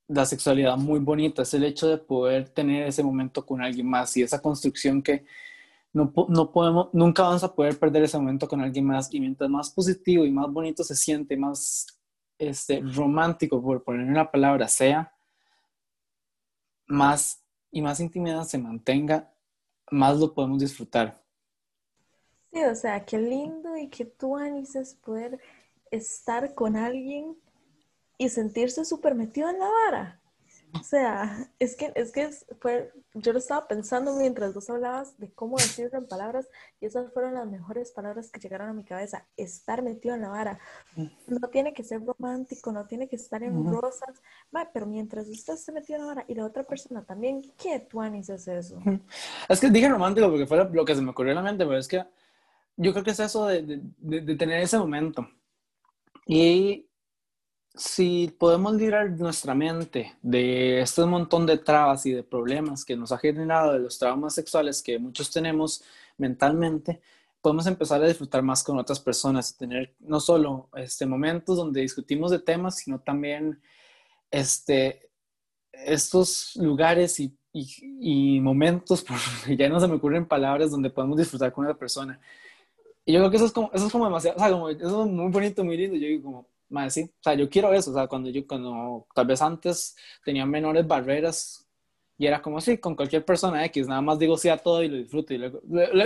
la 0.08 0.26
sexualidad 0.26 0.78
muy 0.78 1.00
bonita 1.00 1.44
es 1.44 1.54
el 1.54 1.64
hecho 1.64 1.88
de 1.88 1.98
poder 1.98 2.50
tener 2.50 2.88
ese 2.88 3.04
momento 3.04 3.46
con 3.46 3.62
alguien 3.62 3.90
más 3.90 4.16
y 4.18 4.22
esa 4.22 4.42
construcción 4.42 5.02
que 5.02 5.26
no, 5.94 6.12
no 6.28 6.52
podemos, 6.52 6.90
nunca 6.94 7.24
vamos 7.24 7.44
a 7.44 7.54
poder 7.54 7.78
perder 7.78 8.04
ese 8.04 8.18
momento 8.18 8.48
con 8.48 8.62
alguien 8.62 8.86
más 8.86 9.14
y 9.14 9.20
mientras 9.20 9.50
más 9.50 9.70
positivo 9.70 10.26
y 10.26 10.32
más 10.32 10.52
bonito 10.52 10.84
se 10.84 10.96
siente, 10.96 11.38
más 11.38 11.88
este, 12.40 12.82
romántico, 12.82 13.62
por 13.62 13.84
poner 13.84 14.08
una 14.08 14.30
palabra, 14.30 14.68
sea, 14.68 15.14
más 16.88 17.44
y 17.72 17.82
más 17.82 18.00
intimidad 18.00 18.44
se 18.44 18.58
mantenga, 18.58 19.32
más 19.92 20.18
lo 20.20 20.34
podemos 20.34 20.60
disfrutar. 20.60 21.24
Sí, 22.52 22.64
o 22.64 22.76
sea, 22.76 23.06
qué 23.06 23.18
lindo 23.20 23.78
y 23.78 23.90
qué 23.90 24.06
tú 24.06 24.36
anises 24.36 24.96
poder 24.96 25.40
estar 25.92 26.54
con 26.56 26.76
alguien 26.76 27.38
y 28.18 28.30
sentirse 28.30 28.86
súper 28.86 29.16
metido 29.16 29.50
en 29.50 29.60
la 29.60 29.70
vara. 29.70 30.23
O 30.80 30.84
sea, 30.84 31.50
es 31.60 31.76
que, 31.76 31.92
es 31.96 32.12
que 32.12 32.30
fue, 32.60 32.92
yo 33.14 33.32
lo 33.32 33.40
estaba 33.40 33.68
pensando 33.68 34.16
mientras 34.16 34.54
vos 34.54 34.70
hablabas 34.70 35.20
de 35.20 35.32
cómo 35.32 35.58
decirlo 35.58 36.00
en 36.00 36.08
palabras 36.08 36.48
y 36.82 36.88
esas 36.88 37.14
fueron 37.14 37.36
las 37.36 37.48
mejores 37.48 37.92
palabras 37.92 38.32
que 38.32 38.40
llegaron 38.40 38.70
a 38.70 38.74
mi 38.74 38.84
cabeza. 38.84 39.28
Estar 39.38 39.84
metido 39.84 40.16
en 40.16 40.22
la 40.22 40.30
vara. 40.30 40.60
No 41.28 41.48
tiene 41.50 41.74
que 41.74 41.84
ser 41.84 42.04
romántico, 42.04 42.72
no 42.72 42.88
tiene 42.88 43.08
que 43.08 43.18
estar 43.18 43.44
en 43.44 43.72
rosas, 43.72 44.22
pero 44.74 44.88
mientras 44.88 45.28
usted 45.28 45.54
esté 45.54 45.72
metido 45.72 46.00
en 46.00 46.02
la 46.02 46.08
vara 46.08 46.26
y 46.28 46.34
la 46.34 46.46
otra 46.46 46.64
persona 46.64 47.04
también, 47.04 47.42
¿qué 47.62 47.80
tuanis 47.80 48.30
es 48.30 48.48
eso? 48.48 48.80
Es 49.48 49.60
que 49.60 49.70
dije 49.70 49.90
romántico 49.90 50.30
porque 50.30 50.48
fue 50.48 50.68
lo 50.72 50.86
que 50.86 50.96
se 50.96 51.02
me 51.02 51.12
ocurrió 51.12 51.32
en 51.32 51.38
la 51.38 51.44
mente, 51.44 51.66
pero 51.66 51.78
es 51.78 51.88
que 51.88 52.04
yo 52.78 52.92
creo 52.94 53.04
que 53.04 53.12
es 53.12 53.20
eso 53.20 53.46
de, 53.46 53.82
de 54.00 54.36
tener 54.36 54.62
ese 54.62 54.80
momento 54.80 55.28
y 56.26 56.88
si 57.76 58.34
podemos 58.38 58.76
librar 58.76 59.10
nuestra 59.12 59.56
mente 59.56 60.14
de 60.22 60.82
este 60.82 61.06
montón 61.06 61.46
de 61.46 61.58
trabas 61.58 62.06
y 62.06 62.12
de 62.12 62.24
problemas 62.24 62.86
que 62.86 62.96
nos 62.96 63.12
ha 63.12 63.18
generado 63.18 63.74
de 63.74 63.80
los 63.80 63.98
traumas 63.98 64.36
sexuales 64.36 64.84
que 64.84 65.00
muchos 65.00 65.32
tenemos 65.32 65.84
mentalmente, 66.18 67.02
podemos 67.42 67.66
empezar 67.68 68.02
a 68.04 68.08
disfrutar 68.08 68.44
más 68.44 68.64
con 68.64 68.78
otras 68.78 69.00
personas, 69.00 69.58
tener 69.58 69.96
no 70.00 70.20
solo 70.20 70.70
este, 70.76 71.06
momentos 71.06 71.58
donde 71.58 71.82
discutimos 71.82 72.32
de 72.32 72.40
temas, 72.40 72.78
sino 72.78 73.00
también 73.00 73.60
este, 74.32 75.10
estos 75.72 76.56
lugares 76.56 77.20
y, 77.20 77.36
y, 77.52 78.40
momentos, 78.40 79.04
porque 79.08 79.58
ya 79.58 79.68
no 79.68 79.80
se 79.80 79.88
me 79.88 79.96
ocurren 79.96 80.28
palabras, 80.28 80.72
donde 80.72 80.90
podemos 80.92 81.18
disfrutar 81.18 81.52
con 81.52 81.66
otra 81.66 81.78
persona. 81.78 82.20
Y 83.06 83.14
yo 83.14 83.20
creo 83.20 83.32
que 83.32 83.38
eso 83.38 83.48
es 83.48 83.52
como, 83.52 83.72
eso 83.74 83.88
es 83.88 83.92
como 83.92 84.06
demasiado, 84.06 84.38
o 84.38 84.40
sea, 84.40 84.52
como, 84.52 84.70
eso 84.70 85.06
es 85.06 85.12
muy 85.12 85.32
bonito, 85.32 85.64
muy 85.66 85.76
lindo. 85.76 85.98
Yo 85.98 86.08
digo 86.08 86.24
como, 86.24 86.53
más 86.74 86.94
sí, 86.94 87.04
o 87.04 87.24
sea, 87.24 87.36
yo 87.36 87.50
quiero 87.50 87.74
eso, 87.74 87.92
o 87.92 87.94
sea, 87.94 88.08
cuando 88.08 88.30
yo, 88.30 88.46
cuando 88.48 89.08
tal 89.14 89.28
vez 89.28 89.42
antes 89.42 89.96
tenía 90.26 90.46
menores 90.46 90.86
barreras 90.88 91.68
y 92.18 92.28
era 92.28 92.42
como, 92.42 92.62
sí, 92.62 92.78
con 92.78 92.96
cualquier 92.96 93.26
persona 93.26 93.66
X, 93.66 93.88
nada 93.88 94.02
más 94.02 94.20
digo 94.20 94.38
sí 94.38 94.50
a 94.50 94.58
todo 94.58 94.84
y 94.84 94.88
lo 94.90 94.98
disfruto 94.98 95.34
y 95.34 95.38
luego, 95.38 95.62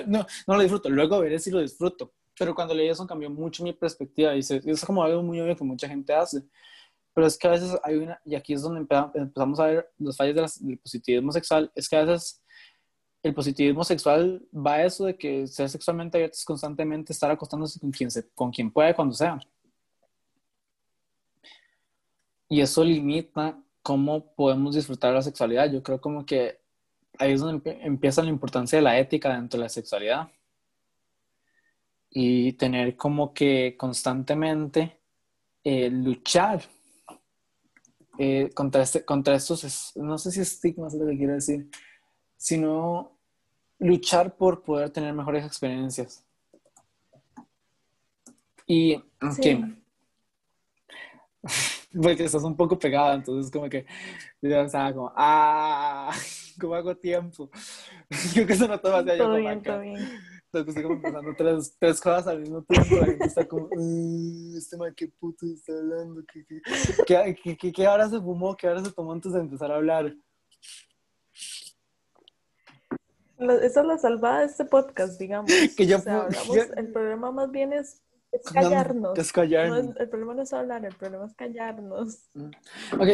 no, 0.07 0.25
no 0.47 0.55
lo 0.55 0.61
disfruto, 0.61 0.89
luego 0.89 1.19
veré 1.19 1.39
si 1.39 1.51
lo 1.51 1.59
disfruto. 1.61 2.13
Pero 2.37 2.53
cuando 2.53 2.73
leí 2.73 2.87
eso 2.87 3.07
cambió 3.07 3.29
mucho 3.29 3.63
mi 3.63 3.73
perspectiva 3.73 4.35
y 4.35 4.39
eso 4.39 4.55
es 4.55 4.85
como 4.85 5.03
algo 5.03 5.23
muy 5.23 5.39
obvio 5.41 5.55
que 5.55 5.63
mucha 5.63 5.87
gente 5.87 6.13
hace. 6.13 6.43
Pero 7.13 7.27
es 7.27 7.37
que 7.37 7.47
a 7.47 7.51
veces 7.51 7.75
hay 7.83 7.95
una, 7.95 8.21
y 8.25 8.35
aquí 8.35 8.53
es 8.53 8.61
donde 8.61 8.81
empezamos 9.15 9.59
a 9.59 9.65
ver 9.65 9.91
los 9.97 10.15
fallos 10.15 10.59
del 10.61 10.77
positivismo 10.77 11.31
sexual, 11.31 11.71
es 11.75 11.89
que 11.89 11.95
a 11.97 12.05
veces 12.05 12.43
el 13.23 13.33
positivismo 13.33 13.83
sexual 13.83 14.47
va 14.53 14.75
a 14.75 14.85
eso 14.85 15.05
de 15.05 15.17
que 15.17 15.47
ser 15.47 15.69
sexualmente 15.69 16.17
abierto 16.17 16.35
es 16.37 16.45
constantemente 16.45 17.13
estar 17.13 17.31
acostándose 17.31 17.79
con 17.79 17.91
quien, 17.91 18.11
se, 18.11 18.29
con 18.29 18.51
quien 18.51 18.71
puede 18.71 18.93
cuando 18.93 19.13
sea. 19.15 19.39
Y 22.49 22.61
eso 22.61 22.83
limita 22.83 23.61
cómo 23.81 24.33
podemos 24.35 24.75
disfrutar 24.75 25.13
la 25.13 25.21
sexualidad. 25.21 25.71
Yo 25.71 25.83
creo 25.83 25.99
como 25.99 26.25
que 26.25 26.59
ahí 27.19 27.33
es 27.33 27.41
donde 27.41 27.79
empieza 27.81 28.23
la 28.23 28.29
importancia 28.29 28.77
de 28.77 28.83
la 28.83 28.97
ética 28.99 29.33
dentro 29.33 29.57
de 29.57 29.63
la 29.63 29.69
sexualidad. 29.69 30.29
Y 32.09 32.53
tener 32.53 32.95
como 32.95 33.33
que 33.33 33.75
constantemente 33.77 34.99
eh, 35.63 35.89
luchar 35.89 36.61
eh, 38.17 38.49
contra, 38.53 38.81
este, 38.81 39.05
contra 39.05 39.35
estos, 39.35 39.95
no 39.95 40.17
sé 40.17 40.31
si 40.31 40.41
estigmas 40.41 40.93
es 40.93 40.99
lo 40.99 41.07
que 41.07 41.17
quiero 41.17 41.33
decir, 41.33 41.69
sino 42.35 43.19
luchar 43.79 44.35
por 44.35 44.63
poder 44.63 44.89
tener 44.89 45.13
mejores 45.13 45.45
experiencias. 45.45 46.25
Y, 48.65 49.01
sí. 49.39 49.63
porque 52.01 52.23
estás 52.23 52.43
un 52.43 52.55
poco 52.55 52.77
pegada, 52.77 53.15
entonces 53.15 53.51
como 53.51 53.69
que 53.69 53.85
yo 54.41 54.61
estaba 54.61 54.93
como, 54.93 55.13
ah, 55.15 56.11
¿cómo 56.59 56.75
hago 56.75 56.95
tiempo? 56.95 57.49
Yo 58.33 58.47
que 58.47 58.53
eso 58.53 58.67
no 58.67 58.79
todo 58.79 58.95
hacía 58.95 59.17
yo 59.17 59.35
bien, 59.35 59.61
todo 59.61 59.81
bien. 59.81 59.97
Entonces 60.45 60.69
estoy 60.69 60.83
como 60.83 61.01
pensando 61.01 61.35
tres, 61.37 61.75
tres 61.77 61.99
cosas 61.99 62.27
al 62.27 62.39
mismo 62.39 62.63
tiempo, 62.63 62.95
la 62.95 63.05
gente 63.05 63.25
está 63.25 63.45
como, 63.45 63.69
este 64.57 64.77
man, 64.77 64.93
qué 64.95 65.09
puto 65.19 65.45
está 65.45 65.73
hablando, 65.73 66.23
¿Qué, 67.05 67.35
qué, 67.43 67.57
qué, 67.57 67.71
qué, 67.73 67.85
ahora 67.85 68.09
se 68.09 68.19
fumó, 68.19 68.55
qué 68.55 68.67
ahora 68.67 68.83
se 68.83 68.91
tomó 68.91 69.11
antes 69.11 69.33
de 69.33 69.39
empezar 69.41 69.71
a 69.71 69.75
hablar. 69.75 70.15
Esa 73.39 73.81
es 73.81 73.85
la 73.85 73.97
salvada 73.97 74.39
de 74.39 74.45
este 74.45 74.65
podcast, 74.65 75.19
digamos. 75.19 75.51
Que 75.77 75.85
yo, 75.85 75.97
o 75.97 76.01
sea, 76.01 76.21
hablamos, 76.21 76.57
el 76.75 76.91
problema 76.91 77.31
más 77.31 77.51
bien 77.51 77.73
es 77.73 78.01
es 78.31 78.41
callarnos. 78.43 79.17
Es 79.17 79.31
callarnos. 79.31 79.95
el 79.97 80.09
problema 80.09 80.33
no 80.33 80.41
es 80.41 80.53
hablar, 80.53 80.85
el 80.85 80.95
problema 80.95 81.25
es 81.25 81.33
callarnos. 81.33 82.29
Mm. 82.33 82.51
Ok, 82.99 83.09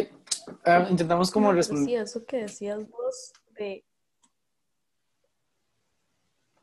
ah, 0.66 0.88
intentamos 0.90 1.32
como 1.32 1.52
responder. 1.52 1.86
Sí, 1.86 1.96
eso 1.96 2.26
que 2.26 2.38
decías 2.38 2.90
vos 2.90 3.34
de, 3.58 3.86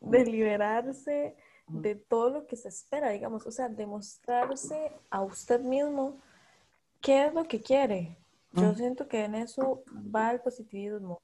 de 0.01 0.24
liberarse 0.24 1.36
de 1.68 1.94
todo 1.94 2.30
lo 2.30 2.46
que 2.46 2.57
se 2.57 2.68
espera, 2.68 3.11
digamos, 3.11 3.46
o 3.46 3.51
sea, 3.51 3.68
demostrarse 3.68 4.92
a 5.09 5.22
usted 5.22 5.61
mismo 5.61 6.18
qué 7.01 7.26
es 7.26 7.34
lo 7.34 7.44
que 7.44 7.61
quiere. 7.61 8.16
Yo 8.53 8.74
siento 8.74 9.07
que 9.07 9.24
en 9.24 9.36
eso 9.36 9.84
va 10.14 10.32
el 10.32 10.40
positivismo 10.40 11.22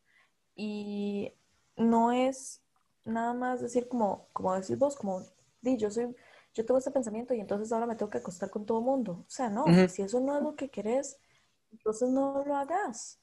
y 0.54 1.32
no 1.76 2.12
es 2.12 2.62
nada 3.04 3.34
más 3.34 3.60
decir 3.60 3.88
como, 3.88 4.28
como 4.32 4.54
decís 4.54 4.78
vos, 4.78 4.94
como, 4.94 5.22
di, 5.60 5.76
yo 5.76 5.90
soy 5.90 6.14
yo 6.56 6.64
tengo 6.64 6.78
ese 6.78 6.90
pensamiento 6.90 7.34
y 7.34 7.40
entonces 7.40 7.70
ahora 7.70 7.84
me 7.84 7.96
tengo 7.96 8.08
que 8.08 8.18
acostar 8.18 8.48
con 8.48 8.64
todo 8.64 8.80
mundo. 8.80 9.24
O 9.26 9.30
sea, 9.30 9.50
no, 9.50 9.66
si 9.88 10.00
eso 10.00 10.20
no 10.20 10.38
es 10.38 10.42
lo 10.42 10.56
que 10.56 10.70
querés, 10.70 11.18
entonces 11.70 12.08
no 12.08 12.42
lo 12.46 12.56
hagas. 12.56 13.20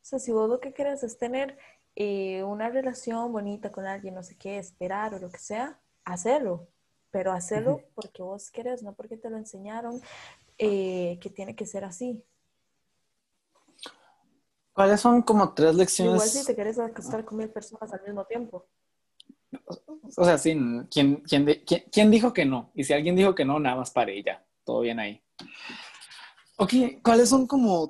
O 0.00 0.04
sea, 0.04 0.20
si 0.20 0.30
vos 0.30 0.48
lo 0.48 0.60
que 0.60 0.72
querés 0.72 1.02
es 1.02 1.18
tener 1.18 1.58
eh, 1.96 2.44
una 2.44 2.68
relación 2.68 3.32
bonita 3.32 3.72
con 3.72 3.84
alguien, 3.84 4.14
no 4.14 4.22
sé 4.22 4.36
qué, 4.36 4.58
esperar 4.58 5.12
o 5.12 5.18
lo 5.18 5.28
que 5.28 5.40
sea, 5.40 5.80
hacerlo. 6.04 6.68
Pero 7.10 7.32
hacerlo 7.32 7.82
porque 7.96 8.22
vos 8.22 8.48
querés, 8.52 8.84
no 8.84 8.94
porque 8.94 9.16
te 9.16 9.28
lo 9.28 9.38
enseñaron 9.38 10.00
eh, 10.56 11.18
que 11.20 11.30
tiene 11.30 11.56
que 11.56 11.66
ser 11.66 11.84
así. 11.84 12.22
¿Cuáles 14.72 15.00
son 15.00 15.22
como 15.22 15.52
tres 15.52 15.74
lecciones? 15.74 16.14
Igual 16.14 16.28
si 16.28 16.46
te 16.46 16.54
querés 16.54 16.78
acostar 16.78 17.24
con 17.24 17.38
mil 17.38 17.50
personas 17.50 17.92
al 17.92 18.02
mismo 18.02 18.24
tiempo. 18.24 18.68
O 20.16 20.24
sea, 20.24 20.38
sí, 20.38 20.56
¿quién, 20.90 21.22
quién, 21.90 22.10
dijo 22.10 22.32
que 22.32 22.44
no? 22.44 22.70
Y 22.74 22.84
si 22.84 22.92
alguien 22.92 23.16
dijo 23.16 23.34
que 23.34 23.44
no, 23.44 23.58
nada 23.58 23.76
más 23.76 23.90
para 23.90 24.10
ella. 24.10 24.44
Todo 24.64 24.80
bien 24.80 24.98
ahí. 24.98 25.22
Ok, 26.56 26.72
¿cuáles 27.02 27.28
son 27.28 27.46
como 27.46 27.88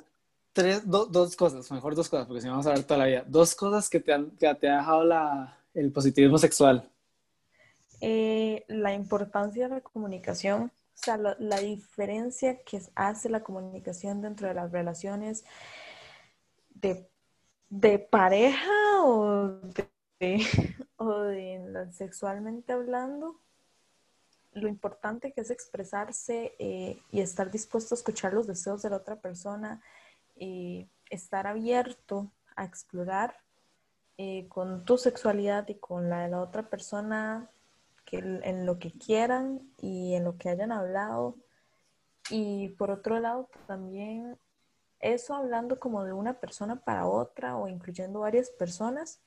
tres, 0.53 0.83
dos 0.85 1.37
cosas, 1.37 1.71
mejor 1.71 1.95
dos 1.95 2.09
cosas, 2.09 2.27
porque 2.27 2.41
si 2.41 2.47
no 2.47 2.53
vamos 2.53 2.67
a 2.67 2.75
ver 2.75 2.85
toda 2.85 2.99
la 2.99 3.07
vida, 3.07 3.25
dos 3.27 3.55
cosas 3.55 3.89
que 3.89 4.01
te, 4.01 4.13
han, 4.13 4.31
que 4.33 4.53
te 4.55 4.69
ha 4.69 4.77
dejado 4.77 5.05
la, 5.05 5.59
el 5.75 5.93
positivismo 5.93 6.39
sexual? 6.39 6.91
Eh, 8.01 8.65
la 8.69 8.93
importancia 8.93 9.69
de 9.69 9.77
la 9.77 9.81
comunicación, 9.81 10.65
o 10.65 10.71
sea, 10.95 11.17
la, 11.17 11.61
diferencia 11.61 12.63
que 12.63 12.81
hace 12.95 13.29
la 13.29 13.43
comunicación 13.43 14.21
dentro 14.21 14.49
de 14.49 14.55
las 14.55 14.71
relaciones 14.71 15.45
de, 16.71 17.09
de 17.71 17.99
pareja 17.99 18.71
o 19.03 19.61
de 20.19 20.47
o 20.99 21.21
de 21.21 21.89
sexualmente 21.93 22.73
hablando, 22.73 23.41
lo 24.53 24.69
importante 24.69 25.33
que 25.33 25.41
es 25.41 25.51
expresarse 25.51 26.55
eh, 26.59 27.01
y 27.11 27.21
estar 27.21 27.51
dispuesto 27.51 27.95
a 27.95 27.99
escuchar 27.99 28.35
los 28.35 28.47
deseos 28.47 28.83
de 28.83 28.91
la 28.91 28.97
otra 28.97 29.17
persona, 29.17 29.81
y 30.39 30.89
estar 31.11 31.47
abierto 31.47 32.31
a 32.57 32.65
explorar 32.65 33.37
eh, 34.17 34.47
con 34.49 34.85
tu 34.85 34.99
sexualidad 34.99 35.69
y 35.69 35.75
con 35.75 36.11
la 36.11 36.23
de 36.23 36.29
la 36.29 36.41
otra 36.41 36.69
persona 36.69 37.49
que, 38.05 38.19
en 38.19 38.67
lo 38.67 38.79
que 38.79 38.93
quieran 38.93 39.61
y 39.81 40.15
en 40.15 40.25
lo 40.25 40.37
que 40.39 40.49
hayan 40.49 40.73
hablado. 40.73 41.37
Y 42.31 42.71
por 42.71 42.91
otro 42.91 43.21
lado, 43.21 43.49
también 43.67 44.39
eso 45.01 45.35
hablando 45.35 45.79
como 45.79 46.05
de 46.05 46.13
una 46.13 46.35
persona 46.35 46.77
para 46.77 47.07
otra 47.07 47.57
o 47.57 47.69
incluyendo 47.69 48.21
varias 48.21 48.51
personas, 48.51 49.21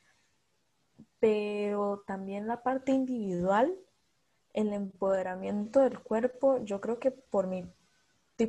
pero 1.22 2.04
también 2.08 2.48
la 2.48 2.64
parte 2.64 2.92
individual, 2.92 3.78
el 4.54 4.74
empoderamiento 4.74 5.80
del 5.82 6.00
cuerpo, 6.00 6.58
yo 6.66 6.82
creo 6.82 7.00
que 7.00 7.12
por 7.12 7.46
mi, 7.46 7.72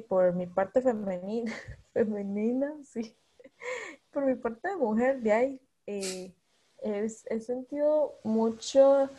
por 0.08 0.32
mi 0.34 0.46
parte 0.46 0.80
femenina, 0.80 1.52
femenina, 1.92 2.72
sí, 2.82 3.14
por 4.10 4.24
mi 4.24 4.34
parte 4.36 4.70
de 4.70 4.76
mujer, 4.76 5.20
de 5.20 5.32
ahí, 5.32 5.60
eh, 5.86 6.34
he, 6.78 7.40
sentido 7.40 8.14
mucha 8.24 9.10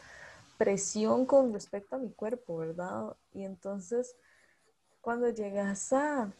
presión 0.58 1.28
con 1.28 1.54
respecto 1.54 1.96
a 1.96 2.00
mi 2.00 2.12
cuerpo, 2.12 2.58
¿verdad? 2.58 3.16
Y 3.34 3.44
entonces, 3.44 4.16
cuando 5.00 5.30
llegas 5.30 5.94
a, 5.94 6.34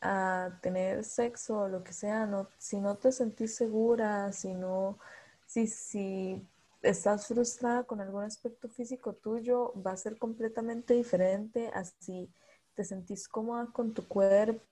a 0.00 0.58
tener 0.62 1.04
sexo 1.04 1.60
o 1.60 1.68
lo 1.68 1.84
que 1.84 1.92
sea, 1.92 2.24
no, 2.24 2.48
si 2.56 2.80
no 2.80 2.96
te 2.96 3.12
sentís 3.12 3.54
segura, 3.54 4.32
si 4.32 4.54
no 4.54 4.98
si, 5.50 5.66
si 5.66 6.46
estás 6.80 7.26
frustrada 7.26 7.82
con 7.82 8.00
algún 8.00 8.22
aspecto 8.22 8.68
físico 8.68 9.14
tuyo, 9.14 9.72
va 9.84 9.90
a 9.92 9.96
ser 9.96 10.16
completamente 10.16 10.94
diferente 10.94 11.70
así 11.74 12.30
te 12.76 12.84
sentís 12.84 13.26
cómoda 13.26 13.66
con 13.72 13.92
tu 13.92 14.06
cuerpo 14.06 14.62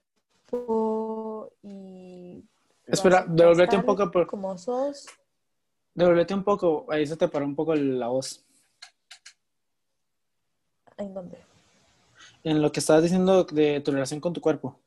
y... 1.62 2.45
Espera, 2.87 3.26
devolvete 3.29 3.76
un 3.76 3.85
poco 3.85 4.09
por... 4.11 4.29
Como 4.29 4.57
sos. 4.57 5.07
Devolvete 5.95 6.33
un 6.33 6.45
poco, 6.45 6.87
ahí 6.91 7.05
se 7.07 7.16
te 7.16 7.26
paró 7.26 7.45
un 7.45 7.57
poco 7.57 7.74
la 7.74 8.07
voz. 8.07 8.47
¿En 10.97 11.12
dónde? 11.12 11.39
En 12.45 12.62
lo 12.62 12.70
que 12.70 12.79
estabas 12.79 13.03
diciendo 13.03 13.43
de 13.45 13.81
tu 13.81 13.91
relación 13.91 14.20
con 14.20 14.33
tu 14.33 14.41
cuerpo. 14.41 14.79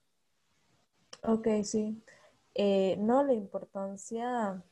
Ok, 1.24 1.48
sí. 1.64 2.02
Eh, 2.56 2.96
no, 2.98 3.24
la 3.24 3.34
importancia 3.34 4.64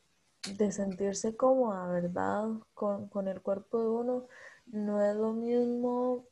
de 0.57 0.71
sentirse 0.71 1.35
cómoda, 1.35 1.87
¿verdad? 1.87 2.49
Con, 2.73 3.27
el 3.27 3.41
cuerpo 3.41 3.79
de 3.79 3.87
uno, 3.87 4.27
no 4.67 5.01
es 5.03 5.15
lo 5.15 5.33
mismo 5.33 6.25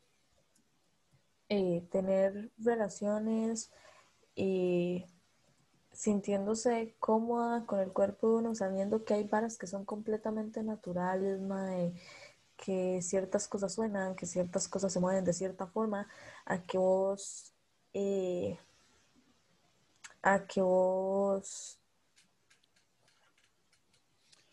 eh, 1.50 1.88
tener 1.92 2.52
relaciones 2.58 3.72
y 4.36 5.06
sintiéndose 5.92 6.96
cómoda 7.00 7.66
con 7.66 7.80
el 7.80 7.92
cuerpo 7.92 8.30
de 8.30 8.36
uno, 8.36 8.56
sabiendo 8.56 9.04
que 9.04 9.16
hay 9.16 9.24
varas 9.26 9.58
que 9.58 9.68
son 9.68 9.86
completamente 9.86 10.64
naturales, 10.64 11.40
que 12.58 13.02
ciertas 13.02 13.48
cosas 13.48 13.74
suenan, 13.74 14.16
que 14.16 14.26
ciertas 14.26 14.68
cosas 14.68 14.94
se 14.94 15.00
mueven 15.00 15.26
de 15.26 15.34
cierta 15.34 15.68
forma, 15.68 16.08
a 16.46 16.64
que 16.64 16.78
vos, 16.78 17.54
eh, 17.94 18.60
a 20.22 20.46
que 20.46 20.62
vos 20.62 21.77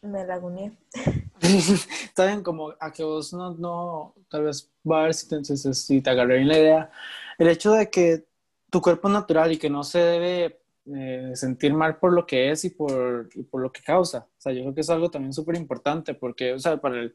me 0.05 0.25
laguné. 0.25 0.77
Está 1.41 2.27
bien, 2.27 2.43
como 2.43 2.75
a 2.79 2.93
que 2.93 3.03
vos 3.03 3.33
no, 3.33 3.55
no 3.55 4.15
tal 4.29 4.45
vez 4.45 4.71
va 4.89 5.01
a 5.01 5.05
ver 5.05 5.15
si 5.15 5.29
te, 5.29 5.45
si 5.45 6.01
te 6.01 6.11
agarré 6.11 6.37
bien 6.37 6.49
la 6.49 6.59
idea. 6.59 6.91
El 7.39 7.49
hecho 7.49 7.73
de 7.73 7.91
que 7.91 8.27
tu 8.71 8.81
cuerpo 8.81 9.09
es 9.09 9.15
natural 9.15 9.53
y 9.53 9.59
que 9.59 9.71
no 9.71 9.83
se 9.83 9.99
debe 9.99 10.61
eh, 10.87 11.33
sentir 11.35 11.75
mal 11.75 11.99
por 11.99 12.13
lo 12.13 12.27
que 12.27 12.51
es 12.51 12.65
y 12.65 12.71
por, 12.71 13.29
y 13.35 13.43
por 13.43 13.61
lo 13.61 13.73
que 13.73 13.83
causa. 13.83 14.29
O 14.39 14.41
sea, 14.41 14.53
yo 14.53 14.63
creo 14.63 14.75
que 14.75 14.81
es 14.83 14.91
algo 14.91 15.11
también 15.11 15.33
súper 15.33 15.57
importante 15.57 16.15
porque, 16.15 16.53
o 16.53 16.59
sea, 16.59 16.77
para 16.77 17.11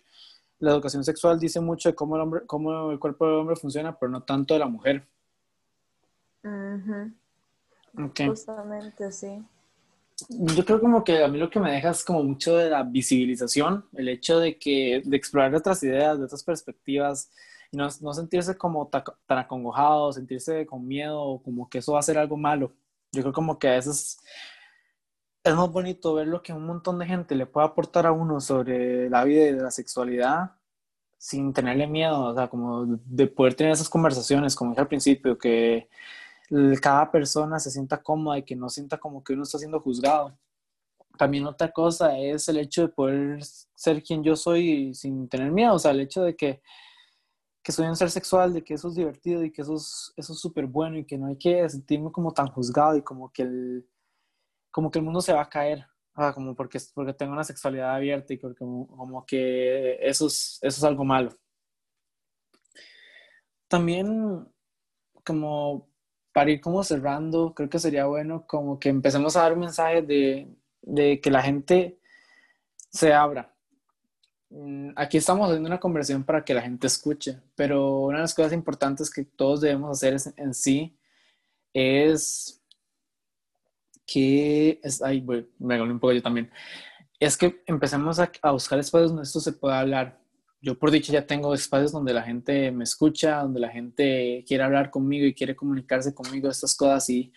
la 0.59 0.71
educación 0.71 1.03
sexual 1.03 1.39
dice 1.39 1.59
mucho 1.59 1.89
de 1.89 1.95
cómo 1.95 2.15
el, 2.15 2.21
hombre, 2.21 2.41
cómo 2.45 2.91
el 2.91 2.99
cuerpo 2.99 3.25
del 3.25 3.35
hombre 3.35 3.55
funciona, 3.55 3.97
pero 3.97 4.11
no 4.11 4.23
tanto 4.23 4.53
de 4.53 4.59
la 4.59 4.67
mujer. 4.67 5.07
Justamente, 8.25 9.11
sí 9.11 9.43
yo 10.30 10.65
creo 10.65 10.80
como 10.80 11.03
que 11.03 11.24
a 11.24 11.28
mí 11.28 11.38
lo 11.38 11.49
que 11.49 11.59
me 11.59 11.72
deja 11.72 11.91
es 11.91 12.03
como 12.03 12.24
mucho 12.24 12.55
de 12.57 12.70
la 12.70 12.84
visibilización, 12.84 13.86
el 13.93 14.09
hecho 14.09 14.39
de 14.39 14.57
que, 14.57 15.01
de 15.05 15.17
explorar 15.17 15.53
otras 15.55 15.84
ideas, 15.84 16.17
de 16.17 16.26
otras 16.26 16.43
perspectivas, 16.43 17.32
y 17.72 17.78
no, 17.78 17.88
no 18.01 18.13
sentirse 18.13 18.57
como 18.57 18.88
tan 18.88 19.38
acongojado, 19.38 20.11
sentirse 20.11 20.65
con 20.65 20.88
miedo, 20.88 21.41
como 21.43 21.70
que 21.70 21.80
eso 21.80 21.93
va 21.93 21.99
a 21.99 22.03
ser 22.03 22.17
algo 22.17 22.38
malo. 22.38 22.74
Yo 23.11 23.22
creo 23.22 23.34
como 23.34 23.59
que 23.59 23.67
a 23.70 23.74
veces 23.74 24.20
es 25.43 25.55
más 25.55 25.72
bonito 25.72 26.13
ver 26.13 26.28
lo 26.28 26.41
que 26.41 26.53
un 26.53 26.65
montón 26.65 26.99
de 26.99 27.05
gente 27.05 27.36
le 27.36 27.45
puede 27.45 27.67
aportar 27.67 28.05
a 28.05 28.11
uno 28.11 28.39
sobre 28.41 29.09
la 29.09 29.24
vida 29.24 29.47
y 29.47 29.53
la 29.53 29.72
sexualidad 29.72 30.51
sin 31.17 31.53
tenerle 31.53 31.86
miedo, 31.88 32.26
o 32.26 32.36
sea, 32.36 32.47
como 32.47 32.86
de 32.86 33.28
poder 33.28 33.53
tener 33.53 33.74
esas 33.74 33.89
conversaciones, 33.89 34.55
como 34.55 34.72
dije 34.72 34.82
al 34.82 34.88
principio, 34.88 35.38
que 35.38 35.89
cada 36.81 37.11
persona 37.11 37.59
se 37.59 37.71
sienta 37.71 38.01
cómoda 38.01 38.37
y 38.37 38.43
que 38.43 38.55
no 38.55 38.69
sienta 38.69 38.97
como 38.97 39.23
que 39.23 39.33
uno 39.33 39.43
está 39.43 39.57
siendo 39.57 39.79
juzgado. 39.79 40.37
También 41.17 41.45
otra 41.45 41.71
cosa 41.71 42.17
es 42.17 42.47
el 42.49 42.57
hecho 42.57 42.83
de 42.83 42.87
poder 42.89 43.43
ser 43.43 44.01
quien 44.03 44.23
yo 44.23 44.35
soy 44.35 44.93
sin 44.93 45.27
tener 45.27 45.51
miedo, 45.51 45.73
o 45.75 45.79
sea, 45.79 45.91
el 45.91 45.99
hecho 46.01 46.23
de 46.23 46.35
que, 46.35 46.61
que 47.61 47.71
soy 47.71 47.87
un 47.87 47.95
ser 47.95 48.09
sexual, 48.09 48.53
de 48.53 48.63
que 48.63 48.73
eso 48.75 48.87
es 48.87 48.95
divertido 48.95 49.43
y 49.43 49.51
que 49.51 49.61
eso 49.61 49.75
es 49.75 50.13
eso 50.17 50.33
súper 50.33 50.65
bueno 50.65 50.97
y 50.97 51.05
que 51.05 51.17
no 51.17 51.27
hay 51.27 51.37
que 51.37 51.67
sentirme 51.69 52.11
como 52.11 52.33
tan 52.33 52.47
juzgado 52.47 52.95
y 52.95 53.01
como 53.01 53.31
que 53.31 53.43
el, 53.43 53.89
como 54.71 54.91
que 54.91 54.99
el 54.99 55.05
mundo 55.05 55.21
se 55.21 55.33
va 55.33 55.41
a 55.41 55.49
caer, 55.49 55.85
como 56.33 56.55
porque, 56.55 56.79
porque 56.93 57.13
tengo 57.13 57.33
una 57.33 57.43
sexualidad 57.43 57.95
abierta 57.95 58.33
y 58.33 58.37
porque 58.37 58.57
como, 58.57 58.87
como 58.87 59.25
que 59.25 59.97
eso 60.01 60.27
es, 60.27 60.59
eso 60.61 60.77
es 60.77 60.83
algo 60.83 61.03
malo. 61.05 61.31
También 63.67 64.47
como 65.23 65.88
para 66.39 66.51
ir 66.51 66.61
como 66.61 66.85
cerrando, 66.85 67.53
creo 67.53 67.69
que 67.69 67.79
sería 67.79 68.05
bueno 68.05 68.47
como 68.47 68.79
que 68.79 68.87
empecemos 68.87 69.35
a 69.35 69.41
dar 69.41 69.51
un 69.51 69.59
mensaje 69.59 70.01
de, 70.01 70.47
de 70.81 71.19
que 71.19 71.29
la 71.29 71.41
gente 71.41 71.99
se 72.89 73.11
abra. 73.11 73.53
Mm, 74.49 74.91
aquí 74.95 75.17
estamos 75.17 75.49
haciendo 75.49 75.67
una 75.67 75.81
conversación 75.81 76.23
para 76.23 76.45
que 76.45 76.53
la 76.53 76.61
gente 76.61 76.87
escuche, 76.87 77.41
pero 77.55 78.03
una 78.03 78.19
de 78.19 78.21
las 78.21 78.33
cosas 78.33 78.53
importantes 78.53 79.11
que 79.11 79.25
todos 79.25 79.59
debemos 79.59 79.91
hacer 79.91 80.15
en 80.37 80.53
sí 80.53 80.97
es 81.73 82.63
que 84.07 84.79
es, 84.81 85.01
ay, 85.01 85.19
me 85.59 85.81
un 85.81 85.99
poco 85.99 86.13
yo 86.13 86.21
también, 86.21 86.49
es 87.19 87.35
que 87.35 87.61
empecemos 87.65 88.17
a, 88.17 88.31
a, 88.41 88.51
buscar 88.51 88.79
espacios 88.79 89.09
donde 89.09 89.23
esto 89.23 89.41
se 89.41 89.51
pueda 89.51 89.81
hablar. 89.81 90.17
Yo 90.62 90.78
por 90.78 90.91
dicho 90.91 91.14
ya 91.14 91.26
tengo 91.26 91.53
espacios 91.53 91.91
donde 91.91 92.14
la 92.14 92.24
gente 92.24 92.72
me 92.72 92.84
escucha, 92.84 93.41
donde 93.41 93.60
la 93.60 93.70
gente 93.70 94.43
quiere 94.47 94.64
hablar 94.64 94.89
conmigo 94.89 95.26
y 95.26 95.34
quiere 95.34 95.55
comunicarse 95.55 96.14
conmigo 96.14 96.49
estas 96.49 96.76
cosas 96.76 97.10
y 97.10 97.32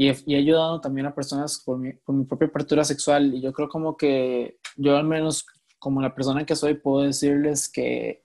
y 0.00 0.08
he, 0.08 0.36
ayudado 0.36 0.80
también 0.80 1.06
a 1.08 1.14
personas 1.14 1.60
por 1.66 1.76
mi, 1.76 1.92
por 1.92 2.14
mi 2.14 2.24
propia 2.24 2.46
apertura 2.46 2.84
sexual. 2.84 3.34
Y 3.34 3.40
yo 3.40 3.52
creo 3.52 3.68
como 3.68 3.96
que 3.96 4.58
yo 4.76 4.96
al 4.96 5.04
menos 5.04 5.44
como 5.80 6.00
la 6.00 6.14
persona 6.14 6.46
que 6.46 6.54
soy 6.54 6.74
puedo 6.74 7.04
decirles 7.04 7.68
que 7.68 8.24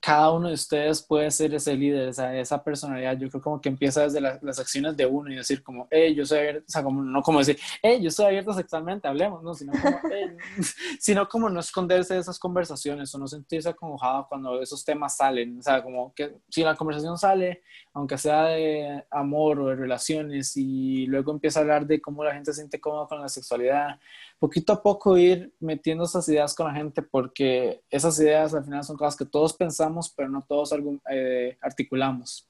cada 0.00 0.32
uno 0.32 0.48
de 0.48 0.54
ustedes 0.54 1.02
puede 1.02 1.30
ser 1.30 1.54
ese 1.54 1.76
líder, 1.76 2.08
esa, 2.08 2.34
esa 2.34 2.64
personalidad. 2.64 3.18
Yo 3.18 3.28
creo 3.28 3.42
como 3.42 3.60
que 3.60 3.68
empieza 3.68 4.02
desde 4.02 4.20
las 4.20 4.58
acciones 4.58 4.96
de 4.96 5.04
uno 5.04 5.30
y 5.30 5.36
decir 5.36 5.62
como, 5.62 5.86
hey, 5.90 6.14
yo 6.14 6.24
soy 6.24 6.38
abierto, 6.38 6.64
o 6.66 6.70
sea, 6.70 6.82
como, 6.82 7.02
no 7.02 7.22
como 7.22 7.40
decir, 7.40 7.58
hey, 7.82 8.00
yo 8.02 8.10
soy 8.10 8.26
abierto 8.26 8.54
sexualmente, 8.54 9.06
hablemos, 9.06 9.42
no, 9.42 9.52
sino 9.54 9.72
como, 9.72 10.00
sino 10.98 11.28
como 11.28 11.50
no 11.50 11.60
esconderse 11.60 12.14
de 12.14 12.20
esas 12.20 12.38
conversaciones 12.38 13.14
o 13.14 13.18
no 13.18 13.28
sentirse 13.28 13.68
acongojado 13.68 14.26
cuando 14.26 14.62
esos 14.62 14.82
temas 14.84 15.16
salen. 15.16 15.58
O 15.58 15.62
sea, 15.62 15.82
como 15.82 16.14
que 16.14 16.34
si 16.48 16.62
la 16.62 16.74
conversación 16.76 17.18
sale, 17.18 17.62
aunque 17.92 18.16
sea 18.16 18.44
de 18.44 19.04
amor 19.10 19.60
o 19.60 19.68
de 19.68 19.76
relaciones, 19.76 20.56
y 20.56 21.06
luego 21.06 21.32
empieza 21.32 21.60
a 21.60 21.62
hablar 21.62 21.86
de 21.86 22.00
cómo 22.00 22.24
la 22.24 22.32
gente 22.32 22.52
se 22.52 22.60
siente 22.60 22.80
cómoda 22.80 23.06
con 23.06 23.20
la 23.20 23.28
sexualidad, 23.28 23.98
poquito 24.40 24.72
a 24.72 24.82
poco 24.82 25.18
ir 25.18 25.54
metiendo 25.60 26.04
esas 26.04 26.26
ideas 26.28 26.54
con 26.54 26.66
la 26.66 26.72
gente 26.72 27.02
porque 27.02 27.84
esas 27.90 28.18
ideas 28.18 28.54
al 28.54 28.64
final 28.64 28.82
son 28.82 28.96
cosas 28.96 29.14
que 29.14 29.26
todos 29.26 29.52
pensamos, 29.52 30.12
pero 30.16 30.30
no 30.30 30.42
todos 30.42 30.74
eh, 31.10 31.58
articulamos. 31.60 32.48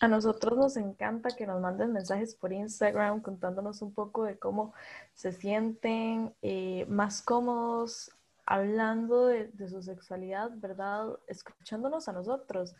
A 0.00 0.08
nosotros 0.08 0.56
nos 0.56 0.76
encanta 0.76 1.30
que 1.36 1.46
nos 1.46 1.60
manden 1.60 1.92
mensajes 1.92 2.34
por 2.34 2.52
Instagram 2.52 3.20
contándonos 3.20 3.82
un 3.82 3.92
poco 3.92 4.24
de 4.24 4.38
cómo 4.38 4.72
se 5.14 5.32
sienten 5.32 6.32
eh, 6.42 6.86
más 6.88 7.22
cómodos 7.22 8.12
hablando 8.46 9.26
de, 9.26 9.48
de, 9.48 9.68
su 9.68 9.82
sexualidad, 9.82 10.50
¿verdad? 10.56 11.06
Escuchándonos 11.26 12.08
a 12.08 12.12
nosotros. 12.12 12.74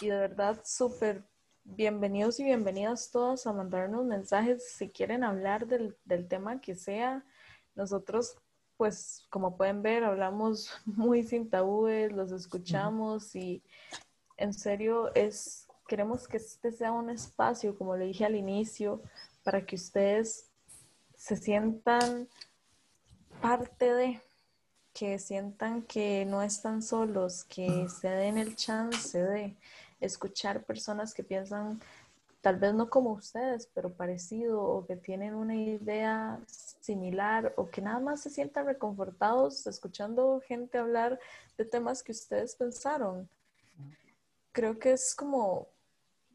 Y 0.00 0.06
de 0.08 0.16
verdad, 0.16 0.60
súper 0.64 1.24
bienvenidos 1.64 2.40
y 2.40 2.44
bienvenidas 2.44 3.10
todos 3.10 3.46
a 3.46 3.52
mandarnos 3.52 4.04
mensajes 4.04 4.72
si 4.72 4.90
quieren 4.90 5.24
hablar 5.24 5.66
del, 5.66 5.96
del, 6.04 6.28
tema 6.28 6.60
que 6.60 6.74
sea. 6.74 7.24
Nosotros, 7.74 8.36
pues, 8.76 9.26
como 9.30 9.56
pueden 9.56 9.82
ver, 9.82 10.04
hablamos 10.04 10.70
muy 10.84 11.22
sin 11.22 11.48
tabúes, 11.48 12.12
los 12.12 12.32
escuchamos 12.32 13.34
y 13.34 13.62
en 14.36 14.52
serio 14.52 15.14
es, 15.14 15.68
queremos 15.86 16.26
que 16.26 16.38
este 16.38 16.72
sea 16.72 16.92
un 16.92 17.10
espacio, 17.10 17.76
como 17.76 17.96
le 17.96 18.06
dije 18.06 18.24
al 18.24 18.36
inicio, 18.36 19.02
para 19.42 19.64
que 19.64 19.76
ustedes 19.76 20.50
se 21.16 21.36
sientan 21.36 22.28
parte 23.40 23.94
de, 23.94 24.20
que 24.92 25.18
sientan 25.18 25.82
que 25.82 26.24
no 26.24 26.42
están 26.42 26.82
solos, 26.82 27.44
que 27.44 27.88
se 27.88 28.08
den 28.08 28.38
el 28.38 28.56
chance 28.56 29.22
de 29.22 29.56
escuchar 30.00 30.64
personas 30.64 31.14
que 31.14 31.22
piensan 31.22 31.80
tal 32.40 32.56
vez 32.56 32.72
no 32.74 32.88
como 32.88 33.12
ustedes, 33.12 33.68
pero 33.74 33.92
parecido 33.92 34.62
o 34.62 34.86
que 34.86 34.96
tienen 34.96 35.34
una 35.34 35.54
idea 35.54 36.40
similar 36.46 37.52
o 37.56 37.68
que 37.68 37.82
nada 37.82 38.00
más 38.00 38.22
se 38.22 38.30
sientan 38.30 38.66
reconfortados 38.66 39.66
escuchando 39.66 40.40
gente 40.46 40.78
hablar 40.78 41.18
de 41.58 41.64
temas 41.64 42.02
que 42.02 42.12
ustedes 42.12 42.54
pensaron. 42.54 43.28
Creo 44.52 44.78
que 44.78 44.92
es 44.92 45.14
como 45.14 45.68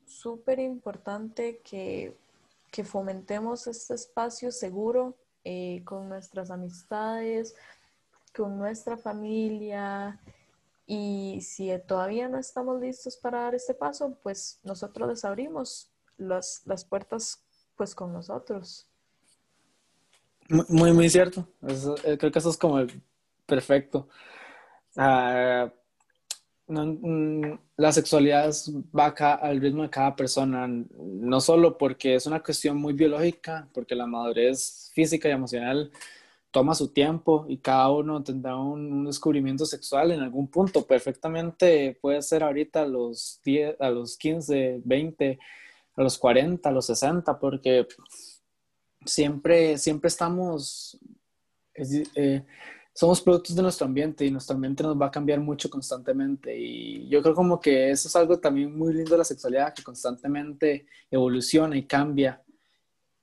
súper 0.06 0.60
importante 0.60 1.60
que, 1.64 2.16
que, 2.72 2.84
fomentemos 2.84 3.66
este 3.68 3.96
espacio 3.96 4.52
seguro 4.52 5.16
eh, 5.44 5.82
con 5.84 6.08
nuestras 6.08 6.52
amistades, 6.52 7.56
con 8.36 8.58
nuestra 8.58 8.96
familia, 8.98 10.20
y 10.88 11.40
si 11.42 11.72
todavía 11.88 12.28
no 12.28 12.38
estamos 12.38 12.80
listos 12.80 13.18
para 13.18 13.42
dar 13.42 13.56
este 13.56 13.74
paso, 13.74 14.18
pues 14.22 14.60
nosotros 14.64 15.10
les 15.10 15.26
abrimos 15.26 15.92
las, 16.18 16.62
las 16.66 16.86
puertas 16.86 17.44
pues 17.76 17.96
con 17.96 18.14
nosotros. 18.14 18.88
Muy, 20.48 20.94
muy 20.94 21.10
cierto. 21.10 21.48
Eh, 22.04 22.18
creo 22.18 22.32
que 22.32 22.40
eso 22.40 22.52
es 22.52 22.58
como 22.58 22.86
perfecto. 23.46 24.08
Uh, 24.96 25.70
la 26.68 27.92
sexualidad 27.92 28.52
va 28.98 29.08
al 29.08 29.62
ritmo 29.62 29.84
de 29.84 29.90
cada 29.90 30.16
persona, 30.16 30.68
no 30.68 31.40
solo 31.40 31.78
porque 31.78 32.16
es 32.16 32.26
una 32.26 32.42
cuestión 32.42 32.78
muy 32.78 32.94
biológica, 32.94 33.68
porque 33.74 33.94
la 33.94 34.08
madurez 34.08 34.92
física 34.94 35.30
y 35.30 35.32
emocional 35.32 35.92
toma 36.56 36.74
su 36.74 36.88
tiempo 36.88 37.46
y 37.50 37.58
cada 37.58 37.92
uno 37.92 38.24
tendrá 38.24 38.56
un, 38.56 39.04
descubrimiento 39.04 39.66
sexual 39.66 40.12
en 40.12 40.22
algún 40.22 40.48
punto. 40.48 40.88
Perfectamente 40.88 42.00
puede 42.02 42.22
ser 42.22 42.44
ahorita 42.44 42.84
a 42.84 42.88
los 42.88 43.42
10, 43.44 43.76
a 43.82 43.90
los 43.90 44.16
15, 44.16 44.80
20, 44.86 45.38
a 45.98 46.02
los 46.02 46.18
40, 46.18 46.70
a 46.70 46.72
los 46.72 46.86
60, 46.86 47.38
porque 47.40 47.86
siempre, 49.06 49.78
siempre 49.78 50.08
estamos, 50.08 50.98
eh, 51.74 52.46
somos 52.94 53.20
productos 53.20 53.54
de 53.54 53.62
nuestro 53.62 53.86
ambiente 53.86 54.26
y 54.26 54.32
nuestro 54.32 54.56
ambiente 54.56 54.82
nos 54.82 54.96
va 54.96 55.08
a 55.08 55.12
cambiar 55.12 55.42
mucho 55.42 55.70
constantemente. 55.70 56.58
Y 56.58 57.10
yo 57.10 57.22
creo 57.22 57.36
como 57.36 57.60
que 57.60 57.92
eso 57.92 58.08
es 58.08 58.16
algo 58.16 58.40
también 58.40 58.78
muy 58.78 58.94
lindo 58.94 59.12
de 59.12 59.18
la 59.18 59.26
sexualidad, 59.26 59.74
que 59.74 59.84
constantemente 59.84 60.86
evoluciona 61.12 61.76
y 61.76 61.84
cambia 61.84 62.42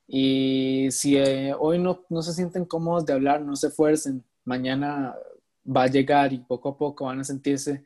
y 0.07 0.89
si 0.91 1.17
eh, 1.17 1.55
hoy 1.59 1.79
no, 1.79 2.05
no 2.09 2.23
se 2.23 2.33
sienten 2.33 2.65
cómodos 2.65 3.07
de 3.07 3.13
hablar, 3.13 3.41
no 3.43 3.57
se 3.57 3.69
esfuercen, 3.69 4.25
mañana 4.45 5.17
va 5.65 5.85
a 5.85 5.89
llegar 5.89 6.33
y 6.33 6.39
poco 6.39 6.71
a 6.71 6.77
poco 6.77 7.07
van 7.07 7.21
a 7.21 7.25
sentirse 7.25 7.85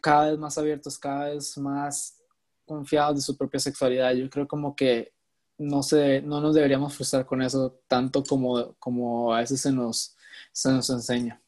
cada 0.00 0.30
vez 0.30 0.38
más 0.38 0.58
abiertos, 0.58 0.98
cada 0.98 1.30
vez 1.30 1.56
más 1.58 2.20
confiados 2.64 3.16
de 3.16 3.22
su 3.22 3.36
propia 3.36 3.60
sexualidad. 3.60 4.12
Yo 4.12 4.28
creo 4.28 4.48
como 4.48 4.74
que 4.74 5.12
no, 5.58 5.82
se, 5.82 6.22
no 6.22 6.40
nos 6.40 6.54
deberíamos 6.54 6.94
frustrar 6.94 7.26
con 7.26 7.42
eso 7.42 7.80
tanto 7.86 8.22
como, 8.24 8.74
como 8.74 9.34
a 9.34 9.40
veces 9.40 9.60
se 9.60 9.72
nos, 9.72 10.16
se 10.52 10.70
nos 10.70 10.88
enseña. 10.90 11.40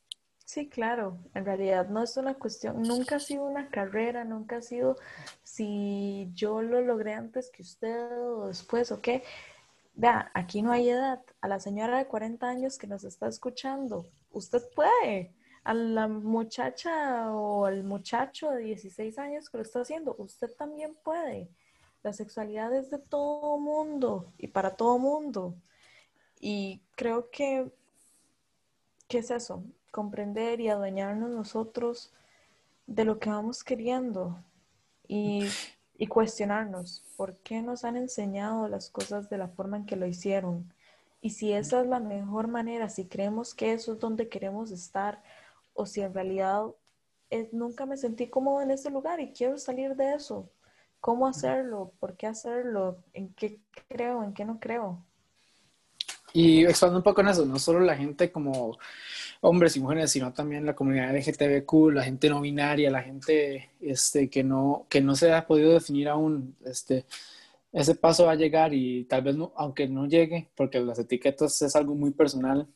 Sí, 0.45 0.69
claro, 0.69 1.19
en 1.35 1.47
realidad 1.47 1.89
no 1.89 2.03
es 2.03 2.19
una 2.19 2.35
cuestión, 2.35 2.83
nunca 2.83 3.17
ha 3.17 3.21
sido 3.21 3.45
una 3.45 3.71
carrera, 3.71 4.25
nunca 4.25 4.59
ha 4.59 4.61
sido 4.61 4.97
si 5.43 6.31
yo 6.35 6.61
lo 6.61 6.83
logré 6.83 7.15
antes 7.15 7.51
que 7.51 7.63
usted 7.63 8.21
o 8.21 8.49
después 8.49 8.93
o 8.93 9.01
qué. 9.01 9.23
Vea, 9.95 10.31
aquí 10.35 10.63
no 10.63 10.73
hay 10.73 10.89
edad. 10.91 11.21
A 11.41 11.49
la 11.49 11.61
señora 11.61 11.99
de 11.99 12.07
40 12.07 12.49
años 12.49 12.79
que 12.79 12.87
nos 12.87 13.05
está 13.05 13.29
escuchando, 13.29 14.07
usted 14.31 14.63
puede. 14.75 15.35
A 15.65 15.75
la 15.75 16.09
muchacha 16.09 17.31
o 17.33 17.67
al 17.67 17.85
muchacho 17.85 18.51
de 18.51 18.63
16 18.65 19.19
años 19.19 19.49
que 19.49 19.59
lo 19.59 19.63
está 19.63 19.81
haciendo, 19.81 20.15
usted 20.19 20.51
también 20.57 20.97
puede. 21.05 21.49
La 22.03 22.13
sexualidad 22.13 22.75
es 22.75 22.91
de 22.91 22.99
todo 22.99 23.59
mundo 23.59 24.33
y 24.39 24.49
para 24.49 24.75
todo 24.77 24.99
mundo. 24.99 25.55
Y 26.41 26.83
creo 26.97 27.31
que, 27.31 27.71
¿qué 29.09 29.19
es 29.19 29.31
eso? 29.31 29.63
Comprender 29.93 30.61
y 30.61 30.69
adueñarnos 30.69 31.31
nosotros 31.31 32.13
de 32.87 33.05
lo 33.05 33.21
que 33.21 33.31
vamos 33.31 33.63
queriendo. 33.63 34.43
Y 35.07 35.47
y 35.97 36.07
cuestionarnos 36.09 37.05
por 37.17 37.37
qué 37.39 37.63
nos 37.63 37.85
han 37.85 37.97
enseñado 37.97 38.69
las 38.69 38.91
cosas 38.91 39.29
de 39.31 39.39
la 39.39 39.49
forma 39.49 39.77
en 39.79 39.87
que 39.87 39.97
lo 39.97 40.07
hicieron. 40.07 40.73
Y 41.21 41.31
si 41.31 41.53
esa 41.53 41.81
es 41.83 41.87
la 41.87 42.01
mejor 42.01 42.49
manera, 42.49 42.89
si 42.89 43.07
creemos 43.09 43.55
que 43.55 43.73
eso 43.73 43.93
es 43.95 44.01
donde 44.01 44.29
queremos 44.29 44.71
estar, 44.73 45.23
o 45.75 45.87
si 45.87 46.01
en 46.03 46.15
realidad 46.15 46.65
es, 47.31 47.53
nunca 47.53 47.87
me 47.87 47.97
sentí 47.97 48.29
cómodo 48.29 48.63
en 48.63 48.71
ese 48.73 48.91
lugar 48.91 49.21
y 49.21 49.33
quiero 49.33 49.59
salir 49.59 49.97
de 49.97 50.15
eso. 50.15 50.51
cómo 51.01 51.27
hacerlo, 51.27 51.93
por 52.01 52.17
qué 52.17 52.27
hacerlo, 52.29 53.05
en 53.13 53.35
qué 53.35 53.61
creo, 53.89 54.23
en 54.25 54.35
qué 54.35 54.45
no 54.45 54.61
creo. 54.61 55.05
Y 56.33 56.65
expando 56.65 56.97
un 56.97 57.03
poco 57.03 57.21
en 57.21 57.29
eso, 57.29 57.45
no 57.45 57.59
solo 57.59 57.81
la 57.81 57.97
gente 57.97 58.33
como 58.33 58.79
hombres 59.41 59.77
y 59.77 59.81
mujeres, 59.81 60.11
sino 60.11 60.33
también 60.33 60.65
la 60.65 60.75
comunidad 60.75 61.15
LGTBQ, 61.15 61.91
la 61.93 62.05
gente 62.05 62.31
no 62.31 62.41
binaria, 62.41 62.91
la 62.91 63.03
gente 63.03 63.71
este, 63.81 64.31
que, 64.31 64.45
no, 64.45 64.87
que 64.89 65.01
no 65.01 65.15
se 65.17 65.33
ha 65.33 65.47
podido 65.47 65.73
definir 65.73 66.09
aún. 66.09 66.57
Este, 66.65 67.07
ese 67.73 67.95
paso 67.95 68.27
va 68.27 68.33
a 68.33 68.37
llegar 68.37 68.73
y 68.73 69.05
tal 69.05 69.23
vez, 69.23 69.37
no, 69.37 69.53
aunque 69.57 69.89
no 69.89 70.07
llegue, 70.07 70.51
porque 70.55 70.81
las 70.81 70.99
etiquetas 70.99 71.61
es 71.63 71.75
algo 71.75 71.95
muy 71.95 72.13
personal, 72.13 72.69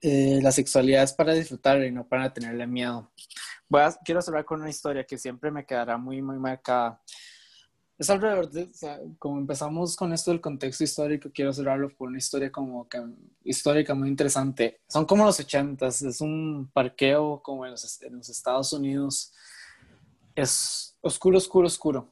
eh, 0.00 0.40
la 0.42 0.52
sexualidad 0.52 1.02
es 1.02 1.12
para 1.12 1.34
disfrutar 1.34 1.82
y 1.84 1.90
no 1.90 2.06
para 2.06 2.32
tenerle 2.32 2.66
miedo. 2.66 3.10
Voy 3.68 3.82
a, 3.82 3.92
quiero 4.04 4.22
cerrar 4.22 4.44
con 4.44 4.60
una 4.60 4.70
historia 4.70 5.04
que 5.04 5.18
siempre 5.18 5.50
me 5.50 5.64
quedará 5.64 5.96
muy, 5.96 6.22
muy 6.22 6.38
marcada 6.38 7.00
es 8.00 8.08
alrededor 8.08 8.50
de, 8.50 8.62
o 8.62 8.72
sea, 8.72 8.98
como 9.18 9.38
empezamos 9.38 9.94
con 9.94 10.14
esto 10.14 10.30
del 10.30 10.40
contexto 10.40 10.82
histórico, 10.82 11.30
quiero 11.34 11.52
cerrarlo 11.52 11.90
por 11.90 12.08
una 12.08 12.16
historia 12.16 12.50
como 12.50 12.88
que, 12.88 12.98
histórica 13.44 13.94
muy 13.94 14.08
interesante. 14.08 14.80
Son 14.88 15.04
como 15.04 15.26
los 15.26 15.38
ochentas, 15.38 16.00
es 16.00 16.22
un 16.22 16.70
parqueo 16.72 17.42
como 17.42 17.66
en 17.66 17.72
los, 17.72 18.02
en 18.02 18.16
los, 18.16 18.30
Estados 18.30 18.72
Unidos. 18.72 19.34
Es 20.34 20.96
oscuro, 21.02 21.36
oscuro, 21.36 21.66
oscuro. 21.66 22.10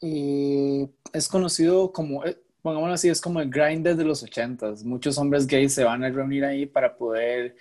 Y 0.00 0.88
es 1.12 1.26
conocido 1.26 1.90
como, 1.90 2.24
eh, 2.24 2.40
pongámoslo 2.62 2.94
así, 2.94 3.08
es 3.08 3.20
como 3.20 3.40
el 3.40 3.50
grind 3.50 3.84
de 3.84 4.04
los 4.04 4.22
ochentas. 4.22 4.84
Muchos 4.84 5.18
hombres 5.18 5.48
gays 5.48 5.74
se 5.74 5.82
van 5.82 6.04
a 6.04 6.10
reunir 6.10 6.44
ahí 6.44 6.64
para 6.64 6.96
poder 6.96 7.56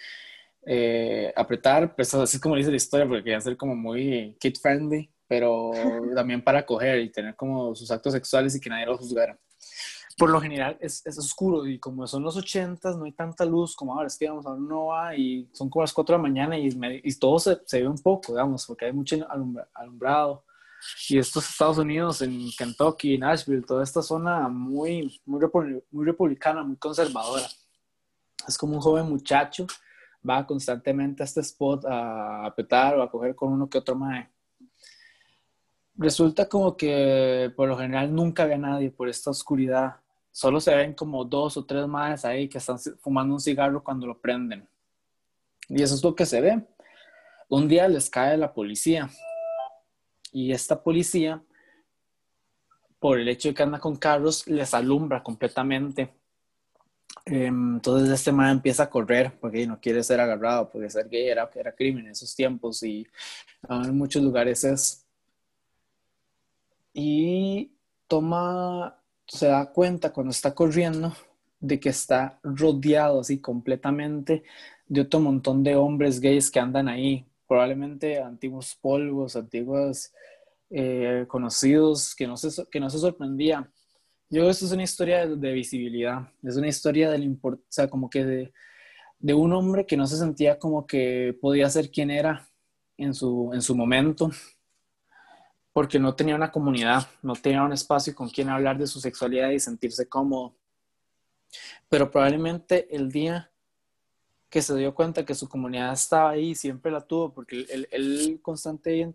eh, 0.64 1.34
apretar, 1.36 1.96
pues 1.96 2.14
así 2.14 2.40
como 2.40 2.56
dice 2.56 2.70
la 2.70 2.78
historia, 2.78 3.08
porque 3.08 3.24
querían 3.24 3.42
ser 3.42 3.58
como 3.58 3.76
muy 3.76 4.38
kid 4.40 4.58
friendly 4.62 5.10
pero 5.30 5.72
también 6.16 6.44
para 6.44 6.66
coger 6.66 7.00
y 7.00 7.12
tener 7.12 7.36
como 7.36 7.76
sus 7.76 7.90
actos 7.92 8.14
sexuales 8.14 8.56
y 8.56 8.60
que 8.60 8.70
nadie 8.70 8.88
los 8.88 8.98
juzgara. 8.98 9.40
Por 10.18 10.32
lo 10.32 10.42
general 10.42 10.76
es, 10.82 11.06
es 11.06 11.18
oscuro 11.20 11.68
y 11.68 11.80
como 11.80 12.08
son 12.08 12.24
los 12.24 12.36
ochentas, 12.36 12.98
no 12.98 13.06
hay 13.06 13.12
tanta 13.12 13.46
luz 13.46 13.76
como 13.76 13.94
ahora, 13.94 14.08
es 14.08 14.18
que 14.18 14.28
vamos, 14.28 14.46
ahora 14.48 14.60
no 14.60 14.88
va 14.88 15.16
y 15.16 15.48
son 15.54 15.70
como 15.70 15.84
las 15.84 15.94
4 15.94 16.14
de 16.14 16.18
la 16.18 16.22
mañana 16.22 16.58
y, 16.58 16.70
y 17.04 17.20
todo 17.20 17.38
se, 17.38 17.62
se, 17.64 17.80
ve 17.80 17.88
un 17.88 18.00
poco, 18.00 18.34
digamos, 18.34 18.66
porque 18.66 18.86
hay 18.86 18.92
mucho 18.92 19.16
alumbrado. 19.76 20.44
Y 21.10 21.20
estos 21.20 21.48
Estados 21.48 21.78
Unidos, 21.78 22.22
en 22.22 22.50
Kentucky, 22.58 23.18
Nashville, 23.18 23.62
toda 23.62 23.84
esta 23.84 24.02
zona 24.02 24.48
muy, 24.48 25.22
muy, 25.26 25.42
muy 25.92 26.06
republicana, 26.06 26.64
muy 26.64 26.78
conservadora. 26.78 27.48
Es 28.48 28.58
como 28.58 28.76
un 28.76 28.82
joven 28.82 29.06
muchacho, 29.06 29.68
va 30.28 30.48
constantemente 30.48 31.22
a 31.22 31.26
este 31.26 31.42
spot 31.42 31.86
a, 31.86 32.46
a 32.46 32.56
petar 32.56 32.98
o 32.98 33.04
a 33.04 33.12
coger 33.12 33.36
con 33.36 33.54
uno 33.54 33.70
que 33.70 33.78
otro 33.78 33.96
mae 33.96 34.30
resulta 36.00 36.48
como 36.48 36.78
que 36.78 37.52
por 37.56 37.68
lo 37.68 37.78
general 37.78 38.14
nunca 38.16 38.46
ve 38.46 38.54
a 38.54 38.58
nadie 38.58 38.90
por 38.90 39.10
esta 39.10 39.30
oscuridad. 39.30 39.98
Solo 40.32 40.62
se 40.62 40.74
ven 40.74 40.94
como 40.94 41.26
dos 41.26 41.58
o 41.58 41.66
tres 41.66 41.86
madres 41.88 42.24
ahí 42.24 42.48
que 42.48 42.58
están 42.58 42.80
fumando 43.02 43.34
un 43.34 43.42
cigarro 43.42 43.84
cuando 43.84 44.08
lo 44.08 44.18
prenden. 44.18 44.68
Y 45.68 45.84
eso 45.84 45.96
es 45.96 46.04
lo 46.04 46.16
que 46.16 46.26
se 46.26 46.40
ve. 46.40 46.66
Un 47.50 47.68
día 47.68 47.88
les 47.88 48.10
cae 48.10 48.38
la 48.38 48.54
policía. 48.54 49.10
Y 50.32 50.54
esta 50.54 50.82
policía, 50.82 51.44
por 53.00 53.20
el 53.20 53.28
hecho 53.28 53.50
de 53.50 53.56
que 53.56 53.64
anda 53.64 53.80
con 53.80 53.98
carros, 53.98 54.48
les 54.48 54.74
alumbra 54.74 55.22
completamente. 55.22 56.14
Em, 57.26 57.76
entonces 57.76 58.10
este 58.10 58.32
man 58.32 58.52
empieza 58.52 58.84
a 58.84 58.90
correr 58.90 59.38
porque 59.40 59.68
no 59.68 59.80
quiere 59.82 60.02
ser 60.04 60.22
agarrado, 60.22 60.70
porque 60.70 60.90
ser 60.90 61.10
gay 61.10 61.28
era, 61.28 61.50
era 61.56 61.76
crimen 61.76 62.06
en 62.06 62.12
esos 62.12 62.34
tiempos 62.34 62.82
y 62.84 63.06
en 63.68 63.98
muchos 63.98 64.24
lugares 64.24 64.64
es 64.64 65.09
y 67.02 67.72
toma, 68.10 69.02
se 69.26 69.48
da 69.48 69.72
cuenta 69.72 70.12
cuando 70.12 70.32
está 70.32 70.54
corriendo 70.54 71.14
de 71.62 71.80
que 71.80 71.88
está 71.88 72.42
rodeado 72.44 73.22
así 73.22 73.40
completamente 73.40 74.44
de 74.86 75.02
otro 75.02 75.22
montón 75.22 75.64
de 75.64 75.78
hombres 75.78 76.20
gays 76.20 76.52
que 76.52 76.60
andan 76.60 76.90
ahí, 76.90 77.26
probablemente 77.48 78.22
antiguos 78.22 78.76
polvos, 78.82 79.38
antiguos 79.38 80.12
eh, 80.70 81.24
conocidos, 81.30 82.14
que 82.16 82.28
no, 82.28 82.36
se, 82.36 82.68
que 82.68 82.82
no 82.82 82.90
se 82.90 83.00
sorprendía. 83.00 83.72
Yo 84.30 84.42
creo 84.42 84.46
que 84.46 84.52
esto 84.52 84.66
es 84.66 84.74
una 84.74 84.84
historia 84.84 85.26
de, 85.26 85.52
visibilidad, 85.54 86.28
es 86.44 86.58
una 86.58 86.68
historia 86.68 87.10
del 87.10 87.40
o 87.42 87.60
sea, 87.70 87.90
como 87.90 88.10
que 88.10 88.26
de, 88.26 88.54
de, 89.20 89.34
un 89.34 89.54
hombre 89.54 89.86
que 89.86 89.96
no 89.96 90.06
se 90.06 90.18
sentía 90.18 90.60
como 90.60 90.86
que 90.86 91.34
podía 91.40 91.70
ser 91.70 91.92
quien 91.92 92.12
era 92.12 92.50
en 92.98 93.14
su, 93.14 93.52
en 93.54 93.62
su 93.62 93.74
momento, 93.74 94.32
porque 95.80 95.98
no 95.98 96.14
tenía 96.14 96.36
una 96.36 96.52
comunidad, 96.52 97.08
no 97.22 97.36
tenía 97.36 97.64
un 97.64 97.72
espacio 97.72 98.14
con 98.14 98.28
quien 98.28 98.50
hablar 98.50 98.78
de 98.78 98.86
su 98.86 99.00
sexualidad 99.00 99.52
y 99.52 99.62
sentirse 99.62 100.10
cómodo. 100.10 100.54
Pero 101.88 102.12
probablemente 102.12 102.94
el 102.94 103.10
día 103.10 103.50
que 104.50 104.62
se 104.62 104.76
dio 104.76 104.94
cuenta 104.94 105.24
que 105.24 105.34
su 105.34 105.48
comunidad 105.48 105.94
estaba 105.94 106.32
ahí, 106.32 106.54
siempre 106.54 106.92
la 106.92 107.00
tuvo, 107.00 107.34
porque 107.34 107.66
él, 107.92 108.42
constante, 108.42 109.14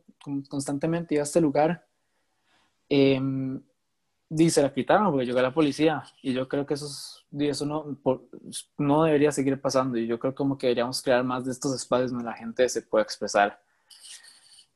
constantemente 0.49 1.17
iba 1.17 1.21
a 1.21 1.25
este 1.25 1.43
lugar, 1.43 1.87
eh, 2.89 3.21
y 4.31 4.49
se 4.49 4.63
la 4.63 4.73
quitaron 4.73 5.11
porque 5.11 5.27
llegó 5.27 5.43
la 5.43 5.53
policía. 5.53 6.03
Y 6.23 6.33
yo 6.33 6.49
creo 6.49 6.65
que 6.65 6.73
eso, 6.73 6.89
eso 7.41 7.67
no, 7.67 7.95
no 8.79 9.05
debería 9.05 9.33
seguir 9.33 9.61
pasando. 9.61 9.99
Y 9.99 10.07
yo 10.07 10.19
creo 10.19 10.35
como 10.35 10.57
que 10.57 10.69
deberíamos 10.69 11.03
crear 11.03 11.25
más 11.25 11.45
de 11.45 11.53
estos 11.53 11.75
espacios 11.75 12.11
donde 12.11 12.25
la 12.25 12.33
gente 12.33 12.67
se 12.71 12.81
pueda 12.81 13.03
expresar. 13.03 13.61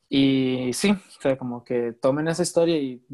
Y 0.08 0.72
sí, 0.72 0.90
o 0.90 1.20
sea, 1.20 1.36
como 1.36 1.62
que 1.62 1.92
tomen 1.92 2.28
esa 2.28 2.42
historia 2.42 2.76
y 2.76 3.04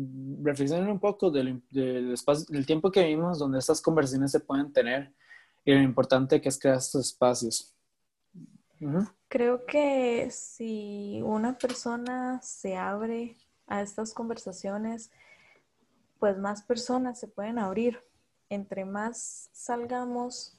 reflexionen 0.43 0.89
un 0.89 1.01
poco 1.01 1.31
del, 1.31 1.61
del, 1.71 2.13
espacio, 2.13 2.47
del 2.49 2.67
tiempo 2.67 2.93
que 2.93 3.05
vivimos 3.05 3.39
donde 3.39 3.59
estas 3.59 3.83
conversaciones 3.83 4.31
se 4.31 4.41
pueden 4.41 4.73
tener 4.73 5.13
y 5.65 5.73
lo 5.73 5.81
importante 5.81 6.41
que 6.41 6.49
es 6.49 6.59
crear 6.59 6.77
estos 6.77 7.07
espacios. 7.07 7.75
Creo 9.29 9.65
que 9.67 10.29
si 10.31 11.21
una 11.25 11.57
persona 11.57 12.41
se 12.43 12.77
abre 12.77 13.37
a 13.67 13.83
estas 13.83 14.13
conversaciones, 14.13 15.11
pues 16.19 16.37
más 16.39 16.63
personas 16.63 17.19
se 17.19 17.29
pueden 17.29 17.59
abrir. 17.59 18.03
Entre 18.51 18.85
más 18.85 19.49
salgamos, 19.53 20.59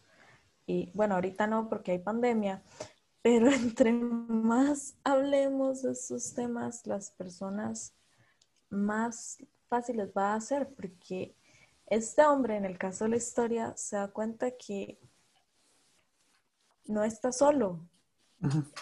y 0.66 0.92
bueno, 0.94 1.16
ahorita 1.16 1.46
no 1.46 1.70
porque 1.70 1.92
hay 1.92 2.00
pandemia, 2.00 2.64
pero 3.26 3.50
entre 3.52 3.92
más 3.92 4.96
hablemos 5.04 5.82
de 5.82 5.94
estos 5.94 6.36
temas, 6.36 6.86
las 6.86 7.10
personas 7.10 7.96
más 8.70 9.40
fáciles 9.68 10.12
va 10.16 10.36
a 10.36 10.42
ser, 10.42 10.70
porque 10.76 11.36
este 11.88 12.24
hombre, 12.24 12.56
en 12.56 12.66
el 12.66 12.78
caso 12.78 13.06
de 13.06 13.10
la 13.10 13.16
historia, 13.18 13.74
se 13.78 13.96
da 13.96 14.10
cuenta 14.10 14.52
que 14.52 15.00
no 16.86 17.04
está 17.04 17.32
solo, 17.32 17.80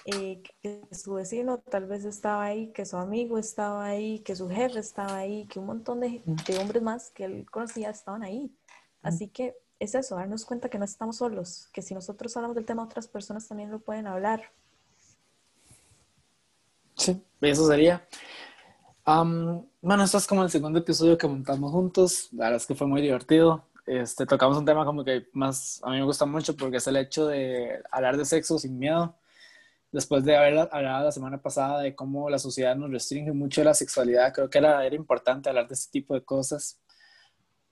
eh, 0.03 0.43
que 0.61 0.83
su 0.91 1.13
vecino 1.13 1.59
tal 1.59 1.85
vez 1.85 2.03
estaba 2.03 2.43
ahí, 2.43 2.73
que 2.73 2.85
su 2.85 2.97
amigo 2.97 3.37
estaba 3.37 3.85
ahí, 3.85 4.19
que 4.19 4.35
su 4.35 4.49
jefe 4.49 4.79
estaba 4.79 5.15
ahí, 5.19 5.47
que 5.47 5.59
un 5.59 5.67
montón 5.67 6.01
de, 6.01 6.21
de 6.25 6.57
hombres 6.57 6.83
más 6.83 7.11
que 7.11 7.23
él 7.23 7.49
conocía 7.49 7.91
estaban 7.91 8.23
ahí. 8.23 8.53
Así 9.01 9.29
que 9.29 9.55
es 9.83 9.95
eso, 9.95 10.15
darnos 10.15 10.45
cuenta 10.45 10.69
que 10.69 10.77
no 10.77 10.85
estamos 10.85 11.17
solos, 11.17 11.69
que 11.73 11.81
si 11.81 11.93
nosotros 11.93 12.35
hablamos 12.35 12.55
del 12.55 12.65
tema, 12.65 12.83
otras 12.83 13.07
personas 13.07 13.47
también 13.47 13.71
lo 13.71 13.79
pueden 13.79 14.07
hablar. 14.07 14.51
Sí, 16.95 17.21
eso 17.41 17.67
sería. 17.67 18.07
bueno, 19.05 20.03
esto 20.03 20.17
es 20.17 20.27
como 20.27 20.43
el 20.43 20.49
segundo 20.49 20.79
episodio 20.79 21.17
que 21.17 21.27
montamos 21.27 21.71
juntos. 21.71 22.29
La 22.31 22.45
verdad 22.45 22.57
es 22.57 22.67
que 22.67 22.75
fue 22.75 22.87
muy 22.87 23.01
divertido. 23.01 23.65
Este, 23.85 24.25
tocamos 24.25 24.57
un 24.57 24.65
tema 24.65 24.85
como 24.85 25.03
que 25.03 25.27
más 25.33 25.81
a 25.83 25.89
mí 25.89 25.97
me 25.97 26.05
gusta 26.05 26.25
mucho 26.25 26.55
porque 26.55 26.77
es 26.77 26.87
el 26.87 26.95
hecho 26.95 27.27
de 27.27 27.83
hablar 27.91 28.15
de 28.15 28.25
sexo 28.25 28.57
sin 28.57 28.77
miedo. 28.79 29.15
Después 29.91 30.23
de 30.23 30.35
haber 30.35 30.57
hablado 30.71 31.05
la 31.05 31.11
semana 31.11 31.41
pasada 31.41 31.81
de 31.81 31.93
cómo 31.93 32.29
la 32.29 32.39
sociedad 32.39 32.75
nos 32.75 32.89
restringe 32.89 33.31
mucho 33.31 33.63
la 33.63 33.75
sexualidad, 33.75 34.33
creo 34.33 34.49
que 34.49 34.57
era, 34.57 34.83
era 34.85 34.95
importante 34.95 35.49
hablar 35.49 35.67
de 35.67 35.75
este 35.75 35.91
tipo 35.91 36.15
de 36.15 36.23
cosas 36.23 36.79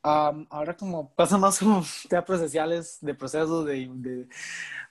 ahora 0.04 0.76
como 0.76 1.14
pasa 1.14 1.38
más 1.38 1.60
como 1.60 1.84
temas 2.10 2.26
procesuales, 2.26 2.98
de 3.02 3.14
procesos, 3.14 3.66
de, 3.66 4.28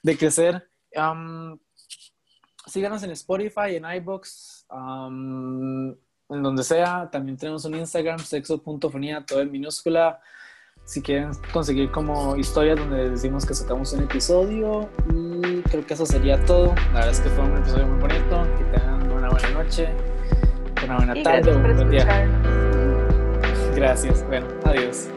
de, 0.02 0.18
crecer. 0.18 0.68
síganos 2.66 3.02
en 3.02 3.10
Spotify, 3.10 3.76
en 3.76 3.84
iBox, 3.84 4.66
en 4.70 6.42
donde 6.42 6.62
sea. 6.62 7.08
También 7.10 7.36
tenemos 7.36 7.64
un 7.64 7.74
Instagram, 7.74 8.18
sexo.fonía, 8.18 9.24
todo 9.24 9.40
en 9.40 9.50
minúscula. 9.50 10.20
Si 10.84 11.02
quieren 11.02 11.30
conseguir 11.52 11.90
como 11.90 12.36
historias 12.36 12.78
donde 12.78 13.10
decimos 13.10 13.46
que 13.46 13.54
sacamos 13.54 13.92
un 13.92 14.04
episodio. 14.04 14.88
Y 15.08 15.62
creo 15.62 15.86
que 15.86 15.94
eso 15.94 16.06
sería 16.06 16.42
todo. 16.46 16.74
La 16.92 16.94
verdad 16.94 17.10
es 17.10 17.20
que 17.20 17.28
fue 17.28 17.44
un 17.44 17.56
episodio 17.58 17.86
muy 17.86 18.00
bonito. 18.00 18.42
Que 18.58 18.64
tengan 18.78 19.10
una 19.12 19.28
buena 19.28 19.50
noche, 19.50 19.88
una 20.84 20.96
buena 20.96 21.22
tarde, 21.22 21.54
un 21.54 21.62
buen 21.62 21.90
día. 21.90 22.49
Gracias. 23.80 24.22
Bueno, 24.26 24.46
adiós. 24.64 25.08